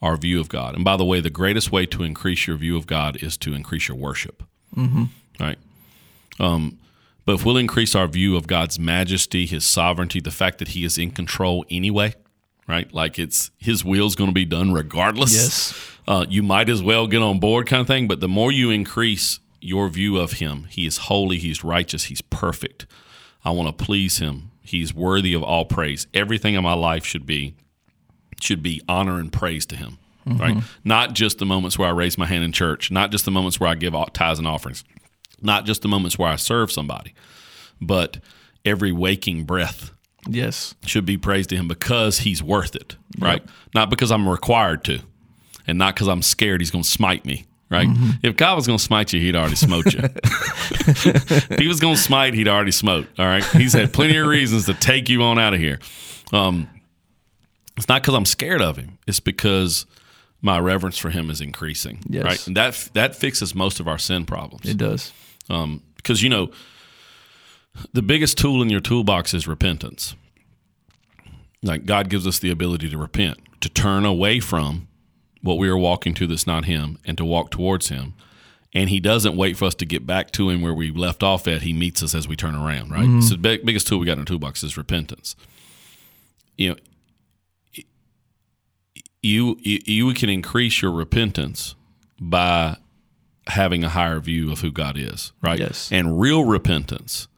our 0.03 0.17
view 0.17 0.39
of 0.41 0.49
God, 0.49 0.75
and 0.75 0.85
by 0.85 0.97
the 0.97 1.05
way, 1.05 1.21
the 1.21 1.31
greatest 1.31 1.73
way 1.73 1.87
to 1.87 2.03
increase 2.03 2.47
your 2.47 2.57
view 2.57 2.77
of 2.77 2.87
God 2.87 3.23
is 3.23 3.37
to 3.39 3.55
increase 3.55 3.89
your 3.89 3.97
worship. 3.97 4.43
Mm-hmm. 4.77 5.05
Right. 5.41 5.59
Um, 6.39 6.79
but 7.25 7.35
if 7.35 7.45
we'll 7.45 7.57
increase 7.57 7.95
our 7.95 8.07
view 8.07 8.37
of 8.37 8.47
God's 8.47 8.79
majesty, 8.79 9.47
His 9.47 9.65
sovereignty, 9.65 10.21
the 10.21 10.31
fact 10.31 10.59
that 10.59 10.69
He 10.69 10.85
is 10.85 10.99
in 10.99 11.11
control 11.11 11.65
anyway, 11.71 12.15
right? 12.67 12.93
Like 12.93 13.19
it's 13.19 13.51
His 13.59 13.85
will's 13.85 14.15
going 14.15 14.31
to 14.31 14.35
be 14.35 14.45
done 14.45 14.73
regardless. 14.73 15.35
Yes. 15.35 15.89
Uh, 16.07 16.27
you 16.29 16.43
might 16.43 16.69
as 16.69 16.83
well 16.83 17.07
get 17.07 17.23
on 17.23 17.39
board, 17.39 17.67
kind 17.67 17.81
of 17.81 17.87
thing. 17.87 18.09
But 18.09 18.21
the 18.21 18.29
more 18.29 18.51
you 18.51 18.71
increase 18.71 19.39
your 19.61 19.89
view 19.89 20.19
of 20.19 20.33
Him, 20.33 20.65
He 20.71 20.87
is 20.87 20.99
holy, 20.99 21.39
He's 21.39 21.63
righteous, 21.63 22.05
He's 22.05 22.23
perfect. 22.23 22.87
I 23.45 23.51
want 23.51 23.77
to 23.77 23.85
please 23.85 24.19
Him. 24.19 24.51
He's 24.61 24.95
worthy 24.95 25.35
of 25.35 25.43
all 25.43 25.65
praise. 25.65 26.07
Everything 26.15 26.55
in 26.55 26.63
my 26.63 26.75
life 26.75 27.05
should 27.05 27.27
be 27.27 27.55
should 28.41 28.63
be 28.63 28.83
honor 28.89 29.21
and 29.21 29.33
praise 29.33 29.65
to 29.67 29.77
Him. 29.77 29.99
Right? 30.25 30.57
Not 30.85 31.15
just 31.15 31.39
the 31.39 31.47
moments 31.47 31.79
where 31.79 31.89
I 31.89 31.93
raise 31.93 32.17
my 32.17 32.27
hand 32.27 32.45
in 32.45 32.53
church, 32.53 32.93
not 32.93 33.11
just 33.11 33.25
the 33.25 33.33
moments 33.33 33.59
where 33.59 33.69
I 33.69 33.75
give 33.75 33.95
tithes 34.13 34.39
and 34.39 34.47
offerings, 34.47 34.85
not 35.43 35.65
just 35.67 35.83
the 35.83 35.89
moments 35.89 36.19
where 36.19 36.29
I 36.29 36.37
serve 36.37 36.71
somebody, 36.73 37.15
but 37.81 38.19
every 38.65 38.93
waking 38.93 39.45
breath 39.45 39.91
Yes. 40.29 40.75
should 40.87 41.05
be 41.05 41.17
praised 41.19 41.51
to 41.51 41.57
him 41.57 41.67
because 41.69 42.19
he's 42.21 42.43
worth 42.43 42.77
it, 42.77 42.97
right? 43.19 43.43
Not 43.75 43.91
because 43.91 44.11
I'm 44.13 44.29
required 44.29 44.85
to, 44.85 45.01
and 45.67 45.79
not 45.79 45.95
because 45.95 46.09
I'm 46.09 46.23
scared 46.23 46.61
he's 46.61 46.71
going 46.71 46.85
to 46.85 46.89
smite 46.89 47.25
me, 47.25 47.47
right? 47.71 47.89
If 48.23 48.37
God 48.37 48.55
was 48.55 48.67
going 48.67 48.79
to 48.79 48.85
smite 48.85 49.13
you, 49.13 49.21
he'd 49.21 49.35
already 49.37 49.57
smote 49.57 49.93
you. 49.93 50.01
if 50.05 51.59
he 51.59 51.67
was 51.69 51.81
going 51.81 51.97
to 51.97 52.01
smite, 52.01 52.35
he'd 52.35 52.49
already 52.49 52.71
smote. 52.71 53.09
All 53.19 53.27
right, 53.27 53.45
he's 53.45 53.73
had 53.73 53.93
plenty 53.93 54.17
of 54.17 54.27
reasons 54.27 54.67
to 54.67 54.75
take 54.75 55.09
you 55.09 55.23
on 55.23 55.39
out 55.39 55.55
of 55.55 55.61
here. 55.61 55.79
Um, 56.33 56.69
it's 57.77 57.89
not 57.89 58.03
because 58.03 58.15
I'm 58.15 58.27
scared 58.27 58.63
of 58.63 58.77
him; 58.77 58.99
it's 59.07 59.21
because 59.21 59.87
my 60.41 60.59
reverence 60.59 60.99
for 60.99 61.11
him 61.11 61.31
is 61.31 61.41
increasing, 61.41 62.01
Yes. 62.09 62.25
right? 62.25 62.47
And 62.47 62.57
that 62.57 62.91
that 62.95 63.17
fixes 63.17 63.55
most 63.55 63.81
of 63.81 63.89
our 63.89 63.99
sin 63.99 64.25
problems 64.27 64.67
It 64.69 64.77
does. 64.77 65.13
Um, 65.49 65.83
because 65.97 66.23
you 66.23 66.29
know 66.29 66.51
the 67.93 68.03
biggest 68.03 68.39
tool 68.39 68.63
in 68.63 68.71
your 68.71 68.81
toolbox 68.81 69.35
is 69.35 69.47
repentance. 69.47 70.15
Like 71.63 71.87
god 71.87 72.11
gives 72.11 72.27
us 72.27 72.39
the 72.39 72.51
ability 72.51 72.89
to 72.91 72.99
repent 72.99 73.39
to 73.61 73.69
turn 73.69 74.05
away 74.05 74.41
from 74.41 74.89
what 75.41 75.59
we 75.59 75.69
are 75.69 75.79
walking 75.79 76.15
to 76.15 76.27
that's 76.27 76.47
not 76.47 76.67
him 76.67 76.99
and 77.05 77.17
to 77.19 77.25
walk 77.25 77.51
towards 77.51 77.89
him. 77.89 78.15
And 78.75 78.89
he 78.89 79.01
doesn't 79.01 79.37
wait 79.37 79.57
for 79.57 79.67
us 79.67 79.75
to 79.77 79.85
get 79.85 80.07
back 80.07 80.31
to 80.33 80.49
him 80.49 80.63
where 80.63 80.73
we 80.73 80.91
left 80.91 81.23
off 81.23 81.47
at. 81.47 81.63
He 81.63 81.73
meets 81.75 82.03
us 82.03 82.15
as 82.15 82.27
we 82.27 82.37
turn 82.37 82.55
around 82.55 82.91
right? 82.91 83.23
So 83.23 83.35
the 83.35 83.39
big, 83.39 83.67
biggest 83.67 83.87
tool 83.87 83.99
we 83.99 84.07
got 84.07 84.15
in 84.15 84.21
our 84.21 84.25
toolbox 84.25 84.63
is 84.63 84.77
repentance. 84.77 85.37
You 86.57 86.71
know 86.71 86.77
you 89.23 89.57
you, 89.61 89.79
you 89.85 90.15
can 90.15 90.29
increase 90.29 90.83
your 90.83 90.91
repentance 90.91 91.75
by 92.21 92.77
having 93.49 93.83
a 93.85 93.89
higher 93.89 94.21
view 94.21 94.53
of 94.53 94.61
who 94.61 94.71
God 94.71 94.97
is, 94.97 95.33
right? 95.43 95.59
Yes. 95.59 95.91
And 95.91 96.21
real 96.21 96.45
repentance, 96.45 97.29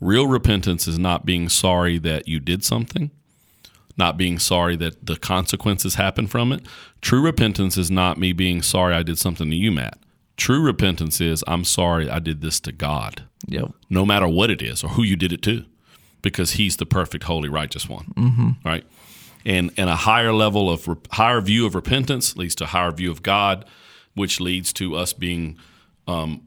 real 0.00 0.26
repentance 0.26 0.86
is 0.86 0.98
not 0.98 1.24
being 1.24 1.48
sorry 1.48 1.98
that 1.98 2.28
you 2.28 2.38
did 2.40 2.64
something, 2.64 3.10
not 3.96 4.16
being 4.16 4.38
sorry 4.38 4.76
that 4.76 5.06
the 5.06 5.16
consequences 5.16 5.94
happen 5.96 6.26
from 6.26 6.52
it. 6.52 6.62
True 7.00 7.22
repentance 7.22 7.76
is 7.76 7.90
not 7.90 8.18
me 8.18 8.32
being 8.32 8.62
sorry 8.62 8.94
I 8.94 9.02
did 9.02 9.18
something 9.18 9.48
to 9.50 9.56
you, 9.56 9.72
Matt. 9.72 9.98
True 10.36 10.60
repentance 10.62 11.20
is 11.20 11.42
I'm 11.48 11.64
sorry 11.64 12.08
I 12.08 12.18
did 12.20 12.40
this 12.42 12.60
to 12.60 12.72
God, 12.72 13.24
Yep. 13.48 13.72
no 13.90 14.06
matter 14.06 14.28
what 14.28 14.50
it 14.50 14.62
is 14.62 14.84
or 14.84 14.88
who 14.90 15.02
you 15.02 15.16
did 15.16 15.32
it 15.32 15.42
to, 15.42 15.64
because 16.22 16.52
He's 16.52 16.76
the 16.76 16.86
perfect, 16.86 17.24
holy, 17.24 17.48
righteous 17.48 17.88
one. 17.88 18.12
Mm-hmm. 18.16 18.50
Right? 18.64 18.84
And 19.44 19.72
and 19.76 19.88
a 19.90 19.96
higher 19.96 20.32
level 20.32 20.70
of 20.70 20.88
higher 21.12 21.40
view 21.40 21.66
of 21.66 21.74
repentance 21.74 22.36
leads 22.36 22.54
to 22.56 22.64
a 22.64 22.66
higher 22.68 22.92
view 22.92 23.10
of 23.10 23.22
God, 23.22 23.64
which 24.18 24.40
leads 24.40 24.72
to 24.74 24.94
us 24.94 25.12
being 25.12 25.56
um, 26.06 26.42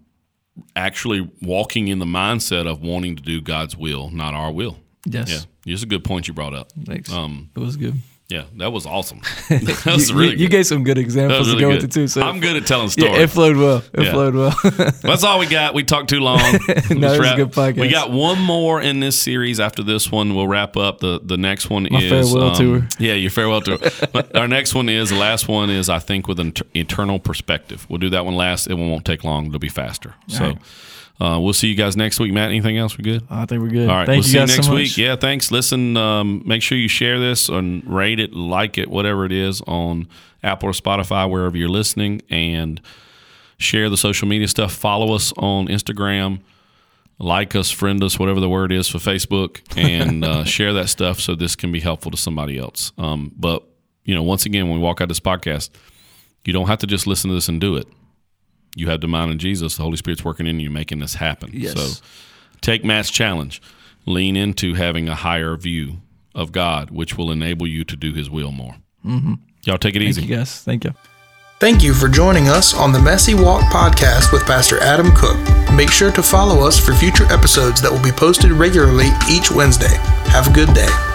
actually 0.75 1.31
walking 1.41 1.87
in 1.87 1.99
the 1.99 2.05
mindset 2.05 2.69
of 2.69 2.81
wanting 2.81 3.15
to 3.15 3.23
do 3.23 3.41
God's 3.41 3.75
will, 3.75 4.09
not 4.09 4.33
our 4.33 4.51
will. 4.51 4.77
Yes. 5.05 5.47
Yeah, 5.65 5.73
it's 5.73 5.83
a 5.83 5.87
good 5.87 6.03
point 6.03 6.27
you 6.27 6.33
brought 6.33 6.53
up. 6.53 6.71
Thanks. 6.85 7.11
Um, 7.11 7.49
it 7.55 7.59
was 7.59 7.77
good. 7.77 7.95
Yeah, 8.31 8.45
that 8.57 8.71
was 8.71 8.85
awesome. 8.85 9.19
that 9.49 9.83
was 9.85 10.09
you, 10.09 10.15
really 10.15 10.31
you, 10.33 10.37
you 10.43 10.49
gave 10.49 10.65
some 10.65 10.83
good 10.83 10.97
examples 10.97 11.39
was 11.39 11.53
to 11.53 11.59
go 11.59 11.69
good. 11.69 11.75
with 11.75 11.83
it 11.83 11.91
too. 11.91 12.07
So 12.07 12.21
I'm 12.21 12.39
good 12.39 12.55
at 12.55 12.65
telling 12.65 12.85
yeah, 12.97 13.03
stories. 13.05 13.19
it 13.21 13.27
flowed 13.29 13.57
well. 13.57 13.83
It 13.93 14.03
Yeah. 14.03 14.11
flowed 14.11 14.35
well. 14.35 14.55
That's 15.03 15.23
all 15.23 15.39
we 15.39 15.47
got. 15.47 15.73
We 15.73 15.83
talked 15.83 16.09
too 16.09 16.21
long. 16.21 16.39
Let's 16.39 16.89
it 16.89 16.99
was 16.99 17.31
a 17.31 17.35
good 17.35 17.51
podcast. 17.51 17.81
We 17.81 17.89
got 17.89 18.11
one 18.11 18.39
more 18.39 18.81
in 18.81 19.01
this 19.01 19.21
series. 19.21 19.59
After 19.59 19.83
this 19.83 20.09
one, 20.11 20.33
we'll 20.33 20.47
wrap 20.47 20.77
up. 20.77 20.99
The 20.99 21.19
the 21.21 21.37
next 21.37 21.69
one 21.69 21.87
My 21.91 21.99
is 22.01 22.33
um, 22.33 22.39
farewell 22.39 22.55
tour. 22.55 22.87
Yeah, 22.99 23.13
your 23.13 23.31
farewell 23.31 23.61
tour. 23.61 23.77
Our 24.33 24.47
next 24.47 24.73
one 24.73 24.87
is 24.87 25.09
the 25.09 25.17
last 25.17 25.47
one 25.49 25.69
is 25.69 25.89
I 25.89 25.99
think 25.99 26.27
with 26.27 26.39
an 26.39 26.53
t- 26.53 26.63
eternal 26.73 27.19
perspective. 27.19 27.85
We'll 27.89 27.99
do 27.99 28.09
that 28.11 28.23
one 28.25 28.35
last. 28.35 28.67
It 28.67 28.75
won't 28.75 29.05
take 29.05 29.23
long. 29.23 29.47
It'll 29.47 29.59
be 29.59 29.69
faster. 29.69 30.15
So. 30.27 30.43
right. 30.45 30.57
Uh, 31.21 31.39
we'll 31.39 31.53
see 31.53 31.67
you 31.67 31.75
guys 31.75 31.95
next 31.95 32.19
week. 32.19 32.33
Matt, 32.33 32.49
anything 32.49 32.79
else? 32.79 32.97
We're 32.97 33.03
good? 33.03 33.23
I 33.29 33.45
think 33.45 33.61
we're 33.61 33.69
good. 33.69 33.87
All 33.87 33.95
right. 33.95 34.07
Thank 34.07 34.23
we'll 34.23 34.25
you 34.25 34.31
see 34.31 34.39
you 34.39 34.45
next 34.47 34.65
so 34.65 34.73
week. 34.73 34.97
Yeah, 34.97 35.15
thanks. 35.15 35.51
Listen, 35.51 35.95
um, 35.95 36.41
make 36.47 36.63
sure 36.63 36.79
you 36.79 36.87
share 36.87 37.19
this 37.19 37.47
and 37.47 37.85
rate 37.85 38.19
it, 38.19 38.33
like 38.33 38.79
it, 38.79 38.89
whatever 38.89 39.23
it 39.25 39.31
is 39.31 39.61
on 39.67 40.07
Apple 40.41 40.69
or 40.69 40.71
Spotify, 40.71 41.29
wherever 41.29 41.55
you're 41.55 41.69
listening, 41.69 42.23
and 42.31 42.81
share 43.59 43.87
the 43.87 43.97
social 43.97 44.27
media 44.27 44.47
stuff. 44.47 44.73
Follow 44.73 45.13
us 45.13 45.31
on 45.37 45.67
Instagram, 45.67 46.41
like 47.19 47.55
us, 47.55 47.69
friend 47.69 48.03
us, 48.03 48.17
whatever 48.17 48.39
the 48.39 48.49
word 48.49 48.71
is 48.71 48.87
for 48.87 48.97
Facebook, 48.97 49.61
and 49.77 50.25
uh, 50.25 50.43
share 50.45 50.73
that 50.73 50.89
stuff 50.89 51.19
so 51.19 51.35
this 51.35 51.55
can 51.55 51.71
be 51.71 51.81
helpful 51.81 52.09
to 52.09 52.17
somebody 52.17 52.57
else. 52.57 52.93
Um, 52.97 53.31
but, 53.37 53.63
you 54.05 54.15
know, 54.15 54.23
once 54.23 54.47
again, 54.47 54.67
when 54.69 54.79
we 54.79 54.83
walk 54.83 55.01
out 55.01 55.07
this 55.07 55.19
podcast, 55.19 55.69
you 56.45 56.51
don't 56.51 56.65
have 56.65 56.79
to 56.79 56.87
just 56.87 57.05
listen 57.05 57.29
to 57.29 57.35
this 57.35 57.47
and 57.47 57.61
do 57.61 57.75
it. 57.75 57.87
You 58.75 58.89
have 58.89 59.01
the 59.01 59.07
mind 59.07 59.31
of 59.31 59.37
Jesus. 59.37 59.77
The 59.77 59.83
Holy 59.83 59.97
Spirit's 59.97 60.23
working 60.23 60.47
in 60.47 60.59
you, 60.59 60.69
making 60.69 60.99
this 60.99 61.15
happen. 61.15 61.51
Yes. 61.53 61.73
So 61.73 62.03
take 62.61 62.83
Matt's 62.85 63.09
challenge. 63.09 63.61
Lean 64.05 64.35
into 64.35 64.73
having 64.73 65.07
a 65.07 65.15
higher 65.15 65.55
view 65.55 65.97
of 66.33 66.51
God, 66.51 66.89
which 66.89 67.17
will 67.17 67.31
enable 67.31 67.67
you 67.67 67.83
to 67.83 67.95
do 67.95 68.13
His 68.13 68.29
will 68.29 68.51
more. 68.51 68.75
Mm-hmm. 69.05 69.33
Y'all 69.63 69.77
take 69.77 69.95
it 69.95 69.99
Thank 69.99 70.09
easy. 70.09 70.23
you 70.23 70.35
guys. 70.35 70.61
Thank 70.61 70.85
you. 70.85 70.93
Thank 71.59 71.83
you 71.83 71.93
for 71.93 72.07
joining 72.07 72.47
us 72.47 72.73
on 72.73 72.91
the 72.91 72.99
Messy 72.99 73.35
Walk 73.35 73.61
podcast 73.71 74.33
with 74.33 74.43
Pastor 74.47 74.81
Adam 74.81 75.11
Cook. 75.15 75.37
Make 75.75 75.91
sure 75.91 76.11
to 76.11 76.23
follow 76.23 76.65
us 76.65 76.79
for 76.79 76.95
future 76.95 77.25
episodes 77.25 77.81
that 77.83 77.91
will 77.91 78.01
be 78.01 78.11
posted 78.11 78.51
regularly 78.51 79.09
each 79.29 79.51
Wednesday. 79.51 79.95
Have 80.31 80.47
a 80.47 80.53
good 80.53 80.73
day. 80.73 81.10